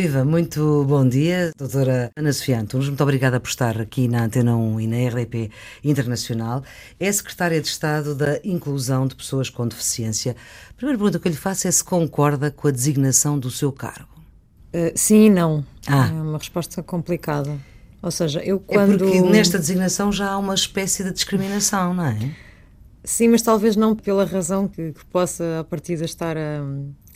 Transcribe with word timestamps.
Viva, 0.00 0.24
muito 0.24 0.82
bom 0.88 1.06
dia, 1.06 1.52
doutora 1.58 2.10
Ana 2.16 2.32
Sofia 2.32 2.58
Antunes. 2.58 2.88
Muito 2.88 3.02
obrigada 3.02 3.38
por 3.38 3.48
estar 3.48 3.78
aqui 3.78 4.08
na 4.08 4.24
Antena 4.24 4.56
1 4.56 4.80
e 4.80 4.86
na 4.86 4.96
RDP 5.10 5.50
Internacional. 5.84 6.64
É 6.98 7.12
secretária 7.12 7.60
de 7.60 7.68
Estado 7.68 8.14
da 8.14 8.40
Inclusão 8.42 9.06
de 9.06 9.14
Pessoas 9.14 9.50
com 9.50 9.68
Deficiência. 9.68 10.34
A 10.70 10.72
primeira 10.72 10.96
pergunta 10.96 11.18
que 11.18 11.28
eu 11.28 11.32
lhe 11.32 11.36
faço 11.36 11.68
é 11.68 11.70
se 11.70 11.84
concorda 11.84 12.50
com 12.50 12.66
a 12.66 12.70
designação 12.70 13.38
do 13.38 13.50
seu 13.50 13.70
cargo. 13.70 14.08
Uh, 14.74 14.90
sim 14.94 15.26
e 15.26 15.28
não. 15.28 15.62
Ah. 15.86 16.08
É 16.08 16.12
uma 16.12 16.38
resposta 16.38 16.82
complicada. 16.82 17.58
Ou 18.00 18.10
seja, 18.10 18.42
eu 18.42 18.58
quando... 18.58 18.94
É 18.94 18.96
porque 18.96 19.20
nesta 19.20 19.58
designação 19.58 20.10
já 20.10 20.30
há 20.30 20.38
uma 20.38 20.54
espécie 20.54 21.04
de 21.04 21.12
discriminação, 21.12 21.92
não 21.92 22.06
é? 22.06 22.18
Sim, 23.04 23.28
mas 23.28 23.42
talvez 23.42 23.76
não 23.76 23.94
pela 23.94 24.24
razão 24.24 24.66
que, 24.66 24.92
que 24.92 25.04
possa, 25.04 25.60
a 25.60 25.64
partir 25.64 25.98
de 25.98 26.06
estar 26.06 26.38
a, 26.38 26.64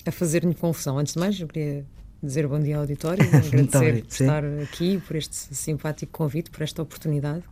a 0.04 0.12
fazer-me 0.12 0.54
confusão. 0.54 0.98
Antes 0.98 1.14
de 1.14 1.20
mais, 1.20 1.40
eu 1.40 1.48
queria 1.48 1.86
dizer 2.24 2.46
bom 2.46 2.60
dia 2.60 2.76
ao 2.76 2.82
auditório, 2.82 3.24
agradecer 3.28 4.02
por 4.02 4.12
sim. 4.12 4.24
estar 4.24 4.44
aqui, 4.62 5.02
por 5.06 5.16
este 5.16 5.54
simpático 5.54 6.12
convite, 6.12 6.50
por 6.50 6.62
esta 6.62 6.82
oportunidade. 6.82 7.44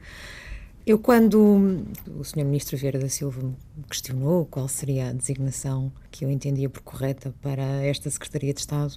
Eu, 0.84 0.98
quando 0.98 1.84
o 2.08 2.24
Sr. 2.24 2.44
Ministro 2.44 2.76
Vieira 2.76 2.98
da 2.98 3.08
Silva 3.08 3.40
me 3.40 3.84
questionou 3.88 4.46
qual 4.46 4.66
seria 4.66 5.10
a 5.10 5.12
designação 5.12 5.92
que 6.10 6.24
eu 6.24 6.30
entendia 6.30 6.68
por 6.68 6.82
correta 6.82 7.32
para 7.40 7.62
esta 7.84 8.10
Secretaria 8.10 8.52
de 8.52 8.58
Estado, 8.58 8.94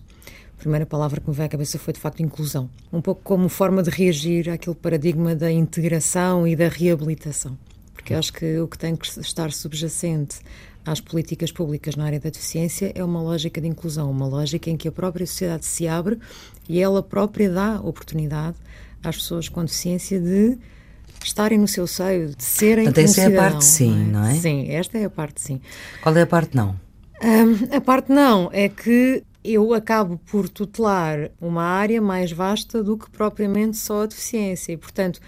a 0.55 0.57
primeira 0.57 0.85
palavra 0.85 1.21
que 1.21 1.29
me 1.29 1.35
veio 1.35 1.45
à 1.45 1.49
cabeça 1.49 1.77
foi 1.77 1.93
de 1.93 1.99
facto 1.99 2.23
inclusão. 2.23 2.71
Um 2.91 3.01
pouco 3.01 3.21
como 3.23 3.47
forma 3.49 3.83
de 3.83 3.91
reagir 3.91 4.49
àquele 4.49 4.75
paradigma 4.75 5.35
da 5.35 5.51
integração 5.51 6.47
e 6.47 6.55
da 6.55 6.69
reabilitação. 6.69 7.55
Porque 7.93 8.15
acho 8.15 8.33
que 8.33 8.57
o 8.57 8.67
que 8.67 8.79
tem 8.79 8.95
que 8.95 9.05
estar 9.19 9.51
subjacente 9.51 10.39
às 10.85 11.01
políticas 11.01 11.51
públicas 11.51 11.95
na 11.95 12.05
área 12.05 12.19
da 12.19 12.29
deficiência 12.29 12.91
é 12.93 13.03
uma 13.03 13.21
lógica 13.21 13.59
de 13.59 13.67
inclusão, 13.67 14.11
uma 14.11 14.27
lógica 14.27 14.69
em 14.69 14.77
que 14.77 14.87
a 14.87 14.91
própria 14.91 15.25
sociedade 15.25 15.65
se 15.65 15.87
abre 15.87 16.19
e 16.69 16.79
ela 16.79 17.01
própria 17.01 17.49
dá 17.49 17.81
oportunidade 17.81 18.55
às 19.03 19.17
pessoas 19.17 19.49
com 19.49 19.63
deficiência 19.63 20.19
de 20.19 20.57
estarem 21.23 21.57
no 21.57 21.67
seu 21.67 21.87
seio, 21.87 22.35
de 22.35 22.43
serem 22.43 22.85
Portanto, 22.85 23.05
essa 23.05 23.21
é 23.21 23.25
a 23.25 23.41
parte 23.41 23.65
sim, 23.65 24.05
não 24.05 24.19
é? 24.19 24.23
não 24.23 24.25
é? 24.27 24.35
Sim, 24.35 24.69
esta 24.69 24.97
é 24.97 25.05
a 25.05 25.09
parte 25.09 25.41
sim. 25.41 25.61
Qual 26.01 26.15
é 26.15 26.21
a 26.21 26.27
parte 26.27 26.55
não? 26.55 26.79
Um, 27.23 27.75
a 27.75 27.81
parte 27.81 28.11
não 28.11 28.49
é 28.53 28.69
que 28.69 29.23
eu 29.43 29.73
acabo 29.73 30.19
por 30.25 30.49
tutelar 30.49 31.29
uma 31.39 31.63
área 31.63 32.01
mais 32.01 32.31
vasta 32.31 32.83
do 32.83 32.97
que 32.97 33.09
propriamente 33.09 33.77
só 33.77 34.03
a 34.03 34.05
deficiência 34.05 34.73
e, 34.73 34.77
portanto, 34.77 35.19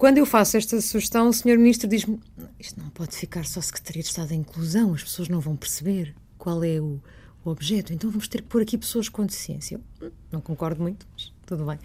quando 0.00 0.16
eu 0.16 0.24
faço 0.24 0.56
esta 0.56 0.80
sugestão, 0.80 1.28
o 1.28 1.32
Sr. 1.32 1.58
Ministro 1.58 1.86
diz-me: 1.86 2.18
isto 2.58 2.80
não 2.80 2.88
pode 2.88 3.14
ficar 3.14 3.44
só 3.44 3.60
Secretaria 3.60 4.00
de 4.00 4.08
Estado 4.08 4.30
da 4.30 4.34
Inclusão, 4.34 4.94
as 4.94 5.02
pessoas 5.02 5.28
não 5.28 5.40
vão 5.40 5.54
perceber 5.54 6.14
qual 6.38 6.64
é 6.64 6.80
o, 6.80 6.98
o 7.44 7.50
objeto, 7.50 7.92
então 7.92 8.08
vamos 8.08 8.26
ter 8.26 8.40
que 8.40 8.48
pôr 8.48 8.62
aqui 8.62 8.78
pessoas 8.78 9.10
com 9.10 9.26
deficiência. 9.26 9.78
Eu 10.00 10.08
hum, 10.08 10.10
não 10.32 10.40
concordo 10.40 10.80
muito, 10.80 11.06
mas 11.12 11.30
tudo 11.44 11.66
bem. 11.66 11.78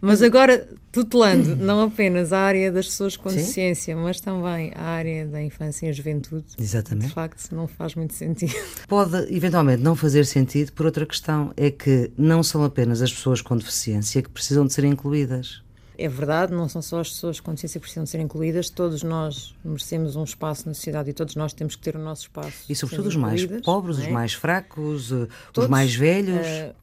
Mas 0.00 0.22
agora, 0.22 0.68
tutelando 0.90 1.54
não 1.56 1.82
apenas 1.82 2.32
a 2.32 2.40
área 2.40 2.72
das 2.72 2.86
pessoas 2.86 3.16
com 3.16 3.30
Sim. 3.30 3.36
deficiência, 3.36 3.94
mas 3.94 4.20
também 4.20 4.72
a 4.74 4.82
área 4.82 5.24
da 5.24 5.40
infância 5.40 5.88
e 5.88 5.92
juventude, 5.92 6.46
Exatamente. 6.58 7.06
de 7.06 7.14
facto, 7.14 7.54
não 7.54 7.68
faz 7.68 7.94
muito 7.94 8.12
sentido. 8.12 8.56
Pode, 8.88 9.32
eventualmente, 9.32 9.84
não 9.84 9.94
fazer 9.94 10.26
sentido 10.26 10.72
por 10.72 10.84
outra 10.84 11.06
questão, 11.06 11.52
é 11.56 11.70
que 11.70 12.10
não 12.18 12.42
são 12.42 12.64
apenas 12.64 13.00
as 13.02 13.12
pessoas 13.12 13.40
com 13.40 13.56
deficiência 13.56 14.20
que 14.20 14.30
precisam 14.30 14.66
de 14.66 14.72
ser 14.72 14.84
incluídas. 14.84 15.64
É 15.98 16.08
verdade, 16.08 16.52
não 16.52 16.68
são 16.68 16.82
só 16.82 17.00
as 17.00 17.10
pessoas 17.10 17.40
com 17.40 17.52
deficiência 17.52 17.80
que 17.80 17.84
precisam 17.84 18.06
ser 18.06 18.20
incluídas, 18.20 18.68
todos 18.68 19.02
nós 19.02 19.54
merecemos 19.64 20.16
um 20.16 20.24
espaço 20.24 20.68
na 20.68 20.74
sociedade 20.74 21.10
e 21.10 21.12
todos 21.12 21.34
nós 21.36 21.52
temos 21.52 21.74
que 21.76 21.82
ter 21.82 21.96
o 21.96 21.98
nosso 21.98 22.22
espaço. 22.22 22.64
E 22.68 22.74
sobretudo 22.74 23.06
os 23.08 23.16
mais 23.16 23.44
pobres, 23.62 23.98
é? 23.98 24.02
os 24.02 24.08
mais 24.08 24.32
fracos, 24.34 25.12
eh, 25.12 25.26
todos, 25.52 25.64
os 25.64 25.68
mais 25.68 25.94
velhos. 25.94 26.46
Uh, 26.46 26.74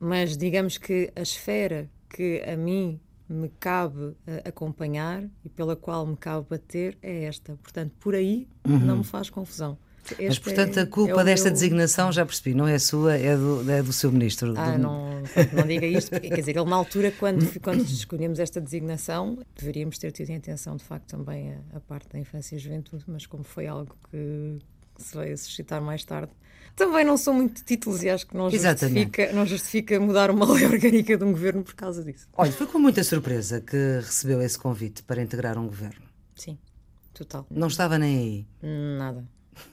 mas 0.00 0.36
digamos 0.36 0.78
que 0.78 1.10
a 1.16 1.22
esfera 1.22 1.90
que 2.08 2.42
a 2.42 2.56
mim 2.56 3.00
me 3.28 3.48
cabe 3.60 4.02
uh, 4.02 4.16
acompanhar 4.44 5.24
e 5.44 5.48
pela 5.48 5.76
qual 5.76 6.06
me 6.06 6.16
cabe 6.16 6.46
bater 6.48 6.96
é 7.02 7.24
esta. 7.24 7.58
Portanto, 7.62 7.92
por 7.98 8.14
aí 8.14 8.48
uhum. 8.66 8.78
não 8.78 8.98
me 8.98 9.04
faz 9.04 9.30
confusão. 9.30 9.78
Este 10.12 10.26
Mas, 10.26 10.38
portanto, 10.38 10.78
a 10.78 10.82
é 10.82 10.86
culpa 10.86 11.20
é 11.20 11.24
desta 11.24 11.46
meu... 11.46 11.52
designação, 11.54 12.12
já 12.12 12.24
percebi, 12.24 12.54
não 12.54 12.66
é 12.66 12.78
sua, 12.78 13.16
é 13.16 13.36
do, 13.36 13.70
é 13.70 13.82
do 13.82 13.92
seu 13.92 14.10
ministro. 14.10 14.54
Ah, 14.56 14.72
do... 14.72 14.78
não, 14.78 15.22
não 15.52 15.66
diga 15.66 15.86
isto, 15.86 16.10
porque, 16.10 16.28
quer 16.28 16.40
dizer, 16.40 16.56
ele 16.56 16.68
na 16.68 16.76
altura, 16.76 17.12
quando, 17.18 17.46
quando 17.60 17.82
escolhemos 17.82 18.38
esta 18.38 18.60
designação, 18.60 19.38
deveríamos 19.56 19.98
ter 19.98 20.12
tido 20.12 20.30
em 20.30 20.36
atenção, 20.36 20.76
de 20.76 20.84
facto, 20.84 21.06
também 21.06 21.52
a, 21.52 21.76
a 21.76 21.80
parte 21.80 22.08
da 22.12 22.18
infância 22.18 22.56
e 22.56 22.58
juventude, 22.58 23.04
mas 23.06 23.26
como 23.26 23.44
foi 23.44 23.66
algo 23.66 23.96
que 24.10 24.58
se 24.98 25.18
a 25.18 25.36
suscitar 25.36 25.80
mais 25.80 26.04
tarde, 26.04 26.32
também 26.74 27.04
não 27.04 27.16
são 27.16 27.34
muito 27.34 27.64
títulos 27.64 28.02
e 28.02 28.10
acho 28.10 28.26
que 28.26 28.36
não 28.36 28.50
justifica, 28.50 29.32
não 29.32 29.46
justifica 29.46 29.98
mudar 29.98 30.30
uma 30.30 30.46
lei 30.52 30.66
orgânica 30.66 31.16
de 31.16 31.24
um 31.24 31.32
governo 31.32 31.62
por 31.62 31.74
causa 31.74 32.04
disso. 32.04 32.28
Olha, 32.36 32.52
foi 32.52 32.66
com 32.66 32.78
muita 32.78 33.02
surpresa 33.02 33.60
que 33.60 33.76
recebeu 33.76 34.40
esse 34.42 34.58
convite 34.58 35.02
para 35.02 35.22
integrar 35.22 35.58
um 35.58 35.66
governo. 35.66 36.06
Sim, 36.34 36.58
total. 37.14 37.46
Não 37.50 37.68
estava 37.68 37.98
nem 37.98 38.18
aí? 38.18 38.46
Nada. 38.96 39.24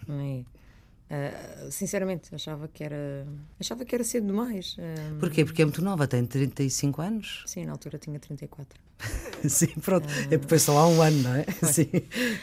Uh, 0.08 1.72
sinceramente, 1.72 2.34
achava 2.34 2.68
que 2.68 2.84
era 2.84 3.28
achava 3.60 3.86
que 3.86 3.94
era 3.94 4.04
cedo 4.04 4.26
demais. 4.26 4.76
Uh, 4.78 5.20
Porquê? 5.20 5.46
Porque 5.46 5.62
é 5.62 5.66
muito 5.66 5.84
nova, 5.84 6.08
tem 6.08 6.26
35 6.26 7.02
anos? 7.02 7.44
Sim, 7.46 7.66
na 7.66 7.74
altura 7.74 8.00
tinha 8.00 8.20
34. 8.20 8.80
Sim, 9.48 9.68
pronto. 9.82 10.08
Uh, 10.08 10.34
é 10.34 10.38
depois 10.38 10.64
só 10.64 10.78
há 10.78 10.88
um 10.88 11.02
ano, 11.02 11.22
não 11.22 11.36
é? 11.36 11.46
Sim. 11.72 11.90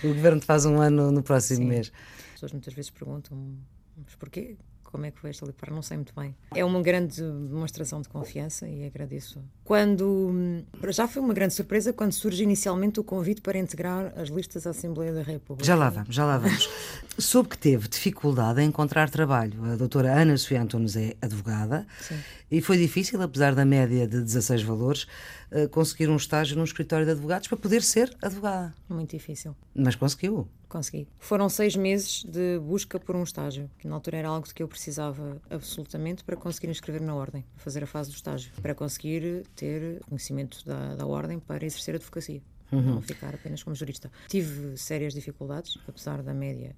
O 0.05 0.09
governo 0.15 0.41
faz 0.41 0.65
um 0.65 0.81
ano 0.81 1.11
no 1.11 1.23
próximo 1.23 1.63
Sim. 1.63 1.69
mês. 1.69 1.93
As 2.27 2.33
pessoas 2.35 2.53
muitas 2.53 2.73
vezes 2.73 2.91
perguntam 2.91 3.57
mas 3.97 4.15
porquê? 4.15 4.57
Como 4.93 5.07
é 5.07 5.11
que 5.11 5.19
foi 5.19 5.31
esta 5.31 5.51
para 5.55 5.75
não 5.75 5.81
sei 5.81 5.97
muito 5.97 6.13
bem. 6.15 6.37
É 6.55 6.63
uma 6.63 6.83
grande 6.83 7.23
demonstração 7.23 8.03
de 8.03 8.09
confiança 8.11 8.69
e 8.69 8.85
agradeço. 8.85 9.43
Quando 9.65 10.63
já 10.91 11.09
foi 11.09 11.23
uma 11.23 11.33
grande 11.33 11.55
surpresa 11.55 11.93
quando 11.93 12.13
surge 12.13 12.43
inicialmente 12.43 13.01
o 13.01 13.05
convite 13.05 13.41
para 13.41 13.59
integrar 13.59 14.13
as 14.17 14.29
listas 14.29 14.67
à 14.67 14.71
Assembleia 14.71 15.13
da 15.13 15.23
República. 15.23 15.67
Já 15.67 15.75
lá 15.75 15.89
vamos, 15.89 16.15
já 16.15 16.27
lá 16.27 16.37
vamos. 16.37 16.69
Soube 17.19 17.49
que 17.49 17.59
teve 17.59 17.89
dificuldade 17.89 18.61
em 18.61 18.69
encontrar 18.69 19.09
trabalho. 19.09 19.65
A 19.65 19.77
doutora 19.77 20.13
Ana 20.13 20.37
Sofia 20.37 20.61
Antunes 20.61 20.95
é 20.95 21.17
advogada 21.23 21.87
Sim. 22.01 22.19
E 22.53 22.61
foi 22.61 22.77
difícil, 22.77 23.21
apesar 23.23 23.55
da 23.55 23.65
média 23.65 24.07
de 24.07 24.21
16 24.21 24.63
valores, 24.63 25.07
eh, 25.51 25.67
conseguir 25.69 26.11
um 26.11 26.17
estágio 26.17 26.55
num 26.55 26.65
escritório 26.65 27.07
de 27.07 27.13
advogados 27.13 27.49
para 27.49 27.57
poder 27.57 27.83
ser 27.83 28.15
advogada. 28.21 28.75
Muito 28.91 29.17
difícil. 29.17 29.57
Mas 29.75 29.97
conseguiu. 29.97 30.47
Consegui. 30.69 31.09
Foram 31.19 31.49
seis 31.49 31.75
meses 31.75 32.23
de 32.25 32.59
busca 32.59 33.01
por 33.01 33.17
um 33.17 33.23
estágio, 33.23 33.71
que 33.79 33.89
na 33.89 33.95
altura 33.95 34.19
era 34.19 34.29
algo 34.29 34.47
de 34.47 34.53
que 34.53 34.63
eu 34.63 34.69
precisava 34.69 35.41
absolutamente 35.49 36.23
para 36.25 36.37
conseguir 36.37 36.69
inscrever 36.69 37.01
na 37.01 37.15
ordem, 37.15 37.43
fazer 37.57 37.85
a 37.85 37.87
fase 37.87 38.11
do 38.11 38.17
estágio, 38.17 38.53
para 38.61 38.75
conseguir 38.75 39.47
ter 39.57 40.01
conhecimento 40.01 40.63
da, 40.67 40.95
da 40.95 41.07
ordem 41.07 41.39
para 41.39 41.65
exercer 41.65 41.95
a 41.95 41.97
advocacia. 41.97 42.43
Uhum. 42.71 42.97
Não 42.97 43.01
ficar 43.01 43.35
apenas 43.35 43.63
como 43.63 43.75
jurista. 43.75 44.13
Tive 44.29 44.77
sérias 44.77 45.15
dificuldades, 45.15 45.79
apesar 45.89 46.23
da 46.23 46.35
média, 46.35 46.77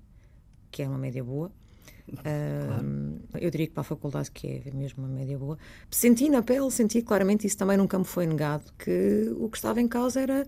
que 0.71 0.85
é 0.85 0.89
uma 0.89 0.99
média 0.99 1.23
boa, 1.23 1.51
Claro. 2.13 3.21
eu 3.41 3.51
diria 3.51 3.67
que 3.67 3.73
para 3.73 3.81
a 3.81 3.85
faculdade, 3.85 4.31
que 4.31 4.63
é 4.67 4.71
mesmo 4.73 5.05
uma 5.05 5.09
média 5.09 5.39
boa, 5.39 5.57
senti 5.91 6.29
na 6.29 6.43
pele, 6.43 6.71
senti 6.71 7.01
claramente, 7.01 7.47
isso 7.47 7.57
também 7.57 7.77
nunca 7.77 7.99
me 7.99 8.05
foi 8.05 8.27
negado, 8.27 8.65
que 8.79 9.33
o 9.39 9.49
que 9.49 9.57
estava 9.57 9.81
em 9.81 9.89
causa 9.89 10.21
era 10.21 10.47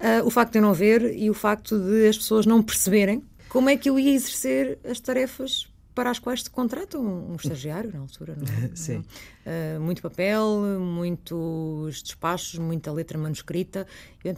uh, 0.00 0.26
o 0.26 0.30
facto 0.30 0.52
de 0.52 0.58
eu 0.58 0.62
não 0.62 0.72
ver 0.72 1.14
e 1.14 1.28
o 1.28 1.34
facto 1.34 1.78
de 1.78 2.08
as 2.08 2.16
pessoas 2.16 2.46
não 2.46 2.62
perceberem 2.62 3.22
como 3.48 3.70
é 3.70 3.76
que 3.76 3.88
eu 3.88 3.98
ia 3.98 4.14
exercer 4.14 4.78
as 4.84 5.00
tarefas 5.00 5.68
para 5.98 6.12
as 6.12 6.20
quais 6.20 6.44
se 6.44 6.50
contrata 6.50 6.96
um, 6.96 7.32
um 7.32 7.34
estagiário 7.34 7.92
na 7.92 7.98
altura, 7.98 8.36
não 8.36 8.46
é? 8.46 8.70
Sim. 8.76 8.98
Uh, 9.44 9.80
muito 9.80 10.00
papel, 10.00 10.78
muitos 10.78 12.00
despachos, 12.04 12.56
muita 12.60 12.92
letra 12.92 13.18
manuscrita. 13.18 13.84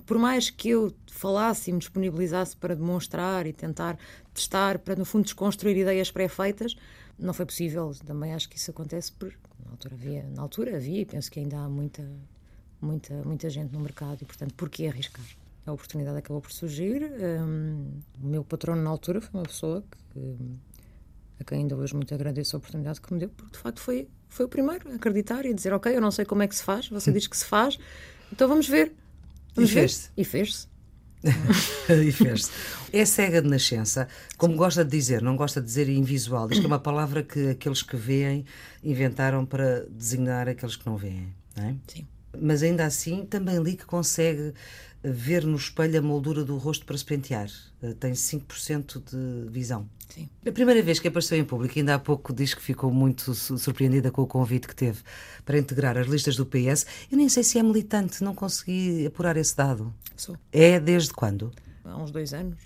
Por 0.06 0.16
mais 0.16 0.48
que 0.48 0.70
eu 0.70 0.90
falasse 1.12 1.68
e 1.68 1.74
me 1.74 1.78
disponibilizasse 1.78 2.56
para 2.56 2.74
demonstrar 2.74 3.46
e 3.46 3.52
tentar 3.52 3.98
testar, 4.32 4.78
para 4.78 4.96
no 4.96 5.04
fundo 5.04 5.24
desconstruir 5.24 5.76
ideias 5.76 6.10
pré-feitas, 6.10 6.74
não 7.18 7.34
foi 7.34 7.44
possível. 7.44 7.92
Também 8.06 8.32
acho 8.32 8.48
que 8.48 8.56
isso 8.56 8.70
acontece 8.70 9.12
porque 9.12 9.36
na 9.62 9.72
altura 9.72 9.94
havia, 9.94 10.22
na 10.34 10.40
altura 10.40 10.76
havia 10.78 11.02
e 11.02 11.04
penso 11.04 11.30
que 11.30 11.40
ainda 11.40 11.58
há 11.58 11.68
muita, 11.68 12.10
muita, 12.80 13.22
muita 13.22 13.50
gente 13.50 13.70
no 13.70 13.80
mercado 13.80 14.22
e, 14.22 14.24
portanto, 14.24 14.54
por 14.54 14.70
que 14.70 14.86
arriscar? 14.86 15.26
A 15.66 15.72
oportunidade 15.72 16.16
acabou 16.16 16.40
por 16.40 16.52
surgir. 16.52 17.02
Um, 17.02 18.00
o 18.18 18.26
meu 18.26 18.42
patrono 18.42 18.82
na 18.82 18.88
altura 18.88 19.20
foi 19.20 19.38
uma 19.38 19.46
pessoa 19.46 19.84
que 20.14 20.38
a 21.40 21.44
quem 21.44 21.60
ainda 21.60 21.76
hoje 21.76 21.94
muito 21.94 22.14
agradeço 22.14 22.54
a 22.54 22.58
oportunidade 22.58 23.00
que 23.00 23.12
me 23.12 23.18
deu, 23.18 23.30
porque 23.30 23.52
de 23.52 23.58
facto 23.58 23.80
foi, 23.80 24.08
foi 24.28 24.46
o 24.46 24.48
primeiro 24.48 24.90
a 24.90 24.94
acreditar 24.94 25.44
e 25.46 25.50
a 25.50 25.52
dizer: 25.52 25.72
Ok, 25.72 25.94
eu 25.94 26.00
não 26.00 26.10
sei 26.10 26.24
como 26.24 26.42
é 26.42 26.48
que 26.48 26.54
se 26.54 26.62
faz, 26.62 26.88
você 26.88 27.10
diz 27.12 27.26
que 27.26 27.36
se 27.36 27.44
faz, 27.44 27.78
então 28.32 28.46
vamos 28.48 28.68
ver. 28.68 28.92
Vamos 29.54 29.70
e 29.70 29.74
fez-se. 29.74 30.10
E 30.16 30.24
fez-se. 30.24 30.68
e 31.90 32.12
fez-se. 32.12 32.50
É 32.92 33.04
cega 33.04 33.42
de 33.42 33.48
nascença, 33.48 34.08
como 34.38 34.54
Sim. 34.54 34.58
gosta 34.58 34.84
de 34.84 34.90
dizer, 34.90 35.22
não 35.22 35.36
gosta 35.36 35.60
de 35.60 35.66
dizer 35.66 35.88
invisual. 35.88 36.48
Diz 36.48 36.58
que 36.58 36.64
é 36.64 36.68
uma 36.68 36.78
palavra 36.78 37.22
que 37.22 37.50
aqueles 37.50 37.82
que 37.82 37.96
veem 37.96 38.44
inventaram 38.82 39.44
para 39.44 39.86
designar 39.90 40.48
aqueles 40.48 40.76
que 40.76 40.86
não 40.86 40.96
veem. 40.96 41.34
Não 41.56 41.64
é? 41.64 41.76
Sim. 41.88 42.06
Mas 42.38 42.62
ainda 42.62 42.84
assim, 42.84 43.24
também 43.24 43.58
li 43.58 43.76
que 43.76 43.84
consegue 43.84 44.54
ver 45.02 45.44
no 45.44 45.56
espelho 45.56 45.98
a 45.98 46.02
moldura 46.02 46.44
do 46.44 46.56
rosto 46.58 46.84
para 46.84 46.96
se 46.96 47.04
pentear. 47.04 47.48
Eh, 47.82 47.94
tem 47.94 48.12
5% 48.12 49.02
de 49.02 49.50
visão. 49.50 49.88
Sim. 50.08 50.28
A 50.46 50.52
primeira 50.52 50.82
vez 50.82 50.98
que 50.98 51.08
apareceu 51.08 51.38
em 51.38 51.44
público, 51.44 51.78
ainda 51.78 51.94
há 51.94 51.98
pouco 51.98 52.32
diz 52.32 52.52
que 52.52 52.60
ficou 52.60 52.90
muito 52.90 53.34
surpreendida 53.34 54.10
com 54.10 54.22
o 54.22 54.26
convite 54.26 54.66
que 54.68 54.74
teve 54.74 55.00
para 55.44 55.58
integrar 55.58 55.96
as 55.96 56.06
listas 56.06 56.36
do 56.36 56.44
PS. 56.44 56.84
Eu 57.10 57.16
nem 57.16 57.28
sei 57.28 57.42
se 57.42 57.58
é 57.58 57.62
militante, 57.62 58.22
não 58.22 58.34
consegui 58.34 59.06
apurar 59.06 59.36
esse 59.36 59.56
dado. 59.56 59.94
Sou. 60.16 60.36
É 60.52 60.78
desde 60.78 61.12
quando? 61.12 61.52
Há 61.84 61.96
uns 61.96 62.10
dois 62.10 62.34
anos. 62.34 62.58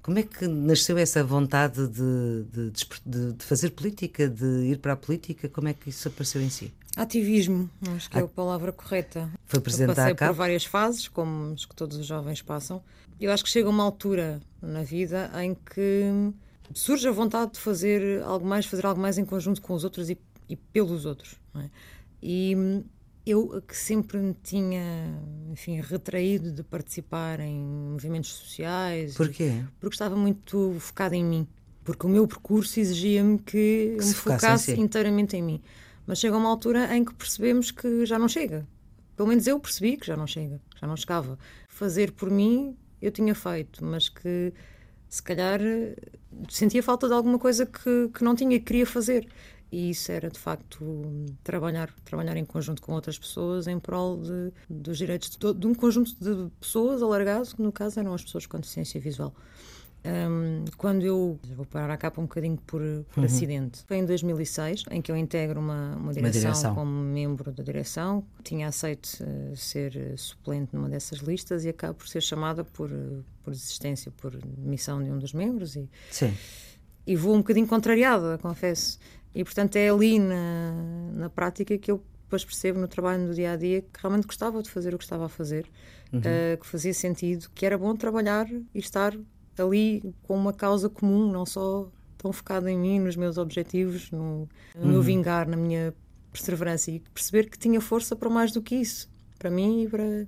Como 0.00 0.18
é 0.18 0.22
que 0.22 0.46
nasceu 0.46 0.96
essa 0.96 1.22
vontade 1.22 1.86
de, 1.86 2.44
de, 2.50 2.70
de, 3.04 3.32
de, 3.34 3.44
fazer 3.44 3.70
política, 3.72 4.26
de 4.26 4.70
ir 4.70 4.78
para 4.78 4.94
a 4.94 4.96
política? 4.96 5.50
Como 5.50 5.68
é 5.68 5.74
que 5.74 5.90
isso 5.90 6.08
apareceu 6.08 6.40
em 6.40 6.48
si? 6.48 6.72
Ativismo, 6.98 7.70
acho 7.94 8.10
que 8.10 8.18
é 8.18 8.22
a 8.22 8.26
palavra 8.26 8.72
correta. 8.72 9.30
Foi 9.46 9.60
Passei 9.60 9.86
da 9.86 10.14
por 10.14 10.32
várias 10.34 10.64
fases, 10.64 11.06
como 11.06 11.52
acho 11.52 11.68
que 11.68 11.76
todos 11.76 11.96
os 11.96 12.04
jovens 12.04 12.42
passam. 12.42 12.82
Eu 13.20 13.30
acho 13.30 13.44
que 13.44 13.50
chega 13.50 13.68
uma 13.68 13.84
altura 13.84 14.40
na 14.60 14.82
vida 14.82 15.30
em 15.40 15.54
que 15.54 16.32
surge 16.74 17.06
a 17.06 17.12
vontade 17.12 17.52
de 17.52 17.60
fazer 17.60 18.20
algo 18.24 18.44
mais, 18.44 18.66
fazer 18.66 18.84
algo 18.84 19.00
mais 19.00 19.16
em 19.16 19.24
conjunto 19.24 19.62
com 19.62 19.74
os 19.74 19.84
outros 19.84 20.10
e, 20.10 20.18
e 20.48 20.56
pelos 20.56 21.04
outros. 21.04 21.36
É? 21.54 21.70
E 22.20 22.82
eu 23.24 23.62
que 23.62 23.76
sempre 23.76 24.18
me 24.18 24.34
tinha, 24.42 24.82
enfim, 25.52 25.80
retraído 25.80 26.50
de 26.50 26.64
participar 26.64 27.38
em 27.38 27.62
movimentos 27.62 28.30
sociais. 28.30 29.16
Porquê? 29.16 29.62
Porque 29.78 29.94
estava 29.94 30.16
muito 30.16 30.74
focada 30.80 31.14
em 31.14 31.24
mim. 31.24 31.46
Porque 31.84 32.04
o 32.06 32.08
meu 32.08 32.26
percurso 32.26 32.80
exigia-me 32.80 33.38
que, 33.38 33.96
que 33.98 34.04
me 34.04 34.14
focasse 34.14 34.74
si. 34.74 34.80
inteiramente 34.80 35.36
em 35.36 35.42
mim. 35.42 35.62
Mas 36.08 36.20
chega 36.20 36.38
uma 36.38 36.48
altura 36.48 36.96
em 36.96 37.04
que 37.04 37.12
percebemos 37.12 37.70
que 37.70 38.06
já 38.06 38.18
não 38.18 38.28
chega. 38.28 38.66
Pelo 39.14 39.28
menos 39.28 39.46
eu 39.46 39.60
percebi 39.60 39.98
que 39.98 40.06
já 40.06 40.16
não 40.16 40.26
chega, 40.26 40.58
já 40.80 40.86
não 40.86 40.96
chegava. 40.96 41.38
Fazer 41.68 42.12
por 42.12 42.30
mim 42.30 42.74
eu 43.02 43.12
tinha 43.12 43.34
feito, 43.34 43.84
mas 43.84 44.08
que 44.08 44.54
se 45.06 45.22
calhar 45.22 45.60
sentia 46.48 46.82
falta 46.82 47.08
de 47.08 47.12
alguma 47.12 47.38
coisa 47.38 47.66
que, 47.66 48.08
que 48.08 48.24
não 48.24 48.34
tinha 48.34 48.56
e 48.56 48.60
queria 48.60 48.86
fazer 48.86 49.28
e 49.70 49.90
isso 49.90 50.10
era 50.10 50.30
de 50.30 50.38
facto 50.38 51.26
trabalhar 51.44 51.92
trabalhar 52.04 52.36
em 52.36 52.44
conjunto 52.44 52.80
com 52.80 52.92
outras 52.92 53.18
pessoas 53.18 53.66
em 53.66 53.78
prol 53.78 54.18
de, 54.18 54.52
dos 54.68 54.96
direitos 54.96 55.30
de, 55.30 55.54
de 55.54 55.66
um 55.66 55.74
conjunto 55.74 56.12
de 56.20 56.50
pessoas 56.58 57.02
alargado 57.02 57.54
que 57.54 57.62
no 57.62 57.72
caso 57.72 58.00
eram 58.00 58.14
as 58.14 58.22
pessoas 58.22 58.46
com 58.46 58.58
deficiência 58.58 59.00
visual 59.00 59.34
um, 60.08 60.64
quando 60.76 61.04
eu 61.04 61.38
vou 61.56 61.66
parar 61.66 61.92
a 61.92 61.96
capa 61.96 62.20
um 62.20 62.24
bocadinho 62.24 62.56
por, 62.66 62.80
por 63.12 63.20
uhum. 63.20 63.24
acidente 63.24 63.82
foi 63.86 63.98
em 63.98 64.06
2006 64.06 64.84
em 64.90 65.02
que 65.02 65.12
eu 65.12 65.16
integro 65.16 65.60
uma, 65.60 65.96
uma, 65.96 66.12
direção, 66.12 66.22
uma 66.22 66.30
direção, 66.30 66.74
como 66.74 66.90
membro 66.90 67.52
da 67.52 67.62
direção 67.62 68.24
tinha 68.42 68.68
aceito 68.68 69.06
uh, 69.20 69.56
ser 69.56 70.16
suplente 70.16 70.74
numa 70.74 70.88
dessas 70.88 71.18
listas 71.18 71.64
e 71.64 71.68
acabo 71.68 71.94
por 71.94 72.08
ser 72.08 72.22
chamada 72.22 72.64
por 72.64 72.90
por 73.42 73.52
desistência 73.52 74.10
por 74.10 74.36
demissão 74.36 75.02
de 75.02 75.10
um 75.10 75.18
dos 75.18 75.32
membros 75.32 75.76
e 75.76 75.88
Sim. 76.10 76.34
e 77.06 77.14
vou 77.16 77.34
um 77.34 77.38
bocadinho 77.38 77.66
contrariada 77.66 78.38
confesso 78.38 78.98
e, 79.34 79.44
portanto, 79.44 79.76
é 79.76 79.88
ali 79.88 80.18
na, 80.18 80.72
na 81.12 81.30
prática 81.30 81.76
que 81.78 81.90
eu 81.90 82.02
depois 82.22 82.44
percebo 82.44 82.78
no 82.78 82.88
trabalho 82.88 83.26
no 83.26 83.34
dia 83.34 83.52
a 83.52 83.56
dia 83.56 83.82
que 83.82 84.00
realmente 84.00 84.26
gostava 84.26 84.62
de 84.62 84.70
fazer 84.70 84.94
o 84.94 84.98
que 84.98 85.04
estava 85.04 85.26
a 85.26 85.28
fazer, 85.28 85.66
uhum. 86.12 86.18
uh, 86.18 86.58
que 86.58 86.66
fazia 86.66 86.92
sentido, 86.92 87.48
que 87.54 87.64
era 87.64 87.78
bom 87.78 87.94
trabalhar 87.94 88.46
e 88.50 88.78
estar 88.78 89.16
ali 89.60 90.14
com 90.22 90.34
uma 90.34 90.52
causa 90.52 90.88
comum, 90.88 91.30
não 91.30 91.46
só 91.46 91.88
tão 92.16 92.32
focado 92.32 92.68
em 92.68 92.78
mim, 92.78 92.98
nos 92.98 93.16
meus 93.16 93.38
objetivos, 93.38 94.10
no, 94.10 94.48
no 94.74 94.82
uhum. 94.82 94.88
meu 94.88 95.02
vingar, 95.02 95.48
na 95.48 95.56
minha 95.56 95.94
perseverança 96.32 96.90
e 96.90 97.00
perceber 97.00 97.48
que 97.48 97.58
tinha 97.58 97.80
força 97.80 98.14
para 98.14 98.28
mais 98.28 98.52
do 98.52 98.60
que 98.60 98.74
isso, 98.74 99.08
para 99.38 99.50
mim 99.50 99.84
e 99.84 99.88
para, 99.88 100.26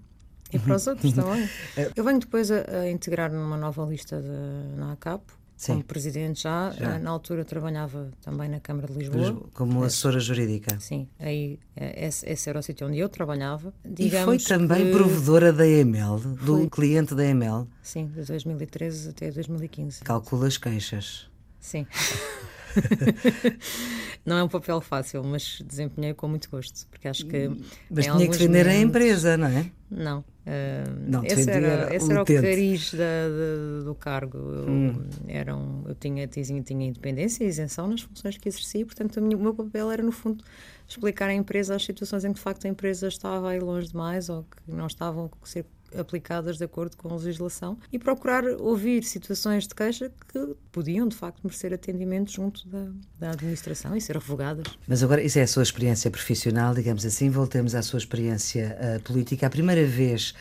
e 0.52 0.58
para 0.58 0.76
os 0.76 0.86
outros 0.86 1.12
também. 1.12 1.48
É. 1.76 1.90
Eu 1.94 2.04
venho 2.04 2.18
depois 2.18 2.50
a, 2.50 2.64
a 2.82 2.90
integrar 2.90 3.32
numa 3.32 3.56
nova 3.56 3.84
lista 3.84 4.20
de, 4.20 4.76
na 4.76 4.92
ACAP 4.92 5.22
Sim. 5.60 5.72
como 5.72 5.84
presidente 5.84 6.44
já. 6.44 6.70
já. 6.70 6.98
Na 6.98 7.10
altura 7.10 7.44
trabalhava 7.44 8.10
também 8.22 8.48
na 8.48 8.58
Câmara 8.60 8.86
de 8.86 8.98
Lisboa. 8.98 9.46
Como 9.52 9.84
assessora 9.84 10.18
jurídica. 10.18 10.80
Sim, 10.80 11.06
aí 11.18 11.58
eh, 11.76 12.06
esse, 12.06 12.26
esse, 12.26 12.48
era 12.48 12.58
o 12.58 12.62
sítio 12.62 12.86
onde 12.86 12.98
eu 12.98 13.10
trabalhava. 13.10 13.74
Digamos 13.84 14.42
e 14.42 14.46
foi 14.46 14.56
também 14.56 14.86
que... 14.86 14.92
provedora 14.92 15.52
da 15.52 15.68
EML, 15.68 16.18
do 16.18 16.56
foi. 16.56 16.70
cliente 16.70 17.14
da 17.14 17.26
EML. 17.26 17.68
Sim, 17.82 18.06
de 18.06 18.24
2013 18.24 19.10
até 19.10 19.30
2015. 19.30 20.00
Calcula 20.02 20.46
as 20.46 20.56
queixas. 20.56 21.28
Sim. 21.60 21.86
não 24.25 24.37
é 24.37 24.44
um 24.44 24.49
papel 24.49 24.81
fácil, 24.81 25.22
mas 25.25 25.62
desempenhei 25.67 26.14
com 26.14 26.28
muito 26.28 26.49
gosto, 26.50 26.87
porque 26.88 27.08
acho 27.08 27.26
que. 27.26 27.49
Mas 27.90 28.06
tinha 28.06 28.19
que 28.19 28.28
defender 28.28 28.64
momentos... 28.64 28.69
a 28.69 28.76
empresa, 28.76 29.37
não 29.37 29.49
é? 29.49 29.70
Não. 29.90 30.20
Uh, 30.20 30.90
não 31.06 31.25
esse 31.25 31.50
era, 31.50 31.94
esse 31.94 32.11
era 32.11 32.22
o 32.22 32.25
cariz 32.25 32.94
da, 32.94 32.99
da, 32.99 33.84
do 33.84 33.94
cargo. 33.94 34.38
Eu, 34.38 34.69
hum. 34.69 35.05
era 35.28 35.55
um, 35.55 35.84
eu 35.87 35.94
tinha, 35.94 36.26
tinha, 36.26 36.62
tinha 36.62 36.87
independência 36.87 37.44
e 37.44 37.49
isenção 37.49 37.87
nas 37.88 38.00
funções 38.00 38.37
que 38.37 38.49
exercia, 38.49 38.84
portanto, 38.84 39.20
minha, 39.20 39.37
o 39.37 39.40
meu 39.40 39.55
papel 39.55 39.90
era, 39.90 40.02
no 40.02 40.12
fundo, 40.12 40.44
explicar 40.88 41.28
à 41.28 41.34
empresa 41.34 41.76
as 41.76 41.84
situações 41.84 42.25
em 42.25 42.28
que, 42.28 42.37
de 42.37 42.40
facto, 42.40 42.66
a 42.66 42.69
empresa 42.69 43.08
estava 43.08 43.50
aí 43.50 43.61
longe 43.61 43.88
demais 43.88 44.28
ou 44.28 44.44
que 44.44 44.73
não 44.73 44.87
estavam 44.87 45.31
a 45.40 45.46
ser 45.46 45.66
aplicadas 45.98 46.58
de 46.58 46.64
acordo 46.64 46.96
com 46.96 47.08
a 47.08 47.16
legislação 47.16 47.78
e 47.92 47.98
procurar 47.98 48.44
ouvir 48.44 49.02
situações 49.04 49.66
de 49.66 49.75
queixa 49.75 50.10
que 50.28 50.54
podiam, 50.72 51.08
de 51.08 51.16
facto, 51.16 51.40
merecer 51.42 51.72
atendimento 51.72 52.31
junto 52.31 52.66
da, 52.69 52.87
da 53.19 53.31
administração 53.32 53.96
e 53.96 54.00
ser 54.00 54.16
revogadas. 54.16 54.66
Mas 54.87 55.02
agora, 55.02 55.22
isso 55.22 55.38
é 55.38 55.42
a 55.42 55.46
sua 55.46 55.62
experiência 55.62 56.10
profissional, 56.10 56.75
digamos 56.75 57.04
assim, 57.04 57.31
voltemos 57.31 57.75
à 57.75 57.82
sua 57.82 57.98
experiência 57.98 58.76
uh, 58.81 59.02
política. 59.02 59.46
A 59.46 59.50
primeira 59.50 59.84
vez 59.84 60.34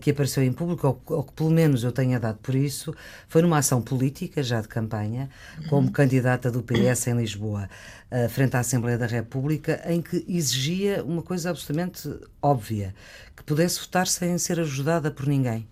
que 0.00 0.10
apareceu 0.10 0.42
em 0.42 0.52
público, 0.52 1.00
ou, 1.06 1.22
que 1.22 1.32
pelo 1.32 1.50
menos 1.50 1.84
eu 1.84 1.92
tenha 1.92 2.18
dado 2.18 2.38
por 2.38 2.54
isso, 2.54 2.92
foi 3.28 3.42
numa 3.42 3.58
ação 3.58 3.80
política, 3.80 4.42
já 4.42 4.60
de 4.60 4.68
campanha, 4.68 5.30
como 5.68 5.86
uhum. 5.86 5.92
candidata 5.92 6.50
do 6.50 6.62
PS 6.62 7.06
em 7.06 7.16
Lisboa, 7.16 7.68
uh, 8.10 8.28
frente 8.28 8.56
à 8.56 8.60
Assembleia 8.60 8.98
da 8.98 9.06
República, 9.06 9.80
em 9.86 10.02
que 10.02 10.24
exigia 10.28 11.04
uma 11.04 11.22
coisa 11.22 11.50
absolutamente 11.50 12.12
óbvia, 12.42 12.94
que 13.36 13.42
pudesse 13.44 13.80
votar 13.80 14.06
sem 14.06 14.36
ser 14.38 14.58
ajudada 14.60 15.10
por 15.10 15.26
ninguém. 15.26 15.68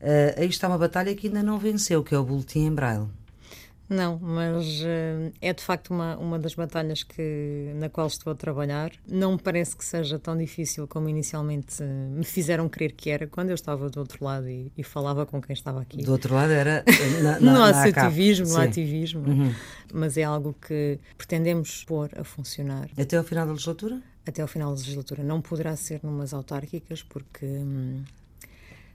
Uh, 0.00 0.40
aí 0.40 0.48
está 0.48 0.66
uma 0.66 0.78
batalha 0.78 1.14
que 1.14 1.26
ainda 1.28 1.42
não 1.42 1.58
venceu, 1.58 2.02
que 2.02 2.14
é 2.14 2.18
o 2.18 2.24
boletim 2.24 2.66
em 2.66 2.74
braille. 2.74 3.08
Não, 3.92 4.18
mas 4.20 4.80
uh, 4.80 5.32
é 5.40 5.52
de 5.52 5.62
facto 5.62 5.90
uma, 5.90 6.16
uma 6.16 6.38
das 6.38 6.54
batalhas 6.54 7.02
que, 7.02 7.72
na 7.76 7.88
qual 7.88 8.06
estou 8.06 8.32
a 8.32 8.36
trabalhar. 8.36 8.90
Não 9.06 9.32
me 9.32 9.38
parece 9.38 9.76
que 9.76 9.84
seja 9.84 10.18
tão 10.18 10.36
difícil 10.36 10.88
como 10.88 11.08
inicialmente 11.08 11.82
uh, 11.82 11.86
me 11.86 12.24
fizeram 12.24 12.68
crer 12.68 12.92
que 12.92 13.10
era 13.10 13.26
quando 13.26 13.50
eu 13.50 13.54
estava 13.54 13.90
do 13.90 14.00
outro 14.00 14.24
lado 14.24 14.48
e, 14.48 14.72
e 14.76 14.82
falava 14.82 15.26
com 15.26 15.40
quem 15.40 15.54
estava 15.54 15.80
aqui. 15.80 16.02
Do 16.02 16.12
outro 16.12 16.34
lado 16.34 16.52
era 16.52 16.84
na, 17.22 17.40
na, 17.40 17.52
no 17.52 17.62
associativismo, 17.64 18.48
no 18.48 18.60
ativismo, 18.60 19.28
uhum. 19.28 19.54
mas 19.92 20.16
é 20.16 20.24
algo 20.24 20.54
que 20.66 20.98
pretendemos 21.16 21.84
pôr 21.84 22.10
a 22.16 22.24
funcionar. 22.24 22.88
Até 22.96 23.16
ao 23.16 23.24
final 23.24 23.46
da 23.46 23.52
legislatura? 23.52 24.00
Até 24.26 24.40
ao 24.40 24.48
final 24.48 24.72
da 24.72 24.78
legislatura. 24.78 25.22
Não 25.22 25.40
poderá 25.40 25.76
ser 25.76 26.00
numas 26.02 26.32
autárquicas, 26.32 27.02
porque. 27.02 27.44
Hum, 27.44 28.02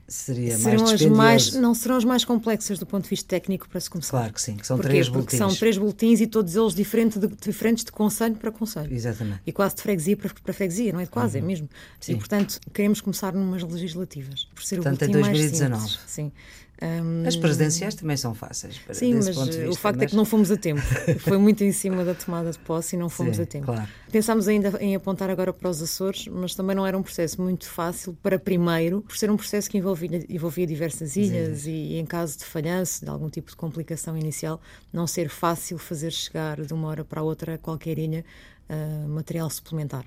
seria 0.08 0.56
serão 0.56 0.84
mais, 0.84 1.02
as 1.02 1.06
mais 1.06 1.52
Não 1.52 1.74
serão 1.74 1.96
as 1.96 2.04
mais 2.04 2.24
complexas 2.24 2.78
do 2.78 2.86
ponto 2.86 3.04
de 3.04 3.10
vista 3.10 3.28
técnico 3.28 3.68
para 3.68 3.78
se 3.78 3.90
começar. 3.90 4.18
Claro 4.18 4.32
que 4.32 4.40
sim, 4.40 4.56
que 4.56 4.66
são 4.66 4.76
Porquê? 4.76 4.88
três 4.88 5.08
Porque 5.08 5.36
boletins. 5.36 5.38
são 5.38 5.54
três 5.54 5.78
boletins 5.78 6.20
e 6.20 6.26
todos 6.26 6.56
eles 6.56 6.74
diferentes 6.74 7.18
de, 7.18 7.28
diferentes 7.28 7.84
de 7.84 7.92
conselho 7.92 8.34
para 8.34 8.50
conselho. 8.50 8.92
Exatamente. 8.92 9.42
E 9.46 9.52
quase 9.52 9.76
de 9.76 9.82
freguesia 9.82 10.16
para, 10.16 10.30
para 10.42 10.54
freguesia, 10.54 10.92
não 10.92 11.00
é? 11.00 11.06
Quase, 11.06 11.36
é 11.36 11.40
uhum. 11.40 11.46
é 11.46 11.48
mesmo. 11.48 11.68
Sim. 12.00 12.12
E, 12.12 12.16
portanto, 12.16 12.58
queremos 12.72 13.00
começar 13.00 13.34
numas 13.34 13.62
legislativas. 13.62 14.48
Por 14.54 14.62
ser 14.62 14.76
portanto, 14.76 15.02
o 15.02 15.06
boletim 15.06 15.18
em 15.18 15.22
2019. 15.22 15.70
mais 15.70 15.90
simples. 15.92 16.00
Sim. 16.06 16.32
Um... 16.80 17.26
As 17.26 17.36
presidenciais 17.36 17.94
também 17.94 18.16
são 18.16 18.34
fáceis. 18.34 18.78
Para, 18.78 18.94
Sim, 18.94 19.14
mas 19.14 19.26
vista, 19.26 19.68
o 19.68 19.74
facto 19.74 19.96
mas... 19.96 20.04
é 20.04 20.06
que 20.06 20.16
não 20.16 20.24
fomos 20.24 20.50
a 20.50 20.56
tempo. 20.56 20.80
Foi 21.18 21.36
muito 21.36 21.64
em 21.64 21.72
cima 21.72 22.04
da 22.04 22.14
tomada 22.14 22.52
de 22.52 22.58
posse 22.60 22.94
e 22.94 22.98
não 22.98 23.08
fomos 23.08 23.36
Sim, 23.36 23.42
a 23.42 23.46
tempo. 23.46 23.66
Claro. 23.66 23.88
Pensámos 24.12 24.46
ainda 24.46 24.78
em 24.80 24.94
apontar 24.94 25.28
agora 25.28 25.52
para 25.52 25.68
os 25.68 25.82
Açores, 25.82 26.28
mas 26.28 26.54
também 26.54 26.76
não 26.76 26.86
era 26.86 26.96
um 26.96 27.02
processo 27.02 27.42
muito 27.42 27.68
fácil 27.68 28.16
para 28.22 28.38
primeiro, 28.38 29.02
por 29.02 29.16
ser 29.16 29.28
um 29.30 29.36
processo 29.36 29.68
que 29.68 29.76
envolvia, 29.76 30.24
envolvia 30.28 30.66
diversas 30.66 31.16
ilhas 31.16 31.66
e, 31.66 31.70
e, 31.70 31.98
em 31.98 32.06
caso 32.06 32.38
de 32.38 32.44
falhanço, 32.44 33.04
de 33.04 33.10
algum 33.10 33.28
tipo 33.28 33.50
de 33.50 33.56
complicação 33.56 34.16
inicial, 34.16 34.60
não 34.92 35.06
ser 35.06 35.28
fácil 35.28 35.78
fazer 35.78 36.12
chegar 36.12 36.60
de 36.60 36.72
uma 36.72 36.88
hora 36.88 37.04
para 37.04 37.20
a 37.20 37.24
outra 37.24 37.58
qualquer 37.58 37.98
ilha 37.98 38.24
uh, 38.68 39.08
material 39.08 39.50
suplementar. 39.50 40.04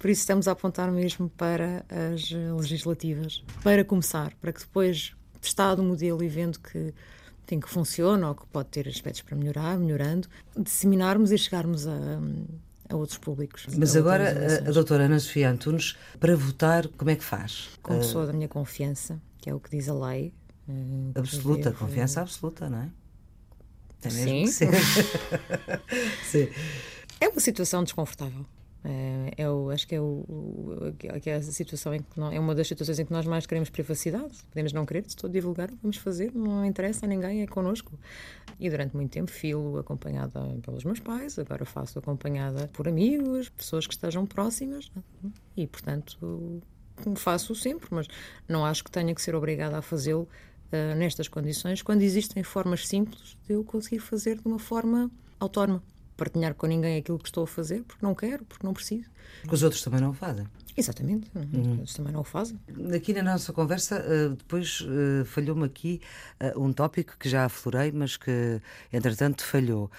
Por 0.00 0.10
isso 0.10 0.20
estamos 0.20 0.46
a 0.46 0.52
apontar 0.52 0.90
mesmo 0.92 1.28
para 1.30 1.84
as 2.14 2.30
legislativas, 2.30 3.42
para 3.62 3.82
começar, 3.82 4.32
para 4.40 4.52
que 4.52 4.60
depois 4.60 5.15
testado 5.40 5.82
o 5.82 5.84
modelo 5.84 6.22
e 6.22 6.28
vendo 6.28 6.58
que 6.58 6.92
tem 7.46 7.60
que 7.60 7.68
funciona 7.68 8.28
ou 8.28 8.34
que 8.34 8.46
pode 8.46 8.68
ter 8.68 8.88
aspectos 8.88 9.22
para 9.22 9.36
melhorar, 9.36 9.78
melhorando, 9.78 10.28
disseminarmos 10.56 11.30
e 11.30 11.38
chegarmos 11.38 11.86
a, 11.86 11.96
a 12.88 12.96
outros 12.96 13.18
públicos. 13.18 13.66
Mas 13.76 13.96
agora, 13.96 14.64
a, 14.64 14.68
a 14.68 14.72
doutora 14.72 15.04
Ana 15.04 15.18
Sofia 15.20 15.50
Antunes, 15.50 15.96
para 16.18 16.34
votar, 16.36 16.88
como 16.88 17.10
é 17.10 17.16
que 17.16 17.24
faz? 17.24 17.68
Com 17.82 17.98
pessoa 17.98 18.24
uh... 18.24 18.26
da 18.26 18.32
minha 18.32 18.48
confiança, 18.48 19.20
que 19.38 19.48
é 19.48 19.54
o 19.54 19.60
que 19.60 19.70
diz 19.70 19.88
a 19.88 19.94
lei. 19.94 20.32
Uh, 20.68 21.12
absoluta, 21.14 21.70
confiança 21.70 22.20
absoluta, 22.20 22.68
não 22.68 22.78
é? 22.78 22.88
Tem 24.00 24.12
mesmo 24.12 24.48
Sim. 24.48 24.66
Sim. 26.28 26.48
É 27.20 27.28
uma 27.28 27.40
situação 27.40 27.82
desconfortável. 27.84 28.44
É, 28.88 29.42
é 29.42 29.50
o, 29.50 29.68
acho 29.70 29.86
que 29.88 29.96
é, 29.96 30.00
o, 30.00 30.24
que 31.20 31.28
é 31.28 31.34
a 31.34 31.42
situação 31.42 31.92
em 31.92 32.00
que 32.00 32.20
é 32.20 32.38
uma 32.38 32.54
das 32.54 32.68
situações 32.68 33.00
em 33.00 33.04
que 33.04 33.12
nós 33.12 33.26
mais 33.26 33.44
queremos 33.44 33.68
privacidade. 33.68 34.32
Podemos 34.48 34.72
não 34.72 34.86
querer, 34.86 35.04
estou 35.06 35.28
a 35.28 35.32
divulgar, 35.32 35.68
vamos 35.82 35.96
fazer, 35.96 36.32
não 36.32 36.64
interessa 36.64 37.04
a 37.04 37.08
ninguém, 37.08 37.42
é 37.42 37.46
connosco. 37.48 37.98
E 38.60 38.70
durante 38.70 38.94
muito 38.94 39.10
tempo 39.10 39.28
filo 39.28 39.76
acompanhada 39.78 40.40
pelos 40.62 40.84
meus 40.84 41.00
pais, 41.00 41.36
agora 41.36 41.64
faço 41.64 41.98
acompanhada 41.98 42.68
por 42.72 42.86
amigos, 42.86 43.48
pessoas 43.48 43.88
que 43.88 43.94
estejam 43.94 44.24
próximas 44.24 44.90
e, 45.56 45.66
portanto, 45.66 46.62
faço 47.16 47.56
sempre, 47.56 47.88
mas 47.90 48.06
não 48.48 48.64
acho 48.64 48.84
que 48.84 48.90
tenha 48.90 49.12
que 49.12 49.20
ser 49.20 49.34
obrigada 49.34 49.78
a 49.78 49.82
fazê-lo 49.82 50.28
uh, 50.72 50.96
nestas 50.96 51.26
condições, 51.26 51.82
quando 51.82 52.02
existem 52.02 52.44
formas 52.44 52.86
simples 52.86 53.36
de 53.46 53.54
eu 53.54 53.64
conseguir 53.64 53.98
fazer 53.98 54.36
de 54.36 54.46
uma 54.46 54.60
forma 54.60 55.10
autónoma. 55.40 55.82
Partilhar 56.16 56.54
com 56.54 56.66
ninguém 56.66 56.96
aquilo 56.96 57.18
que 57.18 57.28
estou 57.28 57.44
a 57.44 57.46
fazer, 57.46 57.82
porque 57.82 58.04
não 58.04 58.14
quero, 58.14 58.44
porque 58.44 58.66
não 58.66 58.72
preciso. 58.72 59.10
Porque 59.42 59.54
os 59.54 59.62
outros 59.62 59.82
também 59.82 60.00
não 60.00 60.10
o 60.10 60.14
fazem. 60.14 60.46
Exatamente, 60.76 61.30
uhum. 61.34 61.76
eles 61.78 61.94
também 61.94 62.12
não 62.12 62.20
o 62.20 62.24
fazem. 62.24 62.60
Aqui 62.94 63.14
na 63.14 63.22
nossa 63.22 63.50
conversa, 63.50 63.98
uh, 63.98 64.36
depois 64.36 64.82
uh, 64.82 65.24
falhou-me 65.24 65.64
aqui 65.64 66.02
uh, 66.38 66.60
um 66.62 66.70
tópico 66.70 67.16
que 67.18 67.28
já 67.28 67.46
aflorei, 67.46 67.90
mas 67.92 68.18
que 68.18 68.60
entretanto 68.92 69.42
falhou, 69.42 69.90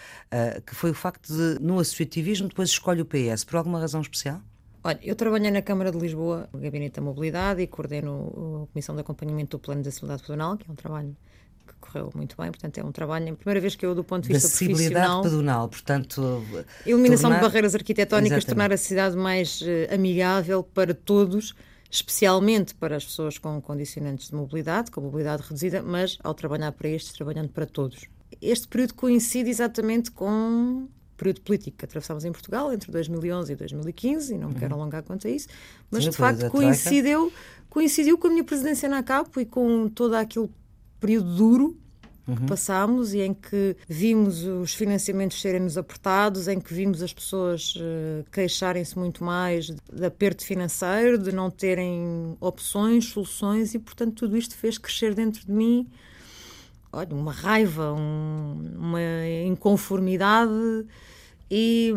que 0.66 0.76
foi 0.76 0.92
o 0.92 0.94
facto 0.94 1.34
de, 1.34 1.60
no 1.60 1.80
associativismo, 1.80 2.48
depois 2.48 2.70
escolhe 2.70 3.02
o 3.02 3.06
PS, 3.06 3.44
por 3.44 3.58
alguma 3.58 3.80
razão 3.80 4.02
especial? 4.02 4.40
Olha, 4.84 5.00
eu 5.02 5.16
trabalhei 5.16 5.50
na 5.50 5.62
Câmara 5.62 5.92
de 5.92 5.98
Lisboa, 5.98 6.48
no 6.54 6.60
Gabinete 6.60 6.96
da 6.96 7.02
Mobilidade, 7.02 7.62
e 7.62 7.68
coordeno 7.68 8.64
a 8.64 8.72
Comissão 8.72 8.94
de 8.94 9.02
Acompanhamento 9.02 9.58
do 9.58 9.62
Plano 9.62 9.82
de 9.82 9.90
Acessibilidade 9.90 10.22
Pedonal, 10.22 10.58
que 10.58 10.70
é 10.70 10.72
um 10.72 10.76
trabalho 10.76 11.16
que 11.68 11.74
correu 11.80 12.12
muito 12.16 12.36
bem, 12.38 12.50
portanto 12.52 12.78
é 12.78 12.84
um 12.84 12.92
trabalho, 12.92 13.34
a 13.34 13.36
primeira 13.36 13.60
vez 13.60 13.76
que 13.76 13.86
eu, 13.86 13.94
do 13.94 14.04
ponto 14.04 14.28
de 14.28 14.34
vista 14.34 14.66
profissional... 14.66 15.22
pedonal, 15.22 15.70
portanto... 15.70 16.44
Eliminação 16.86 17.30
tornar... 17.30 17.36
de 17.38 17.42
barreiras 17.42 17.76
arquitetónicas, 17.76 18.38
Exatamente. 18.40 18.56
tornar 18.56 18.74
a 18.74 18.78
cidade 18.78 19.16
mais 19.16 19.62
uh, 19.62 19.94
amigável 19.94 20.64
para 20.64 20.94
todos, 20.94 21.54
especialmente 21.90 22.74
para 22.76 22.96
as 22.96 23.06
pessoas 23.06 23.38
com 23.38 23.62
condicionantes 23.62 24.30
de 24.30 24.36
mobilidade, 24.36 24.92
com 24.92 25.02
mobilidade 25.02 25.44
reduzida, 25.44 25.82
mas 25.82 26.18
ao 26.24 26.34
trabalhar 26.34 26.72
para 26.72 26.90
estes, 26.90 27.14
trabalhando 27.14 27.50
para 27.50 27.66
todos. 27.66 28.06
Este 28.42 28.68
período 28.68 28.94
coincide 28.94 29.50
exatamente 29.50 30.12
com 30.12 30.88
período 31.18 31.42
político 31.42 31.78
que 31.78 31.86
atravessámos 31.86 32.24
em 32.24 32.32
Portugal 32.32 32.72
entre 32.72 32.92
2011 32.92 33.52
e 33.52 33.56
2015, 33.56 34.36
e 34.36 34.38
não 34.38 34.50
me 34.50 34.56
quero 34.56 34.76
uhum. 34.76 34.82
alongar 34.82 35.04
quanto 35.04 35.28
a 35.28 35.32
isso, 35.32 35.48
mas 35.90 36.04
Sim, 36.04 36.12
de 36.12 36.18
facto 36.18 36.50
coincidiu, 36.52 37.34
coincidiu 37.70 38.18
com 38.18 38.28
a 38.28 38.30
minha 38.30 38.44
presidência 38.44 38.88
na 38.88 39.02
CAPO 39.02 39.42
e 39.42 39.46
com 39.46 39.90
todo 39.90 40.14
aquele 40.16 40.50
período 41.00 41.36
duro 41.36 41.78
que 42.26 42.32
uhum. 42.32 42.46
passámos 42.46 43.14
e 43.14 43.22
em 43.22 43.34
que 43.34 43.78
vimos 43.88 44.44
os 44.44 44.74
financiamentos 44.74 45.40
serem-nos 45.40 45.78
apertados, 45.78 46.50
em 46.50 46.60
que 46.60 46.74
vimos 46.74 47.02
as 47.02 47.14
pessoas 47.14 47.74
uh, 47.78 48.30
queixarem-se 48.32 49.00
muito 49.00 49.24
mais 49.24 49.68
de 49.68 50.06
aperto 50.06 50.44
financeiro, 50.44 51.18
de 51.18 51.32
não 51.32 51.50
terem 51.50 52.36
opções, 52.42 53.06
soluções 53.06 53.74
e, 53.74 53.80
portanto, 53.80 54.14
tudo 54.16 54.36
isto 54.36 54.58
fez 54.58 54.78
crescer 54.78 55.14
dentro 55.16 55.46
de 55.46 55.52
mim 55.54 55.88
olha, 56.92 57.14
uma 57.14 57.32
raiva, 57.32 57.94
um, 57.94 58.74
uma 58.78 59.00
inconformidade 59.46 60.52
e 61.50 61.94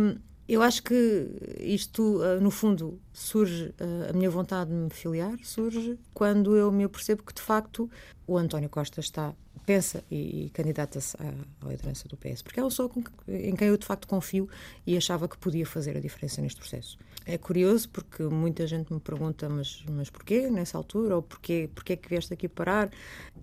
eu 0.52 0.62
acho 0.62 0.82
que 0.82 1.28
isto, 1.60 2.20
ah, 2.22 2.40
no 2.40 2.50
fundo, 2.50 3.00
surge, 3.12 3.72
ah, 3.78 4.10
a 4.10 4.12
minha 4.12 4.28
vontade 4.28 4.70
de 4.70 4.76
me 4.76 4.90
filiar 4.90 5.38
surge 5.44 5.96
quando 6.12 6.56
eu 6.56 6.72
me 6.72 6.82
apercebo 6.84 7.22
que, 7.22 7.32
de 7.32 7.40
facto, 7.40 7.88
o 8.26 8.36
António 8.36 8.68
Costa 8.68 8.98
está 9.00 9.34
pensa 9.70 10.02
e, 10.10 10.46
e 10.46 10.50
candidata-se 10.50 11.16
à, 11.18 11.28
à, 11.64 11.68
liderança 11.68 12.08
do 12.08 12.16
PS, 12.16 12.42
porque 12.42 12.58
é 12.58 12.62
pessoa 12.64 12.88
com, 12.88 13.04
em 13.28 13.54
quem 13.54 13.68
eu 13.68 13.76
de 13.76 13.86
facto 13.86 14.08
confio 14.08 14.48
e 14.84 14.96
achava 14.96 15.28
que 15.28 15.38
podia 15.38 15.64
fazer 15.64 15.96
a 15.96 16.00
diferença 16.00 16.42
neste 16.42 16.58
processo. 16.58 16.98
É 17.24 17.38
curioso 17.38 17.88
porque 17.90 18.24
muita 18.24 18.66
gente 18.66 18.92
me 18.92 18.98
pergunta, 18.98 19.48
mas, 19.48 19.84
mas 19.88 20.10
porquê 20.10 20.50
nessa 20.50 20.76
altura? 20.76 21.16
Ou 21.16 21.22
porquê, 21.22 21.70
porquê 21.72 21.96
que 21.96 22.08
vieste 22.08 22.34
aqui 22.34 22.48
parar? 22.48 22.90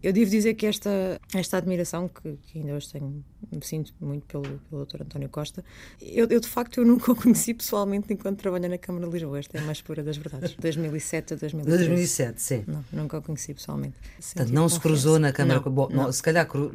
Eu 0.03 0.11
devo 0.11 0.29
dizer 0.29 0.55
que 0.55 0.65
esta, 0.65 1.21
esta 1.33 1.57
admiração 1.57 2.09
que, 2.09 2.37
que 2.43 2.59
ainda 2.59 2.73
hoje 2.73 2.91
tenho, 2.91 3.23
me 3.51 3.65
sinto 3.65 3.93
muito 3.99 4.25
pelo, 4.25 4.59
pelo 4.69 4.85
Dr. 4.85 5.03
António 5.03 5.29
Costa, 5.29 5.63
eu, 6.01 6.27
eu, 6.27 6.39
de 6.39 6.47
facto 6.47 6.79
eu 6.79 6.85
nunca 6.85 7.11
o 7.11 7.15
conheci 7.15 7.53
pessoalmente 7.53 8.11
enquanto 8.11 8.39
trabalha 8.39 8.67
na 8.67 8.77
Câmara 8.77 9.05
de 9.05 9.13
Lisboa. 9.13 9.39
Esta 9.39 9.57
é 9.57 9.61
a 9.61 9.63
mais 9.63 9.81
pura 9.81 10.03
das 10.03 10.17
verdades. 10.17 10.55
2007 10.59 11.33
a 11.33 11.37
2013. 11.37 11.87
2007, 11.87 12.41
sim. 12.41 12.63
Não, 12.67 12.83
nunca 12.91 13.17
o 13.17 13.21
conheci 13.21 13.53
pessoalmente. 13.53 13.95
Portanto, 14.15 14.53
não 14.53 14.67
se 14.67 14.79
cruzou 14.79 15.19
na 15.19 15.31
Câmara. 15.31 15.61
Não, 15.63 15.71
Bom, 15.71 15.89
não. 15.89 16.11
se 16.11 16.21
calhar. 16.21 16.47
Cru... 16.47 16.73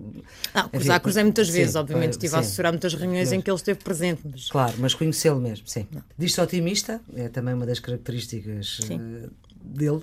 Não, 0.54 0.68
cruzar, 0.68 1.00
cruzei 1.00 1.22
muitas 1.22 1.48
vezes, 1.48 1.72
sim, 1.72 1.78
obviamente. 1.78 2.12
Estive 2.12 2.30
sim. 2.30 2.36
a 2.36 2.40
assessorar 2.40 2.72
muitas 2.72 2.94
reuniões 2.94 3.28
mas, 3.28 3.32
em 3.32 3.40
que 3.40 3.50
ele 3.50 3.56
esteve 3.56 3.80
presente. 3.82 4.22
Mas... 4.24 4.50
Claro, 4.50 4.74
mas 4.78 4.94
conhecê-lo 4.94 5.40
mesmo, 5.40 5.66
sim. 5.66 5.86
Diz-se 6.16 6.40
otimista, 6.40 7.00
é 7.14 7.28
também 7.28 7.54
uma 7.54 7.66
das 7.66 7.80
características. 7.80 8.80
Uh, 8.80 9.30
dele. 9.64 10.02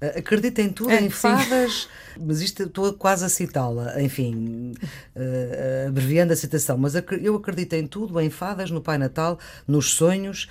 Uh, 0.00 0.18
acredita 0.18 0.62
em 0.62 0.70
tudo, 0.70 0.90
é, 0.90 1.00
em 1.00 1.10
fadas, 1.10 1.88
mas 2.18 2.40
isto 2.40 2.64
estou 2.64 2.92
quase 2.94 3.24
a 3.24 3.28
citá-la, 3.28 4.00
enfim, 4.02 4.74
uh, 5.16 5.88
abreviando 5.88 6.32
a 6.32 6.36
citação, 6.36 6.76
mas 6.76 6.94
eu 6.94 7.36
acredito 7.36 7.74
em 7.74 7.86
tudo, 7.86 8.20
em 8.20 8.30
fadas, 8.30 8.70
no 8.70 8.80
Pai 8.80 8.98
Natal, 8.98 9.38
nos 9.66 9.92
sonhos. 9.92 10.48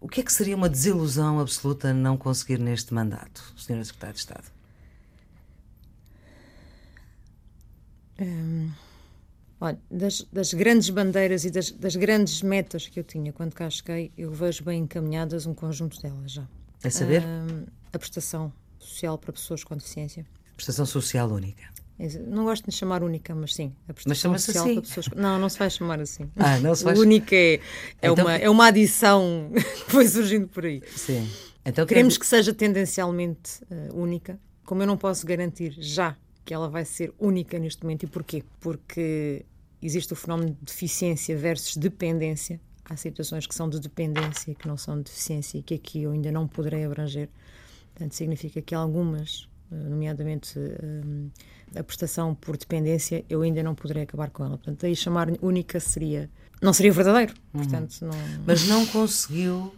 O 0.00 0.08
que 0.08 0.20
é 0.20 0.24
que 0.24 0.32
seria 0.32 0.56
uma 0.56 0.68
desilusão 0.68 1.38
absoluta 1.38 1.94
não 1.94 2.16
conseguir 2.16 2.58
neste 2.58 2.92
mandato, 2.92 3.40
Sra. 3.56 3.84
Secretária 3.84 4.14
de 4.14 4.18
Estado? 4.18 4.62
Hum, 8.20 8.70
olha, 9.60 9.78
das, 9.90 10.26
das, 10.32 10.52
grandes 10.54 10.90
bandeiras 10.90 11.44
e 11.44 11.50
das, 11.50 11.70
das, 11.70 11.96
grandes 11.96 12.42
metas 12.42 12.86
que 12.86 13.00
eu 13.00 13.04
tinha 13.04 13.32
quando 13.32 13.54
cá 13.54 13.70
cheguei, 13.70 14.12
eu 14.16 14.32
vejo 14.32 14.64
bem 14.64 14.82
encaminhadas 14.82 15.46
um 15.46 15.54
conjunto 15.54 16.00
delas 16.00 16.32
já. 16.32 16.46
É 16.82 16.90
saber? 16.90 17.22
Hum, 17.22 17.64
a 17.92 17.98
prestação 17.98 18.52
social 18.78 19.18
para 19.18 19.32
pessoas 19.32 19.62
com 19.64 19.76
deficiência. 19.76 20.26
Prestação 20.54 20.86
social 20.86 21.28
única. 21.30 21.64
Não 22.26 22.44
gosto 22.44 22.68
de 22.68 22.74
chamar 22.74 23.02
única, 23.04 23.34
mas 23.34 23.54
sim. 23.54 23.74
A 23.88 23.92
prestação 23.92 24.32
mas 24.32 24.42
social 24.42 24.64
assim. 24.64 24.74
para 24.74 24.82
pessoas. 24.82 25.08
Não, 25.14 25.38
não 25.38 25.48
se 25.48 25.58
vai 25.58 25.70
chamar 25.70 26.00
assim. 26.00 26.28
Ah, 26.36 26.58
não 26.58 26.74
se 26.74 26.82
vai. 26.84 26.96
única 26.96 27.36
é, 27.36 27.54
é, 27.54 27.60
então... 28.10 28.24
uma, 28.24 28.36
é 28.36 28.50
uma 28.50 28.66
adição 28.66 29.52
que 29.86 29.92
foi 29.92 30.08
surgindo 30.08 30.48
por 30.48 30.64
aí. 30.64 30.82
Sim. 30.96 31.28
Então, 31.64 31.86
Queremos 31.86 32.18
que 32.18 32.26
seja 32.26 32.52
tendencialmente 32.52 33.62
uh, 33.70 33.96
única. 33.96 34.38
Como 34.64 34.82
eu 34.82 34.86
não 34.86 34.96
posso 34.96 35.24
garantir 35.24 35.74
já 35.78 36.16
que 36.44 36.52
ela 36.52 36.68
vai 36.68 36.84
ser 36.84 37.14
única 37.18 37.58
neste 37.58 37.82
momento. 37.82 38.04
E 38.04 38.06
porquê? 38.06 38.42
Porque 38.60 39.44
existe 39.80 40.12
o 40.12 40.16
fenómeno 40.16 40.56
de 40.60 40.64
deficiência 40.64 41.36
versus 41.36 41.76
dependência. 41.76 42.60
Há 42.84 42.96
situações 42.96 43.46
que 43.46 43.54
são 43.54 43.68
de 43.68 43.78
dependência 43.78 44.50
e 44.50 44.54
que 44.54 44.66
não 44.66 44.76
são 44.76 44.96
de 44.96 45.04
deficiência 45.04 45.58
e 45.58 45.62
que 45.62 45.74
aqui 45.74 46.02
eu 46.02 46.10
ainda 46.10 46.32
não 46.32 46.48
poderei 46.48 46.84
abranger. 46.84 47.28
Portanto, 47.94 48.14
significa 48.14 48.60
que 48.62 48.74
algumas, 48.74 49.48
eh, 49.70 49.74
nomeadamente 49.74 50.58
eh, 50.58 51.78
a 51.78 51.82
prestação 51.82 52.34
por 52.34 52.56
dependência, 52.56 53.24
eu 53.28 53.42
ainda 53.42 53.62
não 53.62 53.74
poderei 53.74 54.04
acabar 54.04 54.30
com 54.30 54.44
ela. 54.44 54.56
Portanto, 54.56 54.86
aí 54.86 54.96
chamar 54.96 55.28
única 55.40 55.78
seria. 55.80 56.30
Não 56.60 56.72
seria 56.72 56.92
verdadeiro. 56.92 57.34
Uhum. 57.52 57.62
Portanto, 57.62 57.98
não... 58.02 58.12
Mas 58.46 58.66
não 58.66 58.86
conseguiu, 58.86 59.74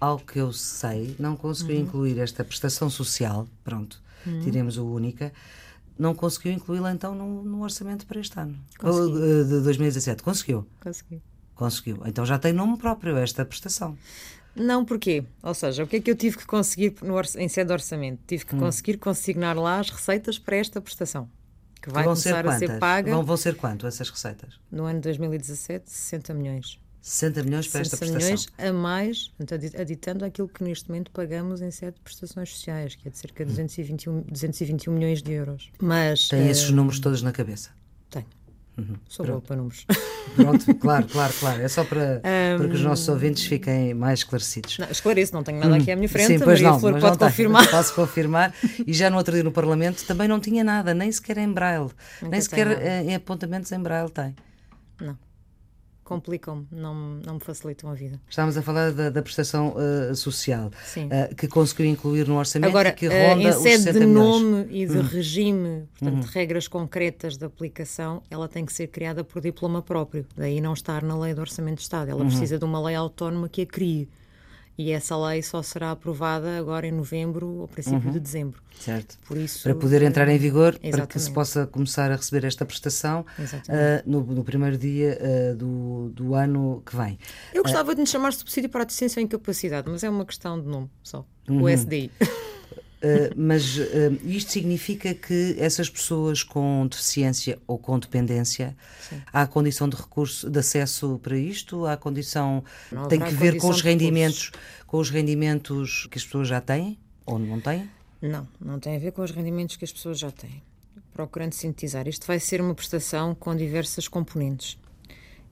ao 0.00 0.18
que 0.18 0.38
eu 0.38 0.52
sei, 0.52 1.14
não 1.18 1.36
conseguiu 1.36 1.76
uhum. 1.76 1.82
incluir 1.82 2.18
esta 2.18 2.44
prestação 2.44 2.88
social, 2.88 3.48
pronto, 3.64 4.00
uhum. 4.26 4.40
tiremos 4.40 4.76
o 4.76 4.86
única 4.86 5.32
não 5.98 6.14
conseguiu 6.14 6.52
incluí-la 6.52 6.92
então 6.92 7.14
no, 7.14 7.42
no, 7.42 7.62
orçamento 7.62 8.06
para 8.06 8.20
este 8.20 8.38
ano. 8.38 8.56
Consegui. 8.78 9.18
Eh, 9.18 9.44
de 9.44 9.60
2017. 9.62 10.22
Conseguiu? 10.22 10.66
Consegui. 10.80 11.22
Conseguiu. 11.54 11.98
Então 12.06 12.24
já 12.24 12.38
tem 12.38 12.52
nome 12.52 12.78
próprio 12.78 13.16
esta 13.16 13.44
prestação. 13.44 13.98
Não, 14.54 14.84
porquê? 14.84 15.24
Ou 15.42 15.54
seja, 15.54 15.84
o 15.84 15.86
que 15.86 15.96
é 15.96 16.00
que 16.00 16.10
eu 16.10 16.16
tive 16.16 16.36
que 16.36 16.46
conseguir 16.46 16.94
no, 17.02 17.20
em 17.36 17.48
sede 17.48 17.68
de 17.68 17.72
orçamento? 17.72 18.20
Tive 18.26 18.44
que 18.44 18.56
hum. 18.56 18.60
conseguir 18.60 18.96
consignar 18.98 19.56
lá 19.56 19.78
as 19.78 19.90
receitas 19.90 20.38
para 20.38 20.56
esta 20.56 20.80
prestação. 20.80 21.28
Que 21.80 21.90
vai 21.90 22.02
que 22.02 22.08
começar 22.08 22.42
ser 22.44 22.48
a 22.48 22.58
ser 22.58 22.78
paga. 22.78 23.12
Vão, 23.12 23.24
vão 23.24 23.36
ser 23.36 23.54
quanto 23.54 23.86
essas 23.86 24.10
receitas? 24.10 24.58
No 24.70 24.84
ano 24.84 25.00
de 25.00 25.04
2017, 25.04 25.88
60 25.88 26.34
milhões. 26.34 26.78
60 27.00 27.42
milhões 27.44 27.68
para 27.68 27.80
esta 27.80 27.96
prestação. 27.96 28.26
milhões 28.26 28.48
a 28.58 28.72
mais, 28.72 29.32
aditando 29.80 30.24
aquilo 30.24 30.48
que 30.48 30.62
neste 30.62 30.88
momento 30.88 31.10
pagamos 31.10 31.62
em 31.62 31.70
sete 31.70 32.00
prestações 32.00 32.50
sociais, 32.50 32.96
que 32.96 33.08
é 33.08 33.10
de 33.10 33.16
cerca 33.16 33.44
de 33.44 33.50
221, 33.50 34.22
221 34.22 34.92
milhões 34.92 35.22
de 35.22 35.32
euros. 35.32 35.70
Mas, 35.80 36.28
Tem 36.28 36.46
uh, 36.46 36.50
esses 36.50 36.70
números 36.70 36.98
todos 36.98 37.22
na 37.22 37.32
cabeça? 37.32 37.70
Tenho. 38.10 38.26
Uhum. 38.78 38.94
Sou 39.08 39.26
boa 39.26 39.40
para 39.40 39.56
números. 39.56 39.84
Pronto, 40.36 40.74
claro, 40.76 41.06
claro, 41.08 41.32
claro. 41.40 41.62
É 41.62 41.68
só 41.68 41.82
para, 41.84 42.18
um, 42.18 42.58
para 42.58 42.68
que 42.68 42.74
os 42.74 42.82
nossos 42.82 43.08
ouvintes 43.08 43.44
fiquem 43.44 43.92
mais 43.92 44.20
esclarecidos. 44.20 44.78
Não, 44.78 44.88
esclareço, 44.88 45.34
não 45.34 45.42
tenho 45.42 45.58
nada 45.58 45.76
aqui 45.76 45.90
à 45.90 45.96
minha 45.96 46.08
frente. 46.08 46.26
Sim, 46.28 46.38
pois 46.38 46.60
Maria 46.60 46.70
não, 46.70 46.80
Flor 46.80 46.92
mas 46.92 47.02
pode 47.02 47.18
confirmar. 47.18 47.66
Posso 47.70 47.94
confirmar. 47.94 48.54
E 48.86 48.92
já 48.92 49.10
no 49.10 49.16
outro 49.16 49.34
dia 49.34 49.42
no 49.42 49.50
Parlamento 49.50 50.04
também 50.06 50.28
não 50.28 50.38
tinha 50.38 50.62
nada, 50.62 50.94
nem 50.94 51.10
sequer 51.10 51.38
em 51.38 51.52
braille. 51.52 51.90
Nunca 52.22 52.30
nem 52.30 52.40
sequer 52.40 53.04
em 53.04 53.14
apontamentos 53.14 53.72
em 53.72 53.80
braille 53.80 54.10
tem. 54.10 54.36
Não 55.00 55.27
complicam-me, 56.08 56.66
não, 56.72 56.94
não 56.94 57.34
me 57.34 57.40
facilitam 57.40 57.90
a 57.90 57.94
vida. 57.94 58.18
Estávamos 58.30 58.56
a 58.56 58.62
falar 58.62 58.92
da, 58.92 59.10
da 59.10 59.20
prestação 59.20 59.74
uh, 59.76 60.16
social, 60.16 60.68
uh, 60.68 61.34
que 61.34 61.46
conseguiu 61.46 61.84
incluir 61.84 62.26
no 62.26 62.38
orçamento 62.38 62.70
Agora, 62.70 62.92
que 62.92 63.06
ronda 63.06 63.34
uh, 63.34 63.38
em 63.38 63.52
sede 63.52 63.92
de 63.92 64.06
nome 64.06 64.66
e 64.70 64.86
de 64.86 64.96
hum. 64.96 65.02
regime, 65.02 65.86
portanto, 65.98 66.24
hum. 66.24 66.30
regras 66.32 66.66
concretas 66.66 67.36
de 67.36 67.44
aplicação, 67.44 68.22
ela 68.30 68.48
tem 68.48 68.64
que 68.64 68.72
ser 68.72 68.86
criada 68.86 69.22
por 69.22 69.42
diploma 69.42 69.82
próprio, 69.82 70.24
daí 70.34 70.62
não 70.62 70.72
estar 70.72 71.02
na 71.02 71.18
lei 71.18 71.34
do 71.34 71.42
Orçamento 71.42 71.76
de 71.76 71.82
Estado. 71.82 72.10
Ela 72.10 72.22
uhum. 72.22 72.28
precisa 72.28 72.58
de 72.58 72.64
uma 72.64 72.80
lei 72.80 72.94
autónoma 72.94 73.46
que 73.46 73.60
a 73.60 73.66
crie. 73.66 74.08
E 74.78 74.92
essa 74.92 75.16
lei 75.18 75.42
só 75.42 75.60
será 75.60 75.90
aprovada 75.90 76.56
agora 76.56 76.86
em 76.86 76.92
novembro 76.92 77.48
ou 77.48 77.66
princípio 77.66 77.98
uhum. 77.98 78.12
de 78.12 78.20
dezembro. 78.20 78.62
Certo. 78.78 79.18
Por 79.26 79.36
isso, 79.36 79.64
para 79.64 79.74
poder 79.74 80.02
entrar 80.02 80.28
em 80.28 80.38
vigor, 80.38 80.74
exatamente. 80.74 80.92
para 80.92 81.06
que 81.08 81.18
se 81.18 81.32
possa 81.32 81.66
começar 81.66 82.12
a 82.12 82.14
receber 82.14 82.46
esta 82.46 82.64
prestação 82.64 83.26
uh, 83.40 83.44
no, 84.06 84.22
no, 84.22 84.44
primeiro 84.44 84.78
dia 84.78 85.18
uh, 85.20 85.56
do, 85.56 86.10
do 86.10 86.34
ano 86.34 86.80
que 86.86 86.96
vem. 86.96 87.18
Eu 87.52 87.64
gostava 87.64 87.90
uh, 87.90 87.94
de 87.96 88.02
me 88.02 88.06
chamar 88.06 88.32
subsídio 88.32 88.70
para 88.70 88.82
a 88.82 88.84
deficiência 88.84 89.18
ou 89.18 89.24
incapacidade, 89.24 89.90
mas 89.90 90.04
é 90.04 90.08
uma 90.08 90.24
questão 90.24 90.60
de 90.60 90.68
nome 90.68 90.88
só. 91.02 91.26
Uhum. 91.48 91.62
O 91.62 91.68
SDI. 91.68 92.12
Uh, 92.98 93.32
mas 93.36 93.76
uh, 93.76 94.18
isto 94.24 94.50
significa 94.50 95.14
que 95.14 95.54
essas 95.56 95.88
pessoas 95.88 96.42
com 96.42 96.84
deficiência 96.88 97.56
ou 97.64 97.78
com 97.78 97.96
dependência 97.96 98.76
Sim. 99.08 99.22
há 99.32 99.46
condição 99.46 99.88
de 99.88 99.96
recurso 99.96 100.50
de 100.50 100.58
acesso 100.58 101.20
para 101.22 101.36
isto? 101.38 101.86
Há 101.86 101.96
condição 101.96 102.64
não 102.90 103.06
tem 103.06 103.20
que 103.20 103.32
ver 103.34 103.56
com 103.56 103.68
os 103.68 103.82
rendimentos 103.82 104.50
com 104.84 104.98
os 104.98 105.10
rendimentos 105.10 106.08
que 106.10 106.18
as 106.18 106.24
pessoas 106.24 106.48
já 106.48 106.60
têm 106.60 106.98
ou 107.24 107.38
não 107.38 107.60
têm? 107.60 107.88
Não 108.20 108.48
não 108.60 108.80
tem 108.80 108.96
a 108.96 108.98
ver 108.98 109.12
com 109.12 109.22
os 109.22 109.30
rendimentos 109.30 109.76
que 109.76 109.84
as 109.84 109.92
pessoas 109.92 110.18
já 110.18 110.32
têm 110.32 110.60
procurando 111.12 111.52
sintetizar. 111.52 112.06
Isto 112.06 112.26
vai 112.26 112.38
ser 112.40 112.60
uma 112.60 112.74
prestação 112.74 113.34
com 113.34 113.54
diversas 113.54 114.06
componentes 114.08 114.76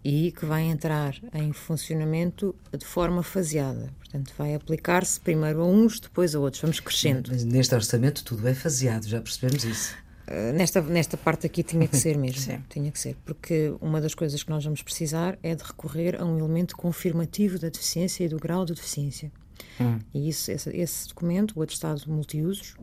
e 0.09 0.31
que 0.31 0.47
vai 0.47 0.63
entrar 0.63 1.17
em 1.35 1.53
funcionamento 1.53 2.55
de 2.79 2.87
forma 2.87 3.25
faseada. 3.25 3.93
Portanto, 3.99 4.33
vai 4.39 4.55
aplicar-se 4.55 5.19
primeiro 5.19 5.63
a 5.63 5.67
uns, 5.67 5.99
depois 5.99 6.33
a 6.33 6.39
outros. 6.39 6.63
Vamos 6.63 6.79
crescendo. 6.79 7.29
Mas 7.33 7.43
neste 7.43 7.75
orçamento 7.75 8.23
tudo 8.23 8.47
é 8.47 8.55
faseado, 8.55 9.09
já 9.09 9.21
percebemos 9.21 9.65
isso. 9.65 9.97
Uh, 10.29 10.53
nesta, 10.53 10.81
nesta 10.81 11.17
parte 11.17 11.47
aqui 11.47 11.61
tinha 11.65 11.89
que 11.89 11.97
ser 11.97 12.17
mesmo. 12.17 12.39
Sim. 12.39 12.63
Tinha 12.69 12.93
que 12.93 13.01
ser. 13.01 13.17
Porque 13.25 13.75
uma 13.81 14.01
das 14.01 14.15
coisas 14.15 14.45
que 14.45 14.51
nós 14.51 14.63
vamos 14.63 14.81
precisar 14.81 15.41
é 15.43 15.57
de 15.57 15.65
recorrer 15.65 16.23
a 16.23 16.25
um 16.25 16.39
elemento 16.39 16.77
confirmativo 16.77 17.59
da 17.59 17.69
deficiência 17.69 18.23
e 18.23 18.29
do 18.29 18.39
grau 18.39 18.65
de 18.65 18.75
deficiência. 18.75 19.33
Hum. 19.81 19.99
E 20.15 20.29
isso, 20.29 20.53
esse, 20.53 20.71
esse 20.71 21.09
documento, 21.09 21.59
o 21.59 21.63
atestado 21.63 22.01
multiusos, 22.07 22.77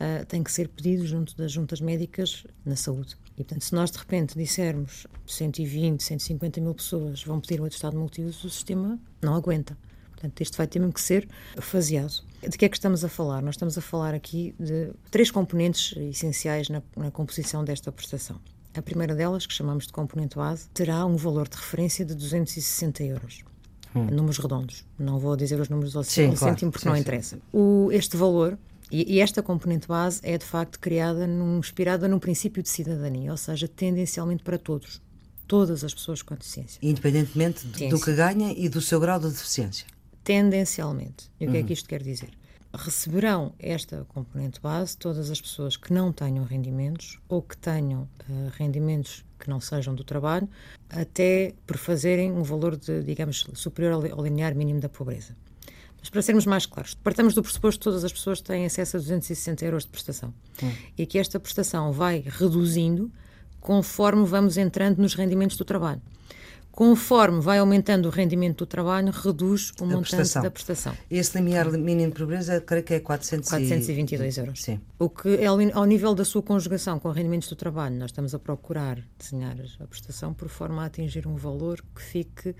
uh, 0.00 0.24
tem 0.28 0.44
que 0.44 0.52
ser 0.52 0.68
pedido 0.68 1.04
junto 1.04 1.36
das 1.36 1.50
juntas 1.50 1.80
médicas 1.80 2.46
na 2.64 2.76
saúde. 2.76 3.16
E, 3.38 3.44
portanto, 3.44 3.62
se 3.62 3.74
nós 3.74 3.90
de 3.90 3.98
repente 3.98 4.36
dissermos 4.36 5.06
120, 5.26 6.02
150 6.02 6.60
mil 6.60 6.74
pessoas 6.74 7.22
vão 7.22 7.40
pedir 7.40 7.60
o 7.60 7.64
atestado 7.64 7.96
multiuso, 7.96 8.48
o 8.48 8.50
sistema 8.50 8.98
não 9.22 9.34
aguenta. 9.34 9.78
Portanto, 10.10 10.40
isto 10.40 10.56
vai 10.56 10.66
ter 10.66 10.80
mesmo 10.80 10.92
que 10.92 11.00
ser 11.00 11.28
faseado. 11.60 12.24
De 12.42 12.58
que 12.58 12.64
é 12.64 12.68
que 12.68 12.76
estamos 12.76 13.04
a 13.04 13.08
falar? 13.08 13.40
Nós 13.40 13.54
estamos 13.54 13.78
a 13.78 13.80
falar 13.80 14.14
aqui 14.14 14.52
de 14.58 14.90
três 15.12 15.30
componentes 15.30 15.96
essenciais 15.96 16.68
na, 16.68 16.82
na 16.96 17.12
composição 17.12 17.64
desta 17.64 17.92
prestação. 17.92 18.40
A 18.74 18.82
primeira 18.82 19.14
delas, 19.14 19.46
que 19.46 19.54
chamamos 19.54 19.86
de 19.86 19.92
componente 19.92 20.36
base, 20.36 20.68
terá 20.70 21.06
um 21.06 21.16
valor 21.16 21.48
de 21.48 21.56
referência 21.56 22.04
de 22.04 22.14
260 22.16 23.04
euros. 23.04 23.44
Hum. 23.94 24.06
Números 24.06 24.38
redondos. 24.38 24.84
Não 24.98 25.20
vou 25.20 25.36
dizer 25.36 25.58
os 25.60 25.68
números 25.68 25.96
ao 25.96 26.02
cêntimo 26.02 26.36
claro. 26.36 26.56
porque 26.56 26.80
sim, 26.80 26.88
não 26.88 26.94
sim. 26.94 27.00
interessa. 27.00 27.38
O, 27.52 27.88
este 27.92 28.16
valor 28.16 28.58
e, 28.90 29.16
e, 29.16 29.20
esta 29.20 29.42
componente 29.42 29.86
base 29.86 30.20
é, 30.22 30.38
de 30.38 30.44
facto, 30.44 30.78
criada, 30.78 31.26
num, 31.26 31.58
inspirada 31.58 32.08
num 32.08 32.18
princípio 32.18 32.62
de 32.62 32.68
cidadania, 32.68 33.30
ou 33.30 33.36
seja, 33.36 33.68
tendencialmente 33.68 34.42
para 34.42 34.58
todos. 34.58 35.00
Todas 35.46 35.82
as 35.84 35.94
pessoas 35.94 36.22
com 36.22 36.34
deficiência. 36.34 36.78
Independentemente 36.82 37.66
do, 37.66 37.88
do 37.88 38.00
que 38.00 38.12
ganha 38.12 38.52
e 38.56 38.68
do 38.68 38.80
seu 38.80 39.00
grau 39.00 39.18
de 39.18 39.28
deficiência. 39.28 39.86
Tendencialmente. 40.22 41.30
E 41.40 41.46
o 41.46 41.50
que 41.50 41.56
é 41.56 41.60
que 41.60 41.68
uhum. 41.68 41.72
isto 41.72 41.88
quer 41.88 42.02
dizer? 42.02 42.30
Receberão 42.74 43.54
esta 43.58 44.04
componente 44.08 44.60
base 44.60 44.96
todas 44.96 45.30
as 45.30 45.40
pessoas 45.40 45.74
que 45.74 45.90
não 45.90 46.12
tenham 46.12 46.44
rendimentos 46.44 47.18
ou 47.26 47.40
que 47.40 47.56
tenham 47.56 48.02
uh, 48.02 48.50
rendimentos 48.58 49.24
que 49.38 49.48
não 49.48 49.60
sejam 49.60 49.94
do 49.94 50.04
trabalho, 50.04 50.48
até 50.90 51.54
por 51.66 51.78
fazerem 51.78 52.30
um 52.30 52.42
valor 52.42 52.76
de, 52.76 53.02
digamos, 53.02 53.46
superior 53.54 54.10
ao 54.12 54.22
linear 54.22 54.54
mínimo 54.54 54.80
da 54.80 54.88
pobreza. 54.88 55.34
Mas 56.00 56.10
para 56.10 56.22
sermos 56.22 56.46
mais 56.46 56.64
claros, 56.64 56.94
partamos 56.94 57.34
do 57.34 57.42
pressuposto 57.42 57.80
que 57.80 57.84
todas 57.84 58.04
as 58.04 58.12
pessoas 58.12 58.40
têm 58.40 58.64
acesso 58.64 58.96
a 58.96 59.00
260 59.00 59.64
euros 59.64 59.84
de 59.84 59.90
prestação 59.90 60.32
hum. 60.62 60.70
e 60.96 61.04
que 61.06 61.18
esta 61.18 61.40
prestação 61.40 61.92
vai 61.92 62.24
reduzindo 62.26 63.10
conforme 63.60 64.24
vamos 64.24 64.56
entrando 64.56 64.98
nos 64.98 65.14
rendimentos 65.14 65.56
do 65.56 65.64
trabalho. 65.64 66.00
Conforme 66.78 67.40
vai 67.40 67.58
aumentando 67.58 68.06
o 68.06 68.08
rendimento 68.08 68.58
do 68.58 68.66
trabalho, 68.66 69.10
reduz 69.10 69.72
o 69.80 69.82
a 69.82 69.86
montante 69.88 70.10
prestação. 70.10 70.42
da 70.44 70.50
prestação. 70.50 70.96
Esse 71.10 71.36
limiar 71.36 71.68
mínimo 71.72 72.12
de 72.12 72.20
pobreza, 72.20 72.60
creio 72.60 72.84
que 72.84 72.94
é 72.94 73.00
400 73.00 73.48
422 73.48 74.36
e... 74.36 74.40
euros. 74.40 74.62
Sim. 74.62 74.80
O 74.96 75.10
que 75.10 75.28
é 75.28 75.46
ao 75.46 75.84
nível 75.84 76.14
da 76.14 76.24
sua 76.24 76.40
conjugação 76.40 77.00
com 77.00 77.10
rendimentos 77.10 77.48
do 77.48 77.56
trabalho, 77.56 77.96
nós 77.96 78.12
estamos 78.12 78.32
a 78.32 78.38
procurar 78.38 79.02
desenhar 79.18 79.56
a 79.80 79.86
prestação 79.88 80.32
por 80.32 80.48
forma 80.48 80.82
a 80.82 80.86
atingir 80.86 81.26
um 81.26 81.34
valor 81.34 81.84
que 81.96 82.00
fique 82.00 82.54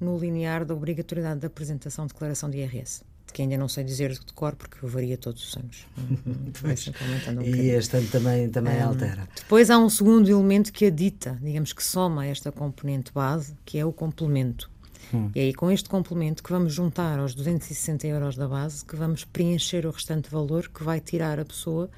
no 0.00 0.18
linear 0.18 0.64
da 0.64 0.74
obrigatoriedade 0.74 1.40
da 1.40 1.46
apresentação 1.46 2.06
de 2.06 2.12
declaração 2.12 2.50
de 2.50 2.58
IRS 2.58 3.02
que 3.36 3.42
ainda 3.42 3.58
não 3.58 3.68
sei 3.68 3.84
dizer 3.84 4.12
de 4.12 4.32
cor 4.32 4.56
porque 4.56 4.78
varia 4.86 5.18
todos 5.18 5.46
os 5.46 5.56
anos. 5.58 5.86
um 5.98 7.42
e 7.42 7.68
este 7.68 7.94
ano 7.98 8.08
também, 8.08 8.48
também 8.48 8.78
um, 8.78 8.88
altera. 8.88 9.28
Depois 9.36 9.68
há 9.68 9.76
um 9.76 9.90
segundo 9.90 10.30
elemento 10.30 10.72
que 10.72 10.86
adita, 10.86 11.38
digamos 11.42 11.74
que 11.74 11.84
soma 11.84 12.26
esta 12.26 12.50
componente 12.50 13.12
base, 13.12 13.54
que 13.62 13.78
é 13.78 13.84
o 13.84 13.92
complemento. 13.92 14.70
Hum. 15.12 15.30
E 15.34 15.40
aí, 15.40 15.52
com 15.52 15.70
este 15.70 15.86
complemento, 15.86 16.42
que 16.42 16.50
vamos 16.50 16.72
juntar 16.72 17.18
aos 17.18 17.34
260 17.34 18.06
euros 18.06 18.36
da 18.36 18.48
base, 18.48 18.82
que 18.82 18.96
vamos 18.96 19.24
preencher 19.26 19.84
o 19.84 19.90
restante 19.90 20.30
valor 20.30 20.70
que 20.70 20.82
vai 20.82 20.98
tirar 20.98 21.38
a 21.38 21.44
pessoa 21.44 21.90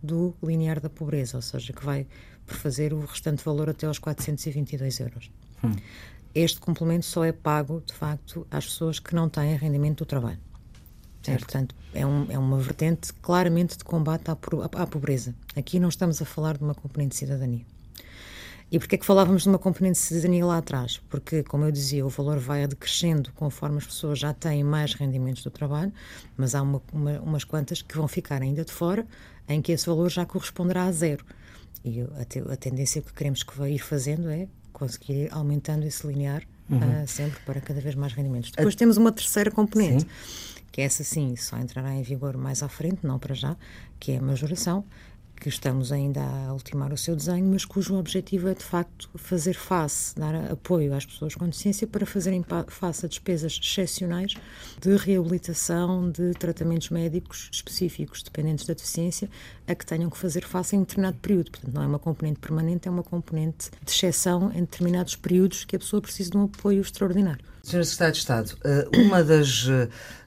do 0.00 0.32
linear 0.40 0.80
da 0.80 0.88
pobreza, 0.88 1.36
ou 1.36 1.42
seja, 1.42 1.72
que 1.72 1.84
vai 1.84 2.06
por 2.46 2.54
fazer 2.54 2.92
o 2.92 3.00
restante 3.00 3.44
valor 3.44 3.68
até 3.68 3.86
aos 3.86 3.98
422 3.98 5.00
euros. 5.00 5.28
Hum 5.64 5.74
este 6.34 6.58
complemento 6.60 7.06
só 7.06 7.24
é 7.24 7.32
pago, 7.32 7.82
de 7.86 7.92
facto, 7.92 8.46
às 8.50 8.66
pessoas 8.66 8.98
que 8.98 9.14
não 9.14 9.28
têm 9.28 9.56
rendimento 9.56 9.98
do 9.98 10.06
trabalho. 10.06 10.40
É, 11.26 11.38
portanto, 11.38 11.74
é, 11.94 12.04
um, 12.04 12.26
é, 12.30 12.38
uma 12.38 12.58
vertente 12.58 13.12
claramente 13.14 13.78
de 13.78 13.84
combate 13.84 14.30
à, 14.30 14.32
à, 14.32 14.86
pobreza. 14.86 15.34
Aqui 15.56 15.80
não 15.80 15.88
estamos 15.88 16.20
a 16.20 16.24
falar 16.24 16.58
de 16.58 16.64
uma 16.64 16.74
componente 16.74 17.10
de 17.10 17.16
cidadania. 17.16 17.64
E 18.70 18.78
porquê 18.78 18.96
é 18.96 18.98
que 18.98 19.06
falávamos 19.06 19.42
de 19.42 19.48
uma 19.48 19.58
componente 19.58 19.98
de 19.98 20.04
cidadania 20.04 20.44
lá 20.44 20.58
atrás? 20.58 21.00
Porque, 21.08 21.42
como 21.44 21.64
eu 21.64 21.70
dizia, 21.70 22.04
o 22.04 22.08
valor 22.08 22.38
vai 22.38 22.66
decrescendo 22.66 23.32
conforme 23.32 23.78
as 23.78 23.86
pessoas 23.86 24.18
já 24.18 24.34
têm 24.34 24.64
mais 24.64 24.94
rendimentos 24.94 25.42
do 25.44 25.50
trabalho, 25.50 25.92
mas 26.36 26.54
há 26.54 26.62
uma, 26.62 26.82
uma, 26.92 27.20
umas 27.20 27.44
quantas 27.44 27.80
que 27.80 27.96
vão 27.96 28.08
ficar 28.08 28.42
ainda 28.42 28.64
de 28.64 28.72
fora, 28.72 29.06
em 29.48 29.62
que 29.62 29.72
esse 29.72 29.86
valor 29.86 30.10
já 30.10 30.26
corresponderá 30.26 30.84
a 30.84 30.92
zero. 30.92 31.24
E 31.84 32.00
a, 32.00 32.52
a 32.52 32.56
tendência 32.56 33.00
que 33.00 33.12
queremos 33.12 33.42
que 33.42 33.56
vai 33.56 33.72
ir 33.72 33.78
fazendo 33.78 34.28
é 34.28 34.48
conseguir 34.74 35.14
ir 35.14 35.28
aumentando 35.32 35.86
esse 35.86 36.06
linear 36.06 36.42
uhum. 36.68 36.78
uh, 36.78 37.06
sempre 37.06 37.40
para 37.46 37.60
cada 37.62 37.80
vez 37.80 37.94
mais 37.94 38.12
rendimentos. 38.12 38.50
Depois 38.50 38.74
a... 38.74 38.78
temos 38.78 38.98
uma 38.98 39.10
terceira 39.10 39.50
componente, 39.50 40.02
sim. 40.02 40.60
que 40.70 40.82
é 40.82 40.84
essa 40.84 41.02
sim, 41.02 41.34
só 41.36 41.56
entrará 41.56 41.94
em 41.94 42.02
vigor 42.02 42.36
mais 42.36 42.62
à 42.62 42.68
frente, 42.68 42.98
não 43.02 43.18
para 43.18 43.34
já, 43.34 43.56
que 43.98 44.12
é 44.12 44.18
a 44.18 44.22
majoração, 44.22 44.84
que 45.36 45.48
estamos 45.48 45.92
ainda 45.92 46.22
a 46.22 46.52
ultimar 46.52 46.92
o 46.92 46.96
seu 46.96 47.14
desenho, 47.14 47.46
mas 47.46 47.64
cujo 47.64 47.96
objetivo 47.96 48.48
é 48.48 48.54
de 48.54 48.64
facto 48.64 49.10
fazer 49.14 49.54
face, 49.54 50.18
dar 50.18 50.34
apoio 50.50 50.94
às 50.94 51.04
pessoas 51.04 51.34
com 51.34 51.44
deficiência 51.46 51.86
para 51.86 52.06
fazerem 52.06 52.44
face 52.68 53.04
a 53.04 53.08
despesas 53.08 53.60
excepcionais 53.62 54.34
de 54.80 54.96
reabilitação, 54.96 56.10
de 56.10 56.32
tratamentos 56.34 56.90
médicos 56.90 57.48
específicos 57.52 58.22
dependentes 58.22 58.66
da 58.66 58.74
deficiência, 58.74 59.28
a 59.66 59.74
que 59.74 59.84
tenham 59.84 60.10
que 60.10 60.18
fazer 60.18 60.44
face 60.44 60.76
em 60.76 60.80
determinado 60.80 61.18
período. 61.18 61.50
Portanto, 61.50 61.74
não 61.74 61.82
é 61.82 61.86
uma 61.86 61.98
componente 61.98 62.40
permanente, 62.40 62.88
é 62.88 62.90
uma 62.90 63.02
componente 63.02 63.70
de 63.84 63.90
exceção 63.90 64.50
em 64.54 64.60
determinados 64.60 65.16
períodos 65.16 65.64
que 65.64 65.76
a 65.76 65.78
pessoa 65.78 66.00
precisa 66.00 66.30
de 66.30 66.36
um 66.36 66.44
apoio 66.44 66.80
extraordinário. 66.80 67.53
Sr. 67.64 67.84
Secretário 67.84 68.12
de 68.12 68.18
Estado, 68.18 68.58
eh, 68.64 68.88
uma 68.98 69.24
das 69.24 69.66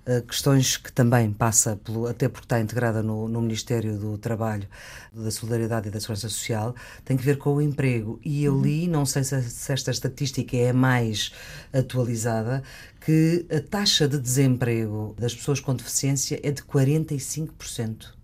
eh, 0.07 0.21
questões 0.21 0.77
que 0.77 0.91
também 0.91 1.31
passa, 1.31 1.75
pelo, 1.75 2.07
até 2.07 2.29
porque 2.29 2.45
está 2.45 2.59
integrada 2.61 3.03
no, 3.03 3.27
no, 3.27 3.41
Ministério 3.41 3.97
do 3.97 4.17
Trabalho, 4.17 4.67
da 5.13 5.29
Solidariedade 5.29 5.89
e 5.89 5.91
da 5.91 5.99
Segurança 5.99 6.29
Social, 6.29 6.73
tem 7.03 7.17
que 7.17 7.23
ver 7.23 7.37
com 7.37 7.55
o 7.55 7.61
emprego. 7.61 8.17
E 8.23 8.43
eu 8.43 8.59
li, 8.59 8.87
não 8.87 9.05
sei 9.05 9.23
se, 9.23 9.41
se 9.43 9.73
esta 9.73 9.91
estatística 9.91 10.55
é 10.55 10.71
mais 10.71 11.33
atualizada, 11.73 12.63
que 13.01 13.45
a 13.53 13.59
taxa 13.59 14.07
de 14.07 14.17
desemprego 14.17 15.13
das 15.19 15.35
pessoas 15.35 15.59
com 15.59 15.75
deficiência 15.75 16.39
é 16.41 16.51
de 16.51 16.63
45%. 16.63 18.16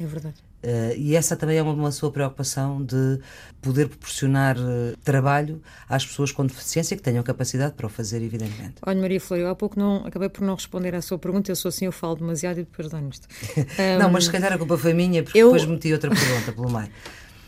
É 0.00 0.06
verdade. 0.06 0.36
Uh, 0.62 0.96
e 0.96 1.14
essa 1.14 1.36
também 1.36 1.58
é 1.58 1.62
uma, 1.62 1.72
uma, 1.72 1.92
sua 1.92 2.10
preocupação 2.10 2.82
de 2.82 3.20
poder 3.60 3.88
proporcionar 3.88 4.56
uh, 4.58 4.96
trabalho 5.04 5.62
às 5.86 6.06
pessoas 6.06 6.32
com 6.32 6.44
deficiência 6.44 6.96
que 6.96 7.02
tenham 7.02 7.22
capacidade 7.22 7.74
para 7.74 7.86
o 7.86 7.88
fazer, 7.88 8.22
evidentemente. 8.22 8.74
Olha, 8.86 9.00
Maria 9.00 9.20
Flor, 9.20 9.38
eu 9.38 9.48
há 9.48 9.54
pouco 9.54 9.78
não, 9.78 10.06
acabei 10.06 10.30
por 10.30 10.42
não 10.42 10.54
responder 10.54 10.94
à 10.94 11.02
sua 11.02 11.18
pergunta, 11.18 11.50
eu 11.50 11.56
sou 11.56 11.68
assim, 11.68 11.84
eu 11.84 11.92
falo 11.92 12.16
demasiado 12.16 12.60
e 12.60 12.64
depois 12.64 12.88
dá 12.88 12.98
nisto. 12.98 13.28
não, 13.98 14.08
um, 14.08 14.12
mas 14.12 14.24
se 14.24 14.32
calhar 14.32 14.52
a 14.52 14.58
culpa 14.58 14.78
foi 14.78 14.94
minha, 14.94 15.22
porque 15.22 15.38
eu... 15.38 15.52
depois 15.52 15.66
meti 15.66 15.92
outra 15.92 16.10
pergunta 16.10 16.52
pelo 16.52 16.70
meio. 16.70 16.90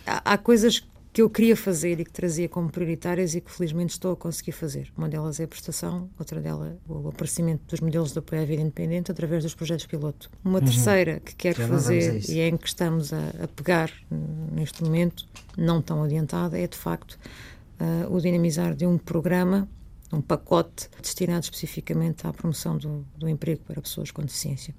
Há, 0.07 0.33
há 0.33 0.38
coisas 0.38 0.83
que 1.12 1.20
eu 1.20 1.29
queria 1.29 1.55
fazer 1.55 2.01
e 2.01 2.05
que 2.05 2.11
trazia 2.11 2.48
como 2.48 2.70
prioritárias 2.70 3.35
e 3.35 3.40
que 3.40 3.51
felizmente 3.51 3.90
estou 3.90 4.12
a 4.12 4.16
conseguir 4.16 4.53
fazer. 4.53 4.90
Uma 4.96 5.09
delas 5.09 5.38
é 5.40 5.44
a 5.44 5.48
prestação, 5.48 6.09
outra 6.18 6.40
delas 6.40 6.75
o 6.88 7.09
aparecimento 7.09 7.62
dos 7.68 7.81
modelos 7.81 8.12
de 8.12 8.18
apoio 8.18 8.40
à 8.40 8.44
vida 8.44 8.62
independente 8.62 9.11
através 9.11 9.42
dos 9.42 9.55
projetos 9.55 9.85
piloto. 9.85 10.31
Uma 10.42 10.59
uhum. 10.59 10.64
terceira 10.64 11.20
que 11.20 11.35
quero 11.35 11.59
Já 11.59 11.68
fazer 11.68 12.31
e 12.31 12.40
é 12.40 12.48
em 12.48 12.57
que 12.57 12.66
estamos 12.66 13.12
a, 13.12 13.29
a, 13.42 13.48
pegar 13.48 13.90
neste 14.53 14.83
momento, 14.83 15.29
não 15.57 15.83
tão 15.83 16.03
adiantada, 16.03 16.59
é 16.59 16.66
de 16.66 16.79
facto 16.79 17.18
uh, 17.79 18.14
o 18.14 18.18
dinamizar 18.18 18.75
de 18.75 18.87
um 18.87 18.96
programa 18.96 19.68
um 20.12 20.20
pacote 20.20 20.90
destinado 21.01 21.44
especificamente 21.44 22.27
à 22.27 22.33
promoção 22.35 22.77
do, 22.77 23.05
do 23.16 23.27
emprego 23.29 23.62
para 23.66 23.81
pessoas 23.81 24.11
com 24.11 24.20
deficiência. 24.20 24.75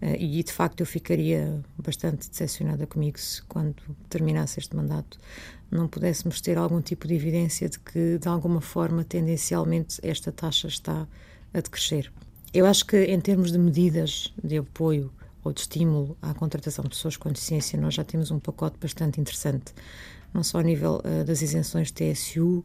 Uh, 0.00 0.16
e 0.18 0.42
de 0.42 0.52
facto 0.52 0.80
eu 0.80 0.86
ficaria 0.86 1.62
bastante 1.78 2.28
decepcionada 2.28 2.86
comigo 2.86 3.18
se, 3.18 3.42
quando 3.42 3.76
terminasse 4.08 4.58
este 4.58 4.74
mandato, 4.74 5.18
não 5.70 5.86
pudéssemos 5.86 6.40
ter 6.40 6.58
algum 6.58 6.80
tipo 6.80 7.06
de 7.06 7.14
evidência 7.14 7.68
de 7.68 7.78
que, 7.78 8.18
de 8.18 8.28
alguma 8.28 8.60
forma, 8.60 9.04
tendencialmente, 9.04 10.00
esta 10.02 10.32
taxa 10.32 10.68
está 10.68 11.06
a 11.54 11.60
decrescer. 11.60 12.10
Eu 12.52 12.66
acho 12.66 12.84
que, 12.84 12.96
em 13.04 13.20
termos 13.20 13.52
de 13.52 13.58
medidas 13.58 14.32
de 14.42 14.58
apoio 14.58 15.12
ou 15.44 15.52
de 15.52 15.60
estímulo 15.60 16.16
à 16.20 16.34
contratação 16.34 16.82
de 16.82 16.90
pessoas 16.90 17.16
com 17.16 17.30
deficiência, 17.30 17.80
nós 17.80 17.94
já 17.94 18.02
temos 18.02 18.30
um 18.30 18.40
pacote 18.40 18.76
bastante 18.80 19.20
interessante, 19.20 19.72
não 20.34 20.42
só 20.42 20.58
ao 20.58 20.64
nível 20.64 21.00
uh, 21.04 21.24
das 21.24 21.42
isenções 21.42 21.92
de 21.92 22.12
TSU, 22.12 22.64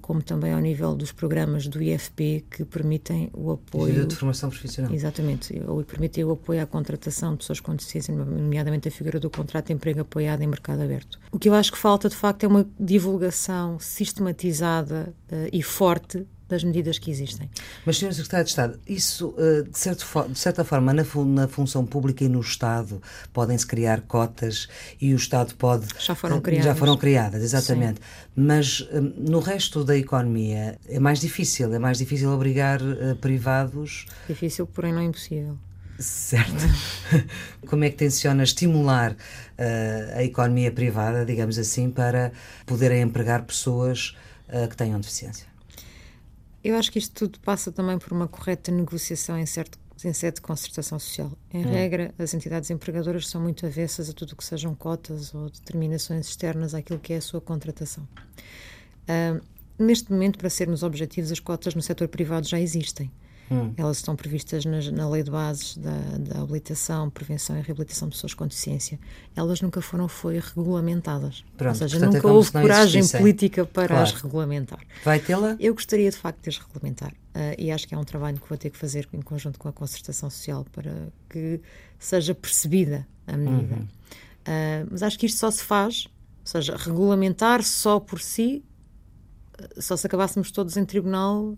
como 0.00 0.22
também 0.22 0.52
ao 0.52 0.60
nível 0.60 0.94
dos 0.94 1.12
programas 1.12 1.66
do 1.66 1.82
IFP 1.82 2.44
que 2.50 2.64
permitem 2.64 3.30
o 3.32 3.52
apoio. 3.52 3.88
Instituto 3.88 4.10
de 4.10 4.16
Formação 4.16 4.50
Profissional. 4.50 4.92
Exatamente, 4.92 5.62
ou 5.66 5.82
permitem 5.84 6.24
o 6.24 6.32
apoio 6.32 6.62
à 6.62 6.66
contratação 6.66 7.32
de 7.32 7.38
pessoas 7.38 7.60
com 7.60 7.74
deficiência, 7.74 8.14
nomeadamente 8.14 8.88
a 8.88 8.90
figura 8.90 9.20
do 9.20 9.30
contrato 9.30 9.66
de 9.66 9.72
emprego 9.72 10.00
apoiado 10.00 10.42
em 10.42 10.46
mercado 10.46 10.82
aberto. 10.82 11.18
O 11.30 11.38
que 11.38 11.48
eu 11.48 11.54
acho 11.54 11.72
que 11.72 11.78
falta, 11.78 12.08
de 12.08 12.16
facto, 12.16 12.44
é 12.44 12.48
uma 12.48 12.66
divulgação 12.78 13.78
sistematizada 13.78 15.14
uh, 15.30 15.48
e 15.52 15.62
forte 15.62 16.26
das 16.48 16.64
medidas 16.64 16.98
que 16.98 17.10
existem. 17.10 17.50
Mas, 17.84 17.98
Sr. 17.98 18.12
Secretário 18.12 18.44
de 18.44 18.50
Estado, 18.50 18.80
isso, 18.86 19.34
eh, 19.38 19.62
de, 19.62 19.78
certo, 19.78 20.28
de 20.28 20.38
certa 20.38 20.64
forma, 20.64 20.92
na, 20.92 21.04
na, 21.26 21.48
função 21.48 21.84
pública 21.84 22.24
e 22.24 22.28
no 22.28 22.40
Estado, 22.40 23.02
podem-se 23.32 23.66
criar 23.66 24.00
cotas 24.02 24.68
e 25.00 25.12
o 25.12 25.16
Estado 25.16 25.54
pode... 25.54 25.86
Já 25.98 26.14
foram 26.14 26.40
criadas. 26.40 26.64
Já 26.64 26.74
foram 26.74 26.96
criadas, 26.96 27.42
exatamente. 27.42 28.00
Sim. 28.00 28.32
Mas 28.34 28.88
eh, 28.90 29.00
no 29.00 29.40
resto 29.40 29.84
da 29.84 29.96
economia 29.96 30.78
é 30.88 30.98
mais 30.98 31.20
difícil, 31.20 31.72
é 31.72 31.78
mais 31.78 31.98
difícil 31.98 32.30
obrigar 32.30 32.80
privados... 33.20 34.06
Difícil, 34.26 34.66
porém 34.66 34.92
não 34.92 35.02
impossível. 35.02 35.58
Certo. 35.98 36.64
Como 37.66 37.84
é 37.84 37.90
que 37.90 37.96
tenciona 37.96 38.44
estimular 38.44 39.12
uh, 39.12 40.16
a 40.16 40.22
economia 40.22 40.70
privada, 40.70 41.24
digamos 41.24 41.58
assim, 41.58 41.90
para 41.90 42.32
poderem 42.64 43.02
empregar 43.02 43.42
pessoas 43.42 44.16
uh, 44.48 44.68
que 44.68 44.76
tenham 44.76 45.00
deficiência? 45.00 45.46
Eu 46.62 46.76
acho 46.76 46.90
que 46.90 46.98
isto 46.98 47.14
tudo 47.14 47.40
passa 47.40 47.70
também 47.70 47.98
por 47.98 48.12
uma 48.12 48.26
correta 48.26 48.72
negociação 48.72 49.38
em, 49.38 49.46
certo, 49.46 49.78
em 50.04 50.12
sede 50.12 50.36
de 50.36 50.42
concertação 50.42 50.98
social. 50.98 51.32
Em 51.52 51.64
hum. 51.64 51.70
regra, 51.70 52.14
as 52.18 52.34
entidades 52.34 52.70
empregadoras 52.70 53.28
são 53.28 53.40
muito 53.40 53.64
avessas 53.64 54.10
a 54.10 54.12
tudo 54.12 54.32
o 54.32 54.36
que 54.36 54.44
sejam 54.44 54.74
cotas 54.74 55.34
ou 55.34 55.48
determinações 55.48 56.28
externas 56.28 56.74
àquilo 56.74 56.98
que 56.98 57.12
é 57.12 57.16
a 57.16 57.22
sua 57.22 57.40
contratação. 57.40 58.06
Uh, 59.04 59.40
neste 59.78 60.10
momento, 60.10 60.38
para 60.38 60.50
sermos 60.50 60.82
objetivos, 60.82 61.30
as 61.30 61.40
cotas 61.40 61.74
no 61.74 61.82
setor 61.82 62.08
privado 62.08 62.46
já 62.46 62.60
existem. 62.60 63.10
Hum. 63.50 63.72
Elas 63.76 63.98
estão 63.98 64.14
previstas 64.14 64.64
na, 64.64 64.78
na, 64.90 65.08
lei 65.08 65.22
de 65.22 65.30
bases 65.30 65.76
da, 65.76 65.90
da, 66.18 66.42
habilitação, 66.42 67.08
prevenção 67.08 67.58
e 67.58 67.62
reabilitação 67.62 68.08
de 68.08 68.14
pessoas 68.14 68.34
com 68.34 68.46
deficiência. 68.46 68.98
Elas 69.34 69.60
nunca 69.60 69.80
foram 69.80 70.06
foi 70.06 70.38
regulamentadas. 70.38 71.44
Pronto, 71.56 71.70
Ou 71.70 71.74
seja, 71.74 71.98
portanto, 71.98 72.14
nunca 72.14 72.28
é 72.28 72.30
houve 72.30 72.52
coragem 72.52 73.00
existissem. 73.00 73.20
política 73.20 73.64
para 73.64 73.88
claro. 73.88 74.02
as 74.02 74.12
regulamentar. 74.12 74.80
Vai 75.04 75.18
tê-la? 75.18 75.56
Eu 75.58 75.74
gostaria 75.74 76.10
de 76.10 76.16
facto 76.16 76.42
de 76.42 76.50
as 76.50 76.58
regulamentar. 76.58 77.12
Uh, 77.34 77.54
e 77.56 77.70
acho 77.70 77.86
que 77.86 77.94
é 77.94 77.98
um 77.98 78.04
trabalho 78.04 78.38
que 78.38 78.48
vou 78.48 78.58
ter 78.58 78.70
que 78.70 78.76
fazer 78.76 79.08
em 79.12 79.22
conjunto 79.22 79.58
com 79.58 79.68
a 79.68 79.72
concertação 79.72 80.28
social 80.28 80.66
para 80.72 80.92
que 81.30 81.60
seja 81.98 82.34
percebida 82.34 83.06
a 83.26 83.36
medida. 83.36 83.76
Uhum. 83.76 83.82
Uh, 83.82 84.88
mas 84.90 85.02
acho 85.02 85.18
que 85.18 85.26
isto 85.26 85.38
só 85.38 85.50
se 85.50 85.62
faz, 85.62 86.06
ou 86.06 86.46
seja, 86.46 86.76
regulamentar 86.76 87.62
só 87.62 88.00
por 88.00 88.20
si 88.20 88.64
só 89.78 89.96
se 89.96 90.06
acabássemos 90.06 90.50
todos 90.50 90.76
em 90.76 90.84
tribunal 90.84 91.56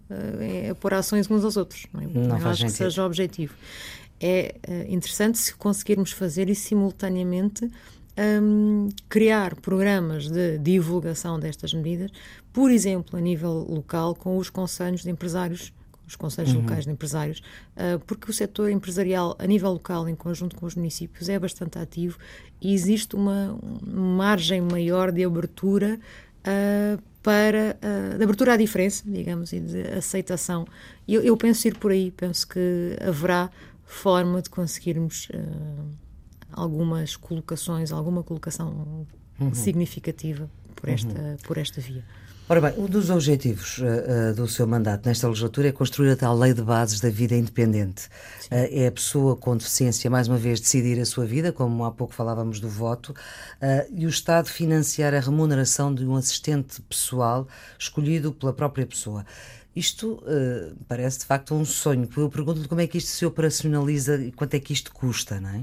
a 0.71 0.75
pôr 0.75 0.95
ações 0.95 1.31
uns 1.31 1.45
aos 1.45 1.57
outros. 1.57 1.87
Não, 1.93 2.03
é? 2.03 2.07
não 2.07 2.37
acho 2.37 2.63
sentido. 2.63 2.67
que 2.67 2.71
seja 2.73 3.03
o 3.03 3.07
objetivo. 3.07 3.55
É 4.21 4.55
uh, 4.69 4.93
interessante 4.93 5.39
se 5.39 5.55
conseguirmos 5.55 6.13
fazer 6.13 6.51
e 6.51 6.55
simultaneamente 6.55 7.71
um, 8.43 8.89
criar 9.09 9.55
programas 9.57 10.29
de 10.29 10.59
divulgação 10.59 11.39
destas 11.39 11.73
medidas, 11.73 12.11
por 12.53 12.71
exemplo, 12.71 13.19
a 13.19 13.21
nível 13.21 13.67
local, 13.69 14.15
com 14.15 14.37
os 14.37 14.51
conselhos 14.51 15.03
de 15.03 15.11
empresários 15.11 15.73
os 16.11 16.17
conselhos 16.17 16.53
uhum. 16.53 16.63
locais 16.63 16.85
de 16.85 16.91
empresários, 16.91 17.39
uh, 17.77 18.01
porque 18.01 18.29
o 18.31 18.35
setor 18.35 18.69
empresarial, 18.69 19.37
a 19.39 19.47
nível 19.47 19.71
local, 19.71 20.09
em 20.09 20.17
conjunto 20.17 20.57
com 20.57 20.67
os 20.67 20.75
municípios, 20.75 21.29
é 21.29 21.39
bastante 21.39 21.79
ativo 21.79 22.19
e 22.61 22.75
existe 22.75 23.15
uma, 23.15 23.57
uma 23.81 24.17
margem 24.17 24.61
maior 24.61 25.13
de 25.13 25.25
abertura 25.25 26.01
uh, 26.41 27.01
para 27.23 27.77
uh, 27.83 28.19
de 28.19 28.25
abertura 28.25 28.55
à 28.55 28.57
diferença, 28.57 29.03
digamos, 29.07 29.53
e 29.53 29.61
de 29.61 29.83
aceitação. 29.89 30.67
Eu, 31.07 31.23
eu, 31.23 31.37
penso 31.37 31.69
ir 31.69 31.77
por 31.77 31.91
aí, 31.91 32.11
penso 32.11 32.49
que 32.49 32.97
haverá 33.01 33.51
forma 33.85 34.41
de 34.41 34.49
conseguirmos 34.49 35.29
uh, 35.35 35.91
algumas 36.53 37.17
colocações, 37.17 37.93
alguma 37.93 38.23
colocação 38.23 39.07
uhum. 39.39 39.55
significativa 39.55 40.51
por 40.75 40.89
esta, 40.89 41.21
uhum. 41.21 41.37
por 41.45 41.59
esta 41.59 41.81
via. 41.81 42.05
Ora 42.51 42.61
bem, 42.61 42.83
um 42.83 42.87
dos 42.87 43.11
objetivos 43.11 43.79
uh, 43.79 43.85
uh, 43.85 44.35
do 44.35 44.49
seu 44.49 44.67
mandato 44.67 45.07
nesta 45.07 45.29
legislatura 45.29 45.69
é 45.69 45.73
construir 45.73 46.11
a 46.11 46.17
tal 46.17 46.37
lei 46.37 46.53
de 46.53 46.61
bases 46.61 46.99
da 46.99 47.09
vida 47.09 47.37
independente. 47.37 48.07
Uh, 48.47 48.67
é 48.73 48.89
a 48.89 48.91
pessoa 48.91 49.37
com 49.37 49.57
deficiência, 49.57 50.11
mais 50.11 50.27
uma 50.27 50.37
vez, 50.37 50.59
decidir 50.59 51.01
a 51.01 51.07
sua 51.07 51.25
vida, 51.25 51.53
como 51.53 51.85
há 51.85 51.93
pouco 51.93 52.13
falávamos 52.13 52.59
do 52.59 52.69
voto, 52.69 53.15
e 53.93 54.05
o 54.05 54.09
Estado 54.09 54.49
financiar 54.49 55.15
a 55.15 55.21
remuneração 55.21 55.95
de 55.95 56.05
um 56.05 56.17
assistente 56.17 56.83
pessoal 56.83 57.47
escolhido 57.79 58.33
pela 58.33 58.53
própria 58.53 58.85
pessoa. 58.85 59.25
Isto 59.77 60.21
parece 60.89 61.21
de 61.21 61.27
facto 61.27 61.55
um 61.55 61.65
sonho. 61.65 62.09
Eu 62.17 62.29
pergunto-lhe 62.29 62.67
como 62.67 62.81
é 62.81 62.87
que 62.89 62.99
isto 62.99 63.11
se 63.11 63.25
operacionaliza 63.25 64.17
e 64.17 64.33
quanto 64.33 64.55
é 64.55 64.59
que 64.59 64.73
isto 64.73 64.93
custa, 64.93 65.41
não 65.41 65.51
é? 65.51 65.63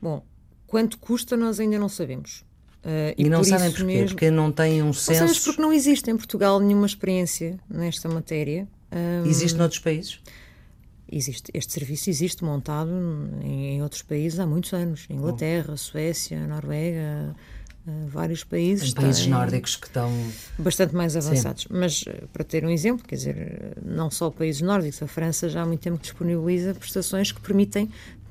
Bom, 0.00 0.24
quanto 0.68 0.98
custa 0.98 1.36
nós 1.36 1.58
ainda 1.58 1.80
não 1.80 1.88
sabemos. 1.88 2.48
Uh, 2.84 3.12
e, 3.16 3.26
e, 3.26 3.28
não 3.28 3.44
sabem 3.44 3.70
porquê? 3.70 3.84
Mesmo, 3.84 4.08
porque 4.08 4.30
não 4.30 4.50
têm 4.50 4.82
um 4.82 4.92
senso. 4.92 5.24
Não 5.24 5.42
porque 5.44 5.62
não 5.62 5.72
existe 5.72 6.10
em 6.10 6.16
Portugal 6.16 6.58
nenhuma 6.58 6.86
experiência 6.86 7.58
nesta 7.68 8.08
matéria. 8.08 8.66
Um, 8.90 9.26
existe 9.26 9.56
noutros 9.56 9.80
países? 9.80 10.20
Existe, 11.12 11.50
este 11.52 11.72
serviço 11.72 12.08
existe 12.08 12.44
montado 12.44 12.90
em, 13.42 13.82
outros 13.82 14.00
países 14.02 14.38
há 14.38 14.46
muitos 14.46 14.72
anos. 14.72 15.06
Inglaterra, 15.10 15.76
Suécia, 15.76 16.46
Noruega, 16.46 17.34
uh, 17.86 18.08
vários 18.08 18.44
países. 18.44 18.94
Países 18.94 19.26
nórdicos 19.26 19.76
que 19.76 19.86
estão. 19.86 20.10
Bastante 20.58 20.94
mais 20.94 21.16
avançados. 21.16 21.64
Sim. 21.64 21.68
Mas, 21.70 22.02
uh, 22.02 22.28
para 22.32 22.44
ter 22.44 22.64
um 22.64 22.70
exemplo, 22.70 23.06
quer 23.06 23.16
dizer, 23.16 23.76
não 23.84 24.10
só 24.10 24.30
países 24.30 24.62
nórdicos, 24.62 25.02
a 25.02 25.06
França 25.06 25.50
já 25.50 25.62
há 25.62 25.66
muito 25.66 25.80
tempo 25.80 25.98
disponibiliza 26.00 26.74
prestações 26.74 27.30
que 27.30 27.40
permitem 27.40 27.90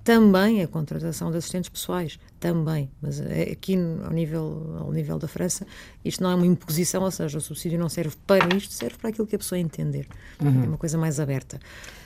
também 0.10 0.64
a 0.64 0.68
contratação 0.68 1.30
de 1.30 1.38
assistentes 1.38 1.70
pessoais, 1.70 2.20
também, 2.40 2.90
mas 3.00 3.22
é 3.22 3.44
aqui 3.52 3.76
ao 3.76 4.12
nível, 4.12 4.78
ao 4.80 4.92
nível 4.92 5.20
da 5.20 5.28
França 5.28 5.68
isto 6.04 6.24
não 6.24 6.32
é 6.32 6.36
uma 6.36 6.48
imposição, 6.48 7.04
ou 7.04 7.12
seja, 7.12 7.38
o 7.38 7.42
subsídio 7.42 7.78
não 7.78 7.88
serve 7.88 8.16
para 8.26 8.56
isto, 8.56 8.74
serve 8.74 8.98
para 8.98 9.12
aquilo 9.12 9.28
que 9.28 9.36
a 9.36 9.38
pessoa 9.38 9.60
entender, 9.60 10.08
uhum. 10.42 10.64
é 10.64 10.68
uma 10.70 10.78
coisa 10.80 10.98
mais 10.98 11.20
aberta. 11.20 11.60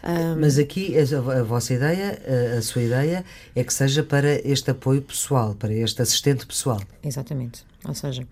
Um, 0.04 0.42
mas 0.42 0.58
aqui 0.58 0.94
a, 1.00 1.44
vossa 1.44 1.76
ideia, 1.76 2.22
a, 2.28 2.58
a, 2.58 2.62
sua 2.62 2.82
ideia 2.82 3.24
é 3.56 3.64
que 3.64 3.74
seja 3.74 4.04
para 4.04 4.36
este 4.46 4.70
apoio 4.70 5.02
pessoal, 5.02 5.56
para 5.56 5.72
este 5.74 6.02
assistente 6.02 6.46
pessoal. 6.46 6.82
Exatamente, 7.02 7.64
ou 7.88 7.94
seja, 7.94 8.28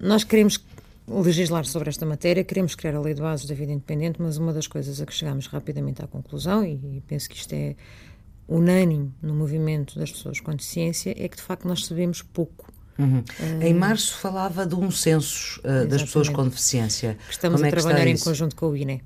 nós 0.00 0.24
queremos 0.24 0.58
legislar 1.06 1.66
sobre 1.66 1.90
esta 1.90 2.06
matéria, 2.06 2.42
queremos 2.42 2.74
criar 2.74 2.94
a 2.94 3.00
lei 3.00 3.12
de 3.12 3.20
bases 3.20 3.44
da 3.44 3.54
vida 3.54 3.72
independente, 3.72 4.22
mas 4.22 4.38
uma 4.38 4.54
das 4.54 4.66
coisas 4.66 5.02
a 5.02 5.04
que 5.04 5.12
chegamos 5.12 5.48
rapidamente 5.48 6.02
à 6.02 6.06
conclusão, 6.06 6.64
e 6.64 7.02
penso 7.06 7.28
que 7.28 7.36
isto 7.36 7.52
é 7.52 7.76
unânime 8.48 9.12
no 9.22 9.34
movimento 9.34 9.98
das 9.98 10.10
pessoas 10.12 10.40
com 10.40 10.52
deficiência 10.52 11.14
é 11.16 11.28
que 11.28 11.36
de 11.36 11.42
facto 11.42 11.66
nós 11.66 11.86
sabemos 11.86 12.22
pouco. 12.22 12.72
Uhum. 12.98 13.18
Uh, 13.18 13.62
em 13.62 13.74
março 13.74 14.16
falava 14.18 14.64
de 14.64 14.74
um 14.74 14.90
censo 14.90 15.60
uh, 15.60 15.86
das 15.86 16.02
pessoas 16.02 16.28
com 16.28 16.44
deficiência. 16.44 17.18
Que 17.26 17.32
estamos 17.32 17.60
como 17.60 17.64
a 17.64 17.68
é 17.68 17.70
trabalhar 17.70 18.06
em 18.06 18.18
conjunto 18.18 18.54
com 18.54 18.68
o 18.68 18.76
INE. 18.76 19.02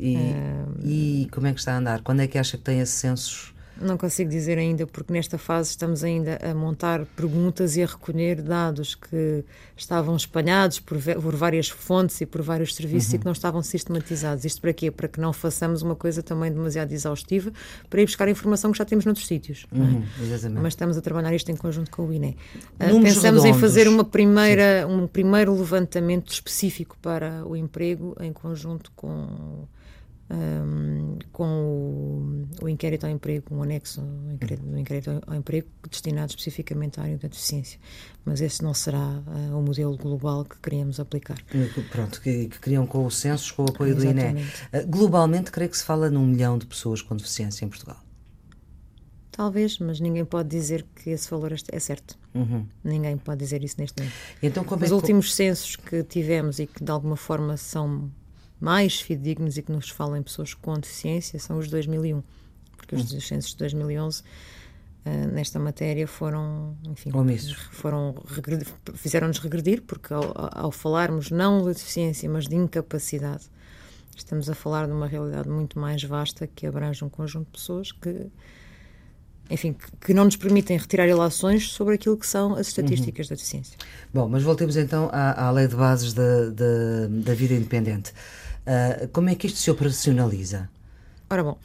E, 0.00 0.16
uh, 0.16 0.86
e, 0.86 1.28
como 1.32 1.46
é 1.46 1.52
que 1.52 1.58
está 1.58 1.74
a 1.74 1.78
andar? 1.78 2.02
Quando 2.02 2.20
é 2.20 2.26
que 2.26 2.38
acha 2.38 2.56
que 2.56 2.62
tem 2.62 2.80
esse 2.80 2.92
censo 2.92 3.52
não 3.80 3.96
consigo 3.96 4.30
dizer 4.30 4.58
ainda, 4.58 4.86
porque 4.86 5.12
nesta 5.12 5.38
fase 5.38 5.70
estamos 5.70 6.02
ainda 6.02 6.38
a 6.42 6.54
montar 6.54 7.04
perguntas 7.16 7.76
e 7.76 7.82
a 7.82 7.86
recolher 7.86 8.42
dados 8.42 8.94
que 8.94 9.44
estavam 9.76 10.16
espalhados 10.16 10.80
por, 10.80 10.98
por 11.00 11.36
várias 11.36 11.68
fontes 11.68 12.20
e 12.20 12.26
por 12.26 12.42
vários 12.42 12.74
serviços 12.74 13.10
uhum. 13.10 13.16
e 13.16 13.18
que 13.18 13.24
não 13.24 13.32
estavam 13.32 13.62
sistematizados. 13.62 14.44
Isto 14.44 14.60
para 14.60 14.72
quê? 14.72 14.90
Para 14.90 15.08
que 15.08 15.20
não 15.20 15.32
façamos 15.32 15.82
uma 15.82 15.94
coisa 15.94 16.22
também 16.22 16.50
demasiado 16.50 16.92
exaustiva 16.92 17.52
para 17.88 18.00
ir 18.00 18.06
buscar 18.06 18.28
informação 18.28 18.72
que 18.72 18.78
já 18.78 18.84
temos 18.84 19.04
noutros 19.04 19.26
sítios. 19.26 19.66
É? 19.72 19.78
Uhum, 19.78 20.02
é? 20.20 20.48
Mas 20.60 20.72
estamos 20.72 20.96
a 20.96 21.00
trabalhar 21.00 21.34
isto 21.34 21.50
em 21.50 21.56
conjunto 21.56 21.90
com 21.90 22.06
o 22.06 22.12
INE. 22.12 22.36
Uh, 22.74 23.00
pensamos 23.00 23.42
redondos. 23.42 23.44
em 23.44 23.54
fazer 23.54 23.88
uma 23.88 24.04
primeira, 24.04 24.86
um 24.88 25.06
primeiro 25.06 25.54
levantamento 25.54 26.32
específico 26.32 26.96
para 27.00 27.44
o 27.46 27.56
emprego 27.56 28.16
em 28.20 28.32
conjunto 28.32 28.90
com 28.96 29.66
um, 30.30 31.18
com 31.32 31.46
o, 32.60 32.64
o, 32.64 32.68
inquérito 32.68 33.04
ao 33.04 33.10
emprego, 33.10 33.54
um 33.54 33.62
anexo 33.62 34.00
ao 34.00 34.32
inquérito, 34.32 34.66
um 34.66 34.78
inquérito 34.78 35.22
ao 35.26 35.34
emprego 35.34 35.68
destinado 35.90 36.30
especificamente 36.30 37.00
à 37.00 37.04
área 37.04 37.16
da 37.16 37.28
deficiência. 37.28 37.78
Mas 38.24 38.40
esse 38.40 38.62
não 38.62 38.74
será 38.74 39.22
uh, 39.26 39.58
o 39.58 39.62
modelo 39.62 39.96
global 39.96 40.44
que 40.44 40.58
queríamos 40.58 41.00
aplicar. 41.00 41.38
Pronto, 41.90 42.20
que, 42.20 42.48
que 42.48 42.60
queriam 42.60 42.86
com 42.86 43.06
o 43.06 43.10
censo, 43.10 43.54
com 43.54 43.62
o 43.62 43.68
apoio 43.68 43.96
Exatamente. 43.96 44.34
do 44.34 44.38
INE. 44.38 44.84
Uh, 44.84 44.86
globalmente, 44.86 45.50
creio 45.50 45.70
que 45.70 45.78
se 45.78 45.84
fala 45.84 46.10
num 46.10 46.26
milhão 46.26 46.58
de 46.58 46.66
pessoas 46.66 47.00
com 47.00 47.16
deficiência 47.16 47.64
em 47.64 47.68
Portugal. 47.68 48.02
Talvez, 49.38 49.78
mas 49.78 50.00
ninguém 50.00 50.24
pode 50.24 50.48
dizer 50.48 50.84
que 50.96 51.10
esse 51.10 51.30
valor 51.30 51.52
é 51.52 51.78
certo. 51.78 52.18
Uhum. 52.34 52.66
Ninguém 52.82 53.16
pode 53.16 53.38
dizer 53.38 53.62
isso 53.62 53.76
neste 53.78 54.02
momento. 54.02 54.16
Então, 54.42 54.64
Os 54.68 54.90
é 54.90 54.92
últimos 54.92 55.32
censos 55.32 55.76
que 55.76 56.02
tivemos 56.02 56.58
e 56.58 56.66
que 56.66 56.82
de 56.82 56.90
alguma 56.90 57.16
forma 57.16 57.56
são 57.56 58.10
mais 58.60 59.00
fidedignos 59.00 59.56
e 59.56 59.62
que 59.62 59.72
nos 59.72 59.88
falam 59.88 60.16
em 60.16 60.22
pessoas 60.22 60.54
com 60.54 60.74
deficiência 60.74 61.38
são 61.38 61.58
os 61.58 61.66
de 61.66 61.72
2001, 61.72 62.22
porque 62.76 62.96
os 62.96 63.12
hum. 63.12 63.20
censos 63.20 63.52
de 63.52 63.58
2011 63.58 64.20
uh, 64.20 64.24
eh, 65.04 65.26
nesta 65.26 65.58
matéria 65.58 66.06
foram, 66.06 66.76
enfim, 66.88 67.10
foram 67.70 68.14
fizeram-nos 68.94 69.38
regredir, 69.38 69.82
porque 69.82 70.12
ao, 70.12 70.34
ao, 70.36 70.72
falarmos 70.72 71.30
não 71.30 71.62
de 71.62 71.74
deficiência, 71.74 72.28
mas 72.28 72.46
de 72.46 72.56
incapacidade, 72.56 73.44
estamos 74.16 74.50
a 74.50 74.54
falar 74.54 74.86
de 74.86 74.92
uma 74.92 75.06
realidade 75.06 75.48
muito 75.48 75.78
mais 75.78 76.02
vasta 76.02 76.46
que 76.46 76.66
abrange 76.66 77.04
um 77.04 77.08
conjunto 77.08 77.46
de 77.46 77.52
pessoas 77.52 77.92
que 77.92 78.26
enfim, 79.50 79.72
que, 79.72 79.90
que, 80.06 80.14
não 80.14 80.24
nos 80.24 80.36
permitem 80.36 80.76
retirar 80.76 81.08
ilações 81.08 81.70
sobre 81.70 81.94
aquilo 81.94 82.16
que 82.16 82.26
são 82.26 82.54
as 82.54 82.68
estatísticas 82.68 83.26
uhum. 83.26 83.30
da 83.30 83.36
deficiência. 83.36 83.78
Bom, 84.12 84.28
mas 84.28 84.42
voltemos 84.42 84.76
então 84.76 85.08
à, 85.10 85.46
à 85.46 85.50
lei 85.50 85.66
de 85.66 85.74
bases 85.74 86.12
da, 86.12 86.50
da, 86.50 87.06
da 87.08 87.34
vida 87.34 87.54
independente. 87.54 88.12
Uh, 88.68 89.08
como 89.08 89.30
é 89.30 89.34
que 89.34 89.46
isto 89.46 89.58
se 89.58 89.70
operacionaliza? 89.70 90.68
Ora 91.30 91.42
bom, 91.42 91.58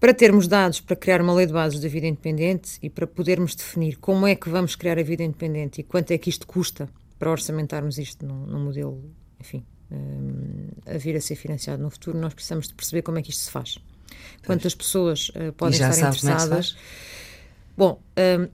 para 0.00 0.12
termos 0.12 0.48
dados 0.48 0.80
para 0.80 0.96
criar 0.96 1.20
uma 1.20 1.32
lei 1.32 1.46
de 1.46 1.52
bases 1.52 1.78
da 1.78 1.86
vida 1.88 2.06
independente 2.06 2.78
e 2.82 2.90
para 2.90 3.06
podermos 3.06 3.54
definir 3.54 3.96
como 3.98 4.26
é 4.26 4.34
que 4.34 4.48
vamos 4.48 4.74
criar 4.74 4.98
a 4.98 5.02
vida 5.04 5.22
independente 5.22 5.82
e 5.82 5.84
quanto 5.84 6.10
é 6.10 6.18
que 6.18 6.28
isto 6.28 6.46
custa 6.46 6.88
para 7.16 7.30
orçamentarmos 7.30 7.96
isto 7.96 8.26
num, 8.26 8.46
num 8.46 8.64
modelo, 8.64 9.00
enfim, 9.38 9.64
um, 9.92 10.68
a 10.86 10.98
vir 10.98 11.16
a 11.16 11.20
ser 11.20 11.36
financiado 11.36 11.82
no 11.82 11.90
futuro, 11.90 12.18
nós 12.18 12.34
precisamos 12.34 12.66
de 12.66 12.74
perceber 12.74 13.02
como 13.02 13.18
é 13.18 13.22
que 13.22 13.30
isto 13.30 13.42
se 13.42 13.50
faz. 13.50 13.78
Quantas 14.44 14.74
pessoas 14.74 15.28
uh, 15.30 15.52
podem 15.52 15.74
estar 15.74 15.94
é 15.94 16.08
interessadas. 16.08 16.76
Bom, 17.76 18.00
um, 18.18 18.48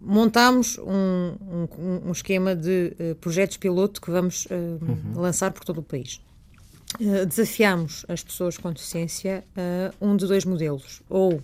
montámos 0.00 0.78
um, 0.78 1.68
um, 1.78 2.08
um, 2.08 2.12
esquema 2.12 2.56
de 2.56 2.96
uh, 2.98 3.14
projetos 3.16 3.56
piloto 3.56 4.00
que 4.00 4.10
vamos 4.10 4.46
uh, 4.46 4.54
uhum. 4.54 5.20
lançar 5.20 5.52
por 5.52 5.64
todo 5.64 5.78
o 5.78 5.82
país. 5.82 6.20
Eh, 7.00 7.26
desafiamos 7.26 8.06
as 8.08 8.22
pessoas 8.22 8.56
com 8.56 8.72
deficiência 8.72 9.44
a 9.56 9.94
um 10.04 10.16
de 10.16 10.26
dois 10.26 10.44
modelos. 10.44 11.02
Ou, 11.08 11.42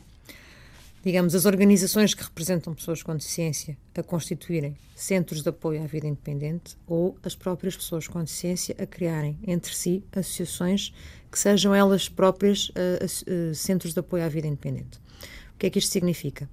digamos, 1.05 1.35
as 1.35 1.45
organizações 1.45 2.15
que 2.15 2.23
representam 2.23 2.75
pessoas 2.75 3.03
com 3.03 3.15
deficiência 3.15 3.77
a 3.95 4.03
constituírem 4.03 4.77
centros 4.95 5.43
de 5.43 5.49
apoio 5.49 5.83
à 5.83 5.87
vida 5.87 6.07
independente, 6.07 6.77
ou 6.87 7.19
as 7.23 7.35
próprias 7.35 7.77
pessoas 7.77 8.07
com 8.07 8.21
deficiência 8.21 8.75
a 8.79 8.87
criarem 8.87 9.39
entre 9.47 9.75
si 9.75 10.03
associações 10.13 10.95
que 11.31 11.39
sejam 11.39 11.75
elas 11.75 12.09
próprias 12.09 12.69
uh, 12.71 13.51
uh, 13.51 13.55
centros 13.55 13.93
de 13.93 14.01
apoio 14.01 14.25
à 14.25 14.29
vida 14.29 14.47
independente. 14.47 14.99
O 15.55 15.59
que 15.59 15.67
é 15.67 15.71
que 15.71 15.79
isto 15.79 15.91
significa? 15.91 16.49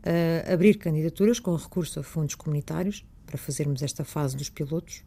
Uh, 0.00 0.52
abrir 0.52 0.74
candidaturas 0.76 1.38
com 1.38 1.54
recurso 1.54 2.00
a 2.00 2.02
fundos 2.02 2.34
comunitários 2.34 3.04
para 3.26 3.36
fazermos 3.36 3.82
esta 3.82 4.04
fase 4.04 4.36
dos 4.36 4.48
pilotos, 4.48 5.02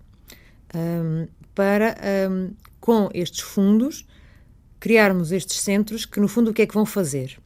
um, 0.76 1.28
para 1.56 1.96
um, 2.30 2.54
com 2.88 3.10
estes 3.14 3.42
fundos, 3.42 4.08
criarmos 4.80 5.34
estes 5.34 5.60
centros 5.60 6.06
que, 6.06 6.22
no 6.22 6.28
fundo, 6.30 6.52
o 6.52 6.54
que 6.54 6.62
é 6.62 6.66
que 6.66 6.74
vão 6.74 6.86
fazer? 6.86 7.38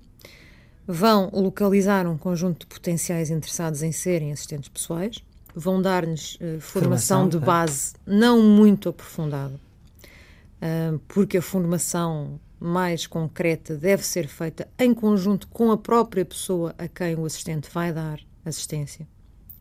Vão 0.85 1.31
localizar 1.33 2.05
um 2.05 2.15
conjunto 2.15 2.59
de 2.59 2.67
potenciais 2.67 3.31
interessados 3.31 3.81
em 3.81 3.91
serem 3.91 4.31
assistentes 4.31 4.69
pessoais, 4.69 5.17
vão 5.55 5.81
dar-nos 5.81 6.35
uh, 6.35 6.61
formação, 6.61 6.61
formação, 6.61 7.29
de 7.29 7.39
base 7.39 7.93
não 8.05 8.43
muito 8.43 8.87
aprofundada, 8.89 9.55
uh, 9.55 10.99
porque 11.07 11.39
a 11.39 11.41
formação 11.41 12.39
mais 12.59 13.07
concreta 13.07 13.75
deve 13.75 14.05
ser 14.05 14.27
feita 14.27 14.67
em 14.77 14.93
conjunto 14.93 15.47
com 15.47 15.71
a 15.71 15.77
própria 15.77 16.23
pessoa 16.23 16.75
a 16.77 16.87
quem 16.87 17.15
o 17.15 17.25
assistente 17.25 17.67
vai 17.73 17.91
dar 17.91 18.19
assistência. 18.45 19.07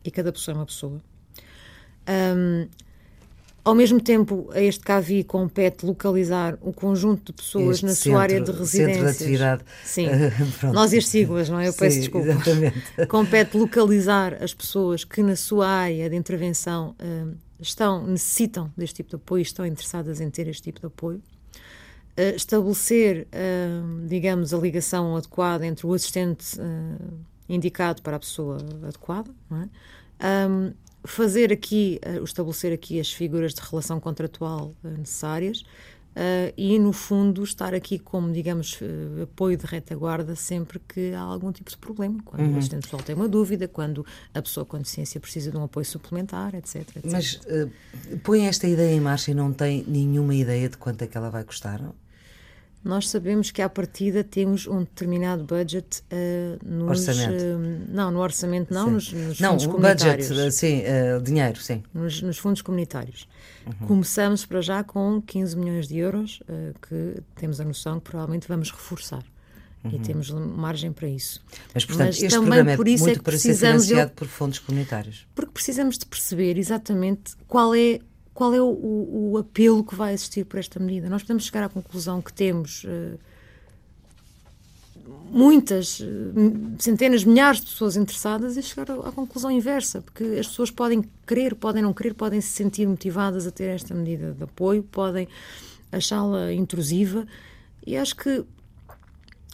E 0.05 0.11
cada 0.11 0.31
pessoa 0.31 0.53
é 0.53 0.59
uma 0.59 0.65
pessoa. 0.67 1.01
Um, 2.07 2.69
ao 3.63 3.75
mesmo 3.75 4.01
tempo, 4.01 4.49
a 4.53 4.59
este 4.59 4.83
CAVI 4.83 5.23
compete 5.23 5.85
localizar 5.85 6.57
o 6.61 6.73
conjunto 6.73 7.25
de 7.25 7.33
pessoas 7.33 7.75
este 7.75 7.85
na 7.85 7.95
sua 7.95 8.21
área 8.21 8.41
de 8.41 8.51
residência. 8.51 8.95
Centro 8.95 9.03
de 9.03 9.09
atividade. 9.09 9.63
Sim. 9.83 10.07
Nós 10.73 10.93
e 10.93 10.97
as 10.97 11.07
siglas, 11.07 11.47
não 11.47 11.59
é? 11.59 11.67
Eu 11.67 11.73
peço 11.73 11.95
Sim, 11.95 12.01
desculpa. 12.01 12.27
Exatamente. 12.29 12.81
Compete 13.07 13.57
localizar 13.57 14.41
as 14.41 14.53
pessoas 14.53 15.03
que 15.03 15.21
na 15.21 15.35
sua 15.35 15.67
área 15.67 16.09
de 16.09 16.15
intervenção 16.15 16.95
uh, 16.99 17.35
estão, 17.59 18.05
necessitam 18.07 18.71
deste 18.75 18.95
tipo 18.95 19.11
de 19.11 19.15
apoio, 19.17 19.43
estão 19.43 19.65
interessadas 19.65 20.19
em 20.19 20.29
ter 20.29 20.47
este 20.47 20.63
tipo 20.63 20.79
de 20.79 20.87
apoio. 20.87 21.21
Uh, 22.17 22.35
estabelecer, 22.35 23.27
uh, 23.27 24.07
digamos, 24.07 24.55
a 24.55 24.57
ligação 24.57 25.15
adequada 25.15 25.65
entre 25.67 25.85
o 25.85 25.93
assistente 25.93 26.57
indicado 27.47 28.01
para 28.01 28.15
a 28.15 28.19
pessoa 28.19 28.57
adequada, 28.87 29.29
não 29.49 29.61
é? 29.61 29.69
Um, 30.49 30.73
fazer 31.03 31.51
aqui, 31.51 31.99
uh, 32.05 32.23
estabelecer 32.23 32.73
aqui 32.73 32.99
as 32.99 33.11
figuras 33.11 33.53
de 33.53 33.61
relação 33.61 33.99
contratual 33.99 34.73
uh, 34.83 34.87
necessárias 34.87 35.61
uh, 35.61 36.53
e, 36.55 36.77
no 36.77 36.93
fundo, 36.93 37.43
estar 37.43 37.73
aqui 37.73 37.97
como, 37.97 38.31
digamos, 38.31 38.79
apoio 39.21 39.57
de 39.57 39.65
retaguarda 39.65 40.35
sempre 40.35 40.79
que 40.79 41.13
há 41.13 41.21
algum 41.21 41.51
tipo 41.51 41.69
de 41.69 41.77
problema. 41.77 42.19
Quando 42.23 42.41
uhum. 42.41 42.55
o 42.55 42.57
assistente 42.57 42.83
pessoal 42.83 43.01
tem 43.01 43.15
uma 43.15 43.27
dúvida, 43.27 43.67
quando 43.67 44.05
a 44.33 44.41
pessoa 44.41 44.65
com 44.65 44.77
deficiência 44.77 45.19
precisa 45.19 45.51
de 45.51 45.57
um 45.57 45.63
apoio 45.63 45.85
suplementar, 45.85 46.55
etc. 46.55 46.75
etc. 46.97 47.11
Mas 47.11 47.39
põe 48.23 48.47
esta 48.47 48.67
ideia 48.67 48.95
em 48.95 48.99
marcha 48.99 49.31
e 49.31 49.33
não 49.33 49.51
tem 49.51 49.83
nenhuma 49.87 50.35
ideia 50.35 50.69
de 50.69 50.77
quanto 50.77 51.01
é 51.03 51.07
que 51.07 51.17
ela 51.17 51.29
vai 51.29 51.43
custar? 51.43 51.81
Não? 51.81 51.95
Nós 52.83 53.09
sabemos 53.09 53.51
que 53.51 53.61
à 53.61 53.69
partida 53.69 54.23
temos 54.23 54.65
um 54.65 54.79
determinado 54.79 55.43
budget 55.43 56.03
uh, 56.11 56.65
nos, 56.67 57.07
orçamento. 57.07 57.43
Uh, 57.43 57.85
não, 57.89 58.09
no 58.11 58.19
orçamento 58.19 58.73
não, 58.73 58.91
nos, 58.91 59.11
nos 59.11 59.39
não, 59.39 59.51
fundos 59.51 59.65
comunitários. 59.67 60.27
Budget, 60.29 60.51
sim, 60.51 60.81
uh, 60.81 61.21
dinheiro, 61.21 61.61
sim. 61.61 61.83
Nos, 61.93 62.21
nos 62.21 62.37
fundos 62.39 62.61
comunitários. 62.61 63.27
Uhum. 63.65 63.87
Começamos 63.87 64.45
para 64.45 64.61
já 64.61 64.83
com 64.83 65.21
15 65.21 65.55
milhões 65.55 65.87
de 65.87 65.97
euros, 65.99 66.41
que 66.81 67.21
temos 67.35 67.61
a 67.61 67.63
noção 67.63 67.99
que 67.99 68.09
provavelmente 68.09 68.47
vamos 68.47 68.71
reforçar. 68.71 69.23
Uhum. 69.83 69.91
E 69.93 69.99
temos 69.99 70.31
margem 70.31 70.91
para 70.91 71.07
isso. 71.07 71.43
Mas, 71.73 71.85
portanto, 71.85 72.07
Mas 72.07 72.21
este 72.21 72.39
programa 72.39 72.71
é 72.71 72.75
por 72.75 72.87
isso 72.87 73.03
muito 73.03 73.19
é 73.19 73.23
para 73.23 73.37
ser 73.37 73.55
financiado 73.55 74.11
por 74.11 74.27
fundos 74.27 74.59
comunitários. 74.59 75.27
Porque 75.35 75.51
precisamos 75.51 75.97
de 75.97 76.05
perceber 76.05 76.57
exatamente 76.57 77.35
qual 77.47 77.73
é 77.75 77.99
qual 78.33 78.53
é 78.53 78.61
o, 78.61 78.65
o, 78.65 79.31
o, 79.31 79.37
apelo 79.37 79.83
que 79.83 79.95
vai 79.95 80.13
existir 80.13 80.45
por 80.45 80.59
esta 80.59 80.79
medida? 80.79 81.09
Nós 81.09 81.21
podemos 81.21 81.45
chegar 81.45 81.63
à 81.63 81.69
conclusão 81.69 82.21
que 82.21 82.31
temos 82.31 82.85
uh, 82.85 83.19
muitas, 85.29 85.99
uh, 85.99 86.05
centenas, 86.79 87.23
milhares 87.23 87.59
de 87.59 87.67
pessoas 87.67 87.97
interessadas 87.97 88.55
e 88.55 88.63
chegar 88.63 88.89
à, 88.91 89.11
conclusão 89.11 89.51
inversa, 89.51 90.01
porque 90.01 90.23
as 90.23 90.47
pessoas 90.47 90.71
podem 90.71 91.03
querer, 91.27 91.55
podem 91.55 91.83
não 91.83 91.93
querer, 91.93 92.13
podem 92.13 92.39
se 92.39 92.49
sentir 92.49 92.87
motivadas 92.87 93.45
a 93.45 93.51
ter 93.51 93.65
esta 93.65 93.93
medida 93.93 94.31
de 94.31 94.43
apoio, 94.43 94.81
podem 94.83 95.27
achá-la 95.91 96.53
intrusiva 96.53 97.27
e 97.85 97.97
acho 97.97 98.15
que 98.15 98.45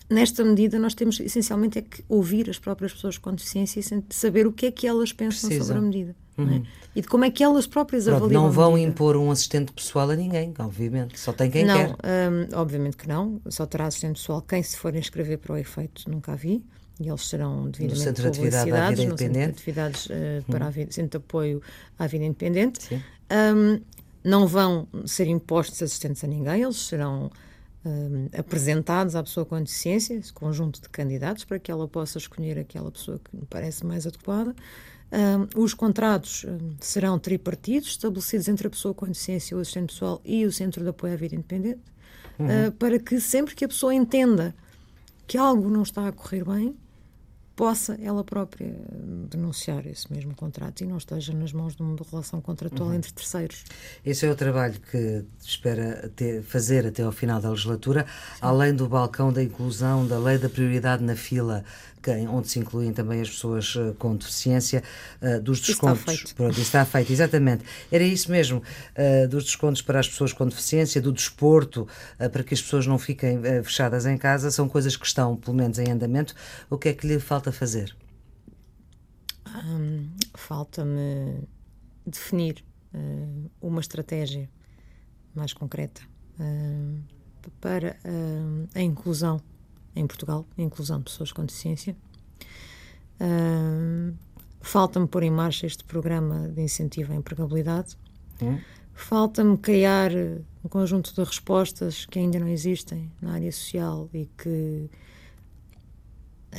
nesta 0.09 0.43
medida 0.43 0.77
nós 0.77 0.93
temos 0.93 1.19
essencialmente 1.19 1.79
é 1.79 1.81
que 1.81 2.03
ouvir 2.07 2.49
as 2.49 2.59
próprias 2.59 2.93
pessoas 2.93 3.17
com 3.17 3.33
deficiência 3.33 3.79
e 3.79 4.13
saber 4.13 4.45
o 4.45 4.53
que 4.53 4.67
é 4.67 4.71
que 4.71 4.85
elas 4.85 5.11
pensam 5.11 5.49
Precisam. 5.49 5.67
sobre 5.67 5.79
a 5.79 5.85
medida. 5.85 6.26
É? 6.37 6.41
Uhum. 6.41 6.55
É? 6.55 6.61
E 6.95 7.01
de 7.01 7.07
como 7.07 7.25
é 7.25 7.31
que 7.31 7.43
elas 7.43 7.67
próprias 7.67 8.05
Pronto, 8.05 8.17
avaliam. 8.17 8.43
Não 8.43 8.51
vão 8.51 8.77
impor 8.77 9.15
um 9.15 9.31
assistente 9.31 9.71
pessoal 9.71 10.09
a 10.09 10.15
ninguém, 10.15 10.53
obviamente. 10.59 11.19
Só 11.19 11.31
tem 11.33 11.49
quem 11.49 11.65
não, 11.65 11.75
quer. 11.75 11.91
Hum, 11.91 12.47
obviamente 12.53 12.97
que 12.97 13.07
não. 13.07 13.41
Só 13.49 13.65
terá 13.65 13.85
assistente 13.85 14.19
pessoal 14.19 14.41
quem 14.41 14.61
se 14.63 14.77
for 14.77 14.95
inscrever 14.95 15.37
para 15.37 15.53
o 15.53 15.57
efeito, 15.57 16.09
nunca 16.09 16.35
vi. 16.35 16.63
E 16.99 17.07
eles 17.07 17.27
serão 17.27 17.69
devidamente 17.69 17.99
no 17.99 18.03
centro 18.03 18.23
de 18.23 18.27
atividade 18.29 18.71
à 18.71 18.89
vida 18.89 19.03
independente. 19.03 19.49
Atividades 19.51 20.05
uh, 20.07 20.09
para 20.47 20.61
uhum. 20.61 20.67
a 20.67 20.71
vida, 20.71 20.91
centro 20.91 21.19
de 21.19 21.25
apoio 21.25 21.61
à 21.99 22.07
vida 22.07 22.25
independente. 22.25 23.01
Um, 23.31 23.79
não 24.23 24.47
vão 24.47 24.87
ser 25.05 25.27
impostos 25.27 25.81
assistentes 25.81 26.23
a 26.23 26.27
ninguém, 26.27 26.63
eles 26.63 26.77
serão 26.77 27.31
um, 27.85 28.27
apresentados 28.37 29.15
à 29.15 29.23
pessoa 29.23 29.45
com 29.45 29.57
deficiência, 29.57 30.15
esse 30.15 30.33
conjunto 30.33 30.81
de 30.81 30.89
candidatos, 30.89 31.45
para 31.45 31.59
que 31.59 31.71
ela 31.71 31.87
possa 31.87 32.17
escolher 32.17 32.57
aquela 32.59 32.91
pessoa 32.91 33.19
que 33.19 33.37
lhe 33.37 33.45
parece 33.45 33.85
mais 33.85 34.05
adequada. 34.05 34.55
Um, 35.09 35.63
os 35.63 35.73
contratos 35.73 36.45
serão 36.81 37.17
tripartidos, 37.17 37.89
estabelecidos 37.89 38.47
entre 38.49 38.67
a 38.67 38.69
pessoa 38.69 38.93
com 38.93 39.05
deficiência, 39.05 39.55
o 39.55 39.59
assistente 39.61 39.93
pessoal 39.93 40.21
e 40.25 40.45
o 40.45 40.51
Centro 40.51 40.83
de 40.83 40.89
Apoio 40.89 41.13
à 41.13 41.15
Vida 41.15 41.35
Independente, 41.35 41.79
uhum. 42.37 42.67
uh, 42.67 42.71
para 42.73 42.99
que 42.99 43.19
sempre 43.21 43.55
que 43.55 43.63
a 43.63 43.67
pessoa 43.67 43.93
entenda 43.93 44.53
que 45.25 45.37
algo 45.37 45.69
não 45.69 45.83
está 45.83 46.07
a 46.07 46.11
correr 46.11 46.43
bem, 46.43 46.75
possa 47.57 47.97
ela 48.03 48.23
própria 48.23 48.71
denunciar 49.31 49.87
esse 49.87 50.13
mesmo 50.13 50.35
contrato 50.35 50.81
e 50.81 50.85
não 50.85 50.97
esteja 50.97 51.33
nas 51.33 51.51
mãos 51.51 51.75
de 51.75 51.81
uma 51.81 51.97
relação 52.09 52.39
contratual 52.39 52.89
uhum. 52.89 52.95
entre 52.95 53.11
terceiros. 53.11 53.63
Esse 54.05 54.27
é 54.27 54.31
o 54.31 54.35
trabalho 54.35 54.79
que 54.79 55.25
espera 55.43 56.11
ter, 56.15 56.43
fazer 56.43 56.85
até 56.85 57.01
ao 57.01 57.11
final 57.11 57.41
da 57.41 57.49
legislatura, 57.49 58.05
Sim. 58.05 58.39
além 58.41 58.75
do 58.75 58.87
balcão 58.87 59.33
da 59.33 59.41
inclusão, 59.41 60.05
da 60.05 60.19
lei 60.19 60.37
da 60.37 60.47
prioridade 60.47 61.03
na 61.03 61.15
fila, 61.15 61.63
que, 62.01 62.11
onde 62.27 62.47
se 62.47 62.59
incluem 62.59 62.93
também 62.93 63.21
as 63.21 63.29
pessoas 63.29 63.75
uh, 63.75 63.93
com 63.97 64.15
deficiência, 64.15 64.83
uh, 65.21 65.41
dos 65.41 65.59
descontos. 65.59 65.99
Está 65.99 66.11
feito. 66.11 66.35
Pronto, 66.35 66.59
está 66.59 66.85
feito, 66.85 67.11
exatamente. 67.11 67.63
Era 67.91 68.03
isso 68.03 68.31
mesmo, 68.31 68.61
uh, 68.61 69.27
dos 69.27 69.45
descontos 69.45 69.81
para 69.81 69.99
as 69.99 70.07
pessoas 70.07 70.33
com 70.33 70.47
deficiência, 70.47 71.01
do 71.01 71.11
desporto, 71.11 71.87
para 72.17 72.43
que 72.43 72.53
as 72.53 72.61
pessoas 72.61 72.85
não 72.87 72.97
fiquem 72.97 73.41
fechadas 73.63 74.05
em 74.05 74.17
casa, 74.17 74.51
são 74.51 74.67
coisas 74.67 74.95
que 74.95 75.05
estão, 75.05 75.35
pelo 75.35 75.55
menos, 75.55 75.79
em 75.79 75.91
andamento. 75.91 76.35
O 76.69 76.77
que 76.77 76.89
é 76.89 76.93
que 76.93 77.07
lhe 77.07 77.19
falta 77.19 77.51
fazer? 77.51 77.95
Hum, 79.47 80.09
Falta-me 80.35 81.47
definir 82.05 82.63
uma 83.61 83.81
estratégia 83.81 84.49
mais 85.35 85.53
concreta 85.53 86.01
para 87.59 87.97
a 88.73 88.81
inclusão 88.81 89.41
em 89.97 90.07
Portugal, 90.07 90.45
inclusão 90.57 90.99
de 90.99 91.05
pessoas 91.05 91.31
com 91.31 91.45
deficiência. 91.45 91.95
Uh, 93.19 94.13
Falta-me 94.67 95.07
pôr 95.07 95.23
em 95.23 95.31
marcha 95.31 95.65
este 95.65 95.83
programa 95.83 96.49
de 96.49 96.61
incentivo 96.61 97.13
à 97.13 97.15
empregabilidade. 97.15 97.97
Hum. 98.41 98.59
Falta-me 98.93 99.57
criar 99.57 100.11
um 100.13 100.67
conjunto 100.67 101.13
de 101.13 101.23
respostas 101.23 102.05
que 102.05 102.19
ainda 102.19 102.37
não 102.37 102.49
existem 102.49 103.09
na 103.21 103.33
área 103.33 103.51
social 103.51 104.09
e 104.13 104.27
que, 104.37 104.89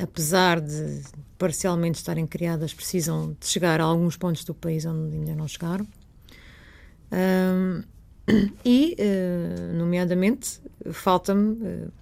apesar 0.00 0.60
de 0.60 1.02
parcialmente 1.36 1.98
estarem 1.98 2.26
criadas, 2.26 2.72
precisam 2.72 3.36
de 3.38 3.46
chegar 3.46 3.80
a 3.80 3.84
alguns 3.84 4.16
pontos 4.16 4.42
do 4.44 4.54
país 4.54 4.86
onde 4.86 5.16
ainda 5.16 5.34
não 5.34 5.46
chegaram. 5.46 5.86
e, 8.64 8.96
uh, 8.98 9.74
nomeadamente, 9.74 10.60
falta-me 10.92 11.52
uh, 11.52 11.92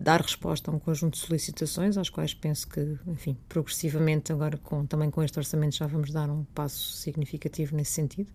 dar 0.00 0.20
resposta 0.20 0.70
a 0.70 0.74
um 0.74 0.78
conjunto 0.78 1.14
de 1.14 1.20
solicitações, 1.20 1.96
às 1.96 2.10
quais 2.10 2.34
penso 2.34 2.68
que, 2.68 2.98
enfim, 3.06 3.36
progressivamente, 3.48 4.32
agora 4.32 4.56
com, 4.58 4.84
também 4.84 5.10
com 5.10 5.22
este 5.22 5.38
orçamento, 5.38 5.76
já 5.76 5.86
vamos 5.86 6.10
dar 6.10 6.28
um 6.28 6.44
passo 6.54 6.92
significativo 6.92 7.76
nesse 7.76 7.92
sentido, 7.92 8.30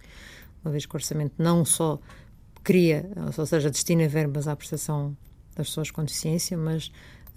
uma 0.63 0.71
vez 0.71 0.85
que 0.85 0.95
o 0.95 0.97
orçamento 0.97 1.33
não 1.37 1.65
só 1.65 1.99
cria, 2.63 3.09
ou 3.37 3.45
seja, 3.45 3.69
destina 3.69 4.07
verbas 4.07 4.47
à 4.47 4.55
prestação 4.55 5.15
das 5.55 5.67
pessoas 5.67 5.91
com 5.91 6.03
deficiência, 6.03 6.57
mas 6.57 6.87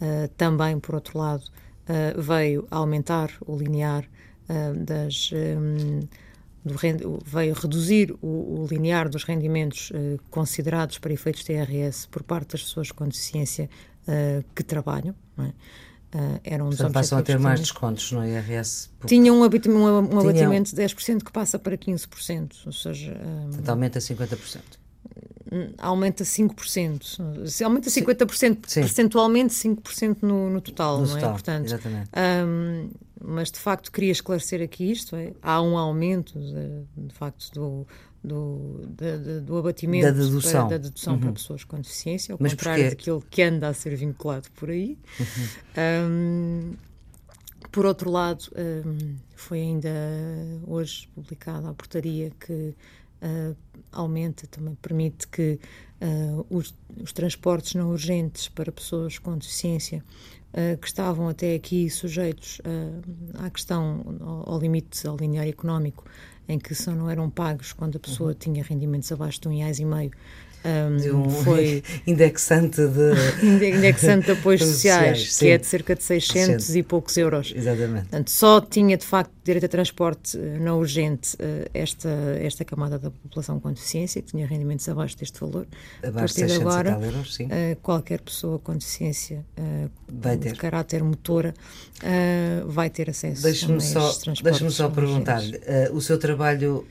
uh, 0.01 0.29
também, 0.37 0.79
por 0.79 0.95
outro 0.95 1.19
lado, 1.19 1.45
uh, 1.45 2.21
veio 2.21 2.67
aumentar 2.71 3.31
o 3.47 3.57
linear 3.57 4.05
uh, 4.49 4.85
das. 4.85 5.31
Um, 5.33 6.01
veio 7.27 7.53
reduzir 7.53 8.17
o, 8.23 8.63
o, 8.63 8.67
linear 8.71 9.07
dos 9.11 9.25
rendimentos 9.25 9.93
considerados 10.31 10.97
para 10.97 11.13
efeitos 11.13 11.45
TRS 11.45 12.07
por 12.07 12.23
parte 12.23 12.53
das 12.53 12.63
pessoas 12.63 12.91
com 12.91 13.07
deficiência 13.07 13.69
uh, 14.09 14.45
que 14.55 14.63
trabalham. 14.63 15.15
Não 15.37 15.47
é? 15.47 15.49
Uh, 15.49 16.41
eram 16.45 16.69
Portanto, 16.69 16.93
passam 16.93 17.19
a 17.19 17.23
ter 17.23 17.39
mais 17.41 17.59
descontos 17.59 18.13
no 18.13 18.25
IRS? 18.25 18.89
Tinha 19.05 19.33
um, 19.33 19.43
abit 19.43 19.69
um, 19.69 19.83
um 19.83 20.21
abatimento 20.21 20.75
de 20.75 20.81
10% 20.81 21.25
que 21.25 21.33
passa 21.33 21.59
para 21.59 21.77
15%, 21.77 22.53
ou 22.67 22.73
seja... 22.73 23.13
Um, 23.13 23.49
Portanto, 23.49 23.69
aumenta 23.69 23.99
50%. 23.99 24.61
Aumenta 25.79 26.25
5%. 26.25 27.47
Se 27.47 27.65
aumenta 27.65 27.91
50% 27.91 28.59
Sim. 28.67 28.81
percentualmente, 28.81 29.55
5% 29.55 30.19
no, 30.23 30.51
no 30.51 30.61
total, 30.61 31.01
no 31.01 31.07
não 31.07 31.11
é? 31.11 31.15
total, 31.15 31.31
é? 31.31 31.33
Portanto, 31.33 31.67
exatamente. 31.67 32.11
Um, 32.47 32.91
mas 33.21 33.51
de 33.51 33.59
facto 33.59 33.91
queria 33.91 34.13
esclarecer 34.13 34.63
aqui 34.63 34.91
isto: 34.91 35.17
é, 35.17 35.33
há 35.43 35.61
um 35.63 35.77
aumento 35.79 36.39
de, 36.39 37.07
de 37.09 37.15
facto 37.15 37.51
do, 37.53 37.87
do, 38.25 38.81
de, 38.89 39.19
de, 39.19 39.41
do 39.41 39.59
abatimento 39.59 40.07
da 40.07 40.11
dedução, 40.11 40.69
para, 40.69 40.79
da 40.79 40.85
dedução 40.85 41.15
uhum. 41.15 41.21
para 41.21 41.33
pessoas 41.33 41.63
com 41.63 41.77
deficiência, 41.77 42.33
ao 42.33 42.39
Mas 42.41 42.53
contrário 42.53 42.85
porquê? 42.85 42.97
daquilo 42.97 43.25
que 43.31 43.43
anda 43.43 43.69
a 43.69 43.75
ser 43.75 43.95
vinculado 43.95 44.49
por 44.53 44.71
aí. 44.71 44.99
Uhum. 45.21 45.27
Um, 46.11 46.73
por 47.71 47.85
outro 47.85 48.11
lado, 48.11 48.45
um, 48.57 49.17
foi 49.35 49.61
ainda 49.61 49.91
hoje 50.67 51.09
publicada 51.15 51.69
a 51.69 51.75
portaria 51.75 52.31
que 52.41 52.53
uh, 53.25 53.57
aumenta, 53.93 54.47
também 54.47 54.75
permite 54.77 55.29
que 55.29 55.59
uh, 56.01 56.47
os, 56.49 56.75
os, 57.03 57.13
transportes 57.13 57.75
não 57.75 57.91
urgentes 57.91 58.49
para 58.49 58.71
pessoas 58.71 59.19
com 59.19 59.37
deficiência 59.37 60.05
uh, 60.53 60.79
que 60.79 60.87
estavam 60.87 61.29
até 61.29 61.55
aqui 61.55 61.91
sujeitos 61.91 62.61
à 63.35 63.51
questão, 63.51 64.17
ao, 64.21 64.55
ao 64.55 64.61
limite, 64.61 65.07
ao 65.07 65.17
linear 65.17 65.49
económico, 65.49 66.05
em 66.49 66.59
que 66.59 66.75
só 66.75 66.93
não 66.93 67.09
eram 67.11 67.31
pagos 67.31 67.73
quando 67.73 67.97
a 67.97 68.01
pessoa 68.01 68.31
uhum. 68.31 68.37
tinha 68.39 68.63
rendimentos 68.63 69.11
abaixo 69.11 69.41
de 69.41 69.49
um 69.49 69.57
reais 69.57 69.79
e 69.79 69.85
meio. 69.85 70.11
Um, 70.65 71.27
um 71.27 71.31
foi 71.31 71.83
indexante 72.07 72.81
de 72.87 73.47
indexante 73.47 74.27
de 74.27 74.33
apoios 74.39 74.63
sociais, 74.63 75.19
sociais 75.19 75.39
que 75.39 75.49
é 75.49 75.59
de 75.59 75.67
cerca 75.67 75.95
de 75.95 76.03
600 76.03 76.75
e 76.75 76.83
poucos 76.83 77.17
euros. 77.19 77.53
Exatamente. 77.55 78.09
Portanto, 78.09 78.31
só 78.31 78.63
tinha 78.63 78.97
de 78.97 79.05
facto 79.05 79.31
direito 79.45 79.67
a 79.67 79.69
transporte 79.69 80.39
uh, 80.39 80.59
não 80.61 80.79
urgente 80.79 81.37
uh, 81.37 81.69
esta 81.75 82.09
esta 82.41 82.65
camada 82.65 82.99
da 82.99 83.11
população 83.11 83.61
com 83.61 83.71
deficiência 83.71 84.23
que 84.23 84.31
tinha 84.31 84.47
rendimentos 84.47 84.89
abaixo 84.89 85.19
deste 85.19 85.39
valor. 85.39 85.67
Abaixo 86.03 86.17
a 86.17 86.21
partir 86.21 86.47
de 86.47 86.55
agora, 86.55 86.99
euros, 87.03 87.35
sim. 87.35 87.45
Uh, 87.45 87.77
qualquer 87.83 88.21
pessoa 88.23 88.59
com 88.59 88.73
deficiência 88.73 89.45
de 90.11 90.55
caráter 90.55 91.03
motora 91.03 91.55
vai 92.67 92.89
ter 92.89 93.11
acesso 93.11 93.43
deixe-me 93.43 93.81
só, 93.81 94.13
deixe-me 94.43 94.71
só 94.71 94.89
perguntar-lhe, 94.89 95.61
o 95.93 96.01
seu 96.01 96.19
trabalho 96.19 96.87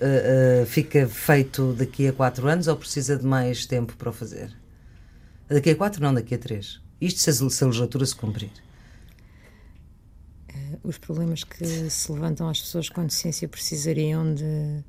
fica 0.68 1.08
feito 1.08 1.74
daqui 1.74 2.08
a 2.08 2.14
quatro 2.14 2.48
anos 2.48 2.68
ou 2.68 2.76
precisa 2.76 3.18
de 3.18 3.26
mais 3.26 3.62
tempo 3.67 3.95
para 3.97 4.10
o 4.10 4.13
fazer? 4.13 4.56
Daqui 5.47 5.71
a 5.71 5.76
quatro, 5.76 6.02
não, 6.02 6.13
daqui 6.13 6.36
a 6.36 6.38
três. 6.38 6.82
Isto 6.99 7.19
se 7.19 7.30
a, 7.30 7.49
se 7.49 7.63
a 7.63 7.67
legislatura 7.67 8.06
se 8.06 8.15
cumprir. 8.15 8.52
Uh, 10.49 10.80
os 10.84 10.97
problemas 10.97 11.43
que 11.43 11.89
se 11.89 12.12
levantam 12.12 12.47
às 12.47 12.62
pessoas 12.62 12.89
com 12.89 13.06
deficiência 13.06 13.47
precisariam 13.47 14.34
de 14.34 14.84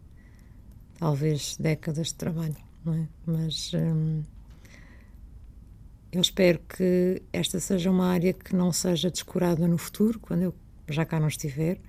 talvez 0.98 1.56
décadas 1.58 2.08
de 2.08 2.14
trabalho, 2.14 2.56
não 2.84 2.94
é? 2.94 3.08
Mas 3.26 3.72
um, 3.74 4.22
eu 6.12 6.20
espero 6.20 6.60
que 6.60 7.20
esta 7.32 7.58
seja 7.58 7.90
uma 7.90 8.06
área 8.06 8.32
que 8.32 8.54
não 8.54 8.72
seja 8.72 9.10
descurada 9.10 9.66
no 9.66 9.76
futuro, 9.76 10.20
quando 10.20 10.42
eu 10.42 10.54
já 10.88 11.04
cá 11.04 11.18
não 11.18 11.28
estiver, 11.28 11.80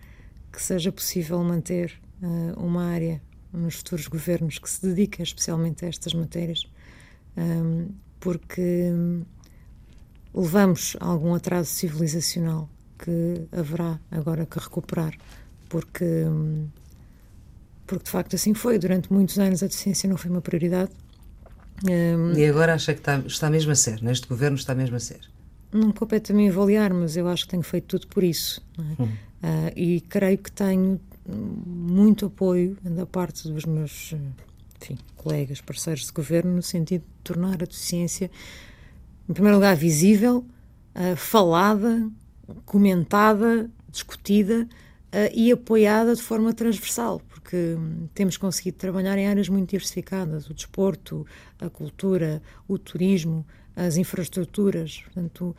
que 0.51 0.61
seja 0.61 0.91
possível 0.91 1.43
manter 1.43 2.01
uh, 2.21 2.59
uma 2.59 2.85
área 2.85 3.21
nos 3.53 3.75
futuros 3.75 4.07
governos 4.07 4.57
que 4.57 4.69
se 4.69 4.81
dediquem 4.85 5.23
especialmente 5.23 5.85
a 5.85 5.87
estas 5.87 6.13
matérias 6.13 6.67
um, 7.37 7.89
porque 8.19 8.91
levamos 10.33 10.97
algum 10.99 11.33
atraso 11.33 11.69
civilizacional 11.69 12.69
que 12.97 13.47
haverá 13.51 13.99
agora 14.11 14.45
que 14.45 14.59
recuperar, 14.59 15.15
porque, 15.69 16.25
porque 17.85 18.03
de 18.03 18.09
facto 18.09 18.35
assim 18.35 18.53
foi. 18.53 18.79
Durante 18.79 19.11
muitos 19.11 19.37
anos 19.37 19.63
a 19.63 19.67
deficiência 19.67 20.09
não 20.09 20.17
foi 20.17 20.31
uma 20.31 20.41
prioridade. 20.41 20.91
Um, 21.83 22.33
e 22.33 22.45
agora 22.45 22.73
acha 22.73 22.93
que 22.93 22.99
está, 22.99 23.17
está 23.19 23.49
mesmo 23.49 23.71
a 23.71 23.75
ser? 23.75 24.01
Neste 24.01 24.27
governo 24.27 24.57
está 24.57 24.73
mesmo 24.73 24.95
a 24.95 24.99
ser? 24.99 25.21
Não 25.71 25.91
compete 25.91 26.31
a 26.31 26.35
mim 26.35 26.47
avaliar, 26.47 26.93
mas 26.93 27.17
eu 27.17 27.27
acho 27.27 27.43
que 27.43 27.51
tenho 27.51 27.63
feito 27.63 27.85
tudo 27.85 28.07
por 28.07 28.23
isso. 28.23 28.61
É? 28.77 29.01
Uhum. 29.01 29.07
Uh, 29.07 29.71
e 29.75 30.01
creio 30.01 30.37
que 30.37 30.51
tenho 30.51 30.99
muito 31.27 32.27
apoio 32.27 32.77
da 32.81 33.05
parte 33.05 33.51
dos 33.51 33.65
meus 33.65 34.13
enfim, 34.85 34.97
colegas, 35.15 35.61
parceiros 35.61 36.05
de 36.05 36.11
governo, 36.11 36.55
no 36.55 36.61
sentido 36.61 37.01
de 37.01 37.23
tornar 37.23 37.53
a 37.53 37.65
deficiência, 37.65 38.29
em 39.27 39.33
primeiro 39.33 39.57
lugar, 39.57 39.75
visível, 39.75 40.45
uh, 40.95 41.15
falada, 41.15 42.07
comentada, 42.65 43.69
discutida 43.89 44.67
uh, 45.11 45.33
e 45.33 45.51
apoiada 45.51 46.15
de 46.15 46.21
forma 46.21 46.53
transversal, 46.53 47.19
porque 47.27 47.75
um, 47.75 48.07
temos 48.13 48.37
conseguido 48.37 48.77
trabalhar 48.77 49.17
em 49.17 49.27
áreas 49.27 49.49
muito 49.49 49.71
diversificadas: 49.71 50.47
o 50.49 50.53
desporto, 50.53 51.25
a 51.59 51.69
cultura, 51.69 52.41
o 52.67 52.77
turismo, 52.77 53.45
as 53.75 53.97
infraestruturas. 53.97 55.01
Portanto, 55.05 55.55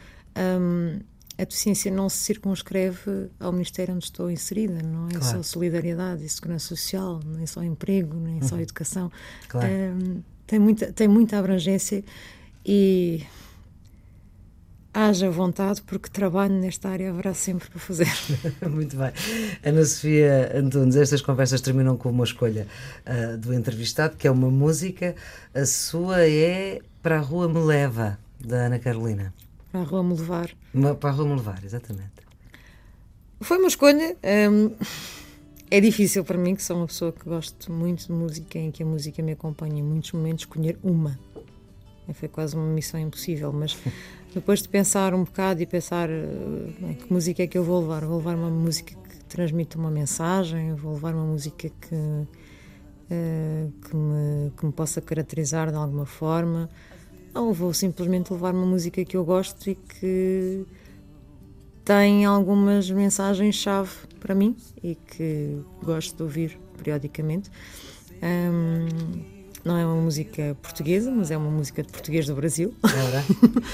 um, 0.61 1.01
a 1.39 1.45
deficiência 1.45 1.91
não 1.91 2.09
se 2.09 2.19
circunscreve 2.19 3.29
ao 3.39 3.53
Ministério 3.53 3.95
onde 3.95 4.05
estou 4.05 4.31
inserida, 4.31 4.83
não 4.83 5.09
é 5.09 5.13
claro. 5.13 5.25
só 5.25 5.43
solidariedade 5.43 6.25
e 6.25 6.29
segurança 6.29 6.67
social, 6.67 7.21
nem 7.25 7.47
só 7.47 7.63
emprego, 7.63 8.19
nem 8.19 8.37
uhum. 8.37 8.49
só 8.49 8.59
educação. 8.59 9.11
Claro. 9.49 9.69
Um, 9.69 10.23
tem, 10.47 10.59
muita, 10.59 10.93
tem 10.93 11.09
muita 11.09 11.39
abrangência 11.39 12.03
e 12.65 13.23
haja 14.95 15.31
vontade, 15.31 15.83
porque 15.83 16.09
trabalho 16.09 16.55
nesta 16.55 16.89
área 16.89 17.11
haverá 17.11 17.35
sempre 17.35 17.69
para 17.69 17.79
fazer. 17.79 18.09
Muito 18.67 18.97
bem. 18.97 19.13
Ana 19.63 19.85
Sofia 19.85 20.53
Antunes, 20.55 20.97
estas 20.97 21.21
conversas 21.21 21.61
terminam 21.61 21.99
com 21.99 22.09
uma 22.09 22.25
escolha 22.25 22.67
uh, 23.07 23.37
do 23.37 23.53
entrevistado, 23.53 24.17
que 24.17 24.27
é 24.27 24.31
uma 24.31 24.51
música. 24.51 25.15
A 25.55 25.67
sua 25.67 26.27
é 26.27 26.81
Para 27.03 27.19
a 27.19 27.21
Rua 27.21 27.47
Me 27.47 27.61
Leva, 27.61 28.19
da 28.41 28.57
Ana 28.67 28.79
Carolina. 28.79 29.35
Para 29.77 29.83
a 29.83 29.89
Rua 29.89 30.03
Me 30.03 30.15
Levar. 30.15 30.51
Para 30.99 31.11
a 31.11 31.13
Rua 31.13 31.27
Me 31.27 31.35
Levar, 31.35 31.63
exatamente. 31.63 32.11
Foi 33.43 33.59
uma 33.59 33.69
escolha. 33.69 34.17
Um, 34.51 34.71
é 35.71 35.81
difícil 35.81 36.25
para 36.25 36.39
mim, 36.39 36.55
que 36.55 36.63
sou 36.63 36.79
uma 36.79 36.87
pessoa 36.87 37.13
que 37.13 37.23
gosto 37.29 37.71
muito 37.71 38.07
de 38.07 38.13
música, 38.13 38.59
em 38.59 38.71
que 38.71 38.83
a 38.83 38.87
música 38.87 39.23
me 39.23 39.33
acompanha 39.33 39.81
em 39.81 39.83
muitos 39.83 40.13
momentos, 40.13 40.45
escolher 40.45 40.79
uma. 40.83 41.19
Foi 42.15 42.27
quase 42.27 42.57
uma 42.57 42.65
missão 42.65 42.99
impossível, 42.99 43.53
mas 43.53 43.77
depois 44.33 44.63
de 44.63 44.69
pensar 44.71 45.13
um 45.13 45.25
bocado 45.25 45.61
e 45.61 45.67
pensar 45.67 46.09
bem, 46.09 46.95
que 46.95 47.13
música 47.13 47.43
é 47.43 47.47
que 47.47 47.59
eu 47.59 47.65
vou 47.65 47.81
levar, 47.81 48.07
vou 48.07 48.17
levar 48.17 48.35
uma 48.35 48.49
música 48.49 48.95
que 48.95 49.25
transmite 49.25 49.77
uma 49.77 49.91
mensagem, 49.91 50.75
vou 50.75 50.95
levar 50.95 51.15
uma 51.15 51.27
música 51.27 51.69
que, 51.69 51.95
uh, 51.95 53.73
que, 53.83 53.95
me, 53.95 54.51
que 54.57 54.65
me 54.65 54.73
possa 54.73 55.03
caracterizar 55.03 55.71
de 55.71 55.77
alguma 55.77 56.07
forma, 56.07 56.71
ou 57.37 57.53
vou 57.53 57.73
simplesmente 57.73 58.33
levar 58.33 58.55
uma 58.55 58.67
música 58.67 59.05
que 59.05 59.17
eu 59.17 59.25
gosto 59.25 59.69
e 59.71 59.75
que 59.75 60.67
tem 61.85 62.25
algumas 62.25 62.91
mensagens-chave 62.91 63.91
para 64.19 64.35
mim 64.35 64.57
e 64.83 64.95
que 64.95 65.61
gosto 65.83 66.17
de 66.17 66.23
ouvir 66.23 66.59
periodicamente. 66.77 67.51
Um, 68.23 69.37
não 69.65 69.77
é 69.77 69.85
uma 69.85 70.01
música 70.01 70.57
portuguesa, 70.63 71.11
mas 71.11 71.31
é 71.31 71.37
uma 71.37 71.51
música 71.51 71.83
de 71.83 71.91
português 71.91 72.27
do 72.27 72.35
Brasil. 72.35 72.75
Ora, 72.83 73.25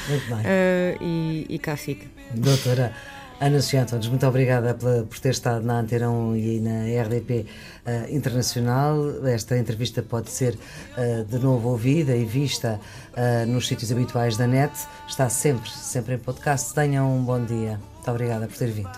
muito 0.08 0.26
bem. 0.28 0.38
uh, 0.38 0.98
e, 1.04 1.46
e 1.48 1.58
cá 1.58 1.76
fica. 1.76 2.06
Doutora 2.34 2.94
Ana 3.40 3.60
Sofia 3.60 3.82
Antunes, 3.82 4.06
muito 4.08 4.26
obrigada 4.26 4.74
pela, 4.74 5.04
por 5.04 5.18
ter 5.18 5.30
estado 5.30 5.64
na 5.64 5.80
Antena 5.80 6.10
1 6.10 6.36
e 6.36 6.60
na 6.60 7.02
RDP 7.02 7.40
uh, 7.40 7.46
ah, 7.86 8.10
Internacional. 8.10 9.26
Esta 9.26 9.58
entrevista 9.58 10.02
pode 10.02 10.30
ser 10.30 10.58
uh, 10.96 11.24
de 11.24 11.38
novo 11.38 11.70
ouvida 11.70 12.16
e 12.16 12.24
vista 12.24 12.80
nos 13.48 13.68
sítios 13.68 13.92
habituais 13.92 14.36
da 14.36 14.46
net. 14.46 14.72
Está 15.06 15.28
sempre, 15.28 15.68
sempre 15.70 16.14
em 16.14 16.18
podcast. 16.18 16.72
Tenham 16.74 17.14
um 17.14 17.22
bom 17.22 17.44
dia. 17.44 17.78
Muito 17.94 18.10
obrigada 18.10 18.46
por 18.46 18.56
ter 18.56 18.70
vindo. 18.70 18.90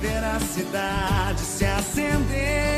Ver 0.00 0.24
a 0.24 0.38
cidade 0.38 1.40
se 1.40 1.64
acender. 1.64 2.75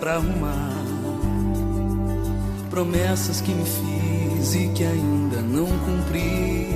Para 0.00 0.14
arrumar. 0.14 0.74
Promessas 2.70 3.40
que 3.42 3.52
me 3.52 3.64
fiz 3.64 4.54
e 4.54 4.68
que 4.68 4.84
ainda 4.84 5.42
não 5.42 5.66
cumpri. 5.66 6.68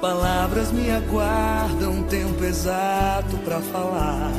Palavras 0.00 0.70
me 0.70 0.90
aguardam 0.90 2.02
tempo 2.04 2.44
exato 2.44 3.36
para 3.38 3.60
falar. 3.60 4.30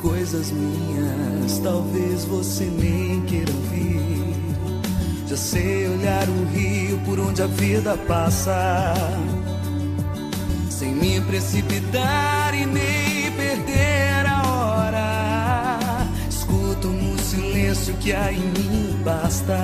Coisas 0.00 0.50
minhas, 0.52 1.58
talvez 1.58 2.24
você 2.24 2.64
nem 2.64 3.20
queira 3.22 3.52
ouvir. 3.52 4.34
Já 5.26 5.36
sei 5.36 5.88
olhar 5.88 6.28
o 6.28 6.44
rio 6.54 6.98
por 7.04 7.18
onde 7.18 7.42
a 7.42 7.46
vida 7.46 7.96
passa, 8.06 8.94
sem 10.68 10.94
me 10.94 11.20
precipitar 11.22 12.33
silêncio 17.84 17.94
que 17.96 18.12
há 18.12 18.32
em 18.32 18.40
mim 18.40 19.02
basta. 19.04 19.54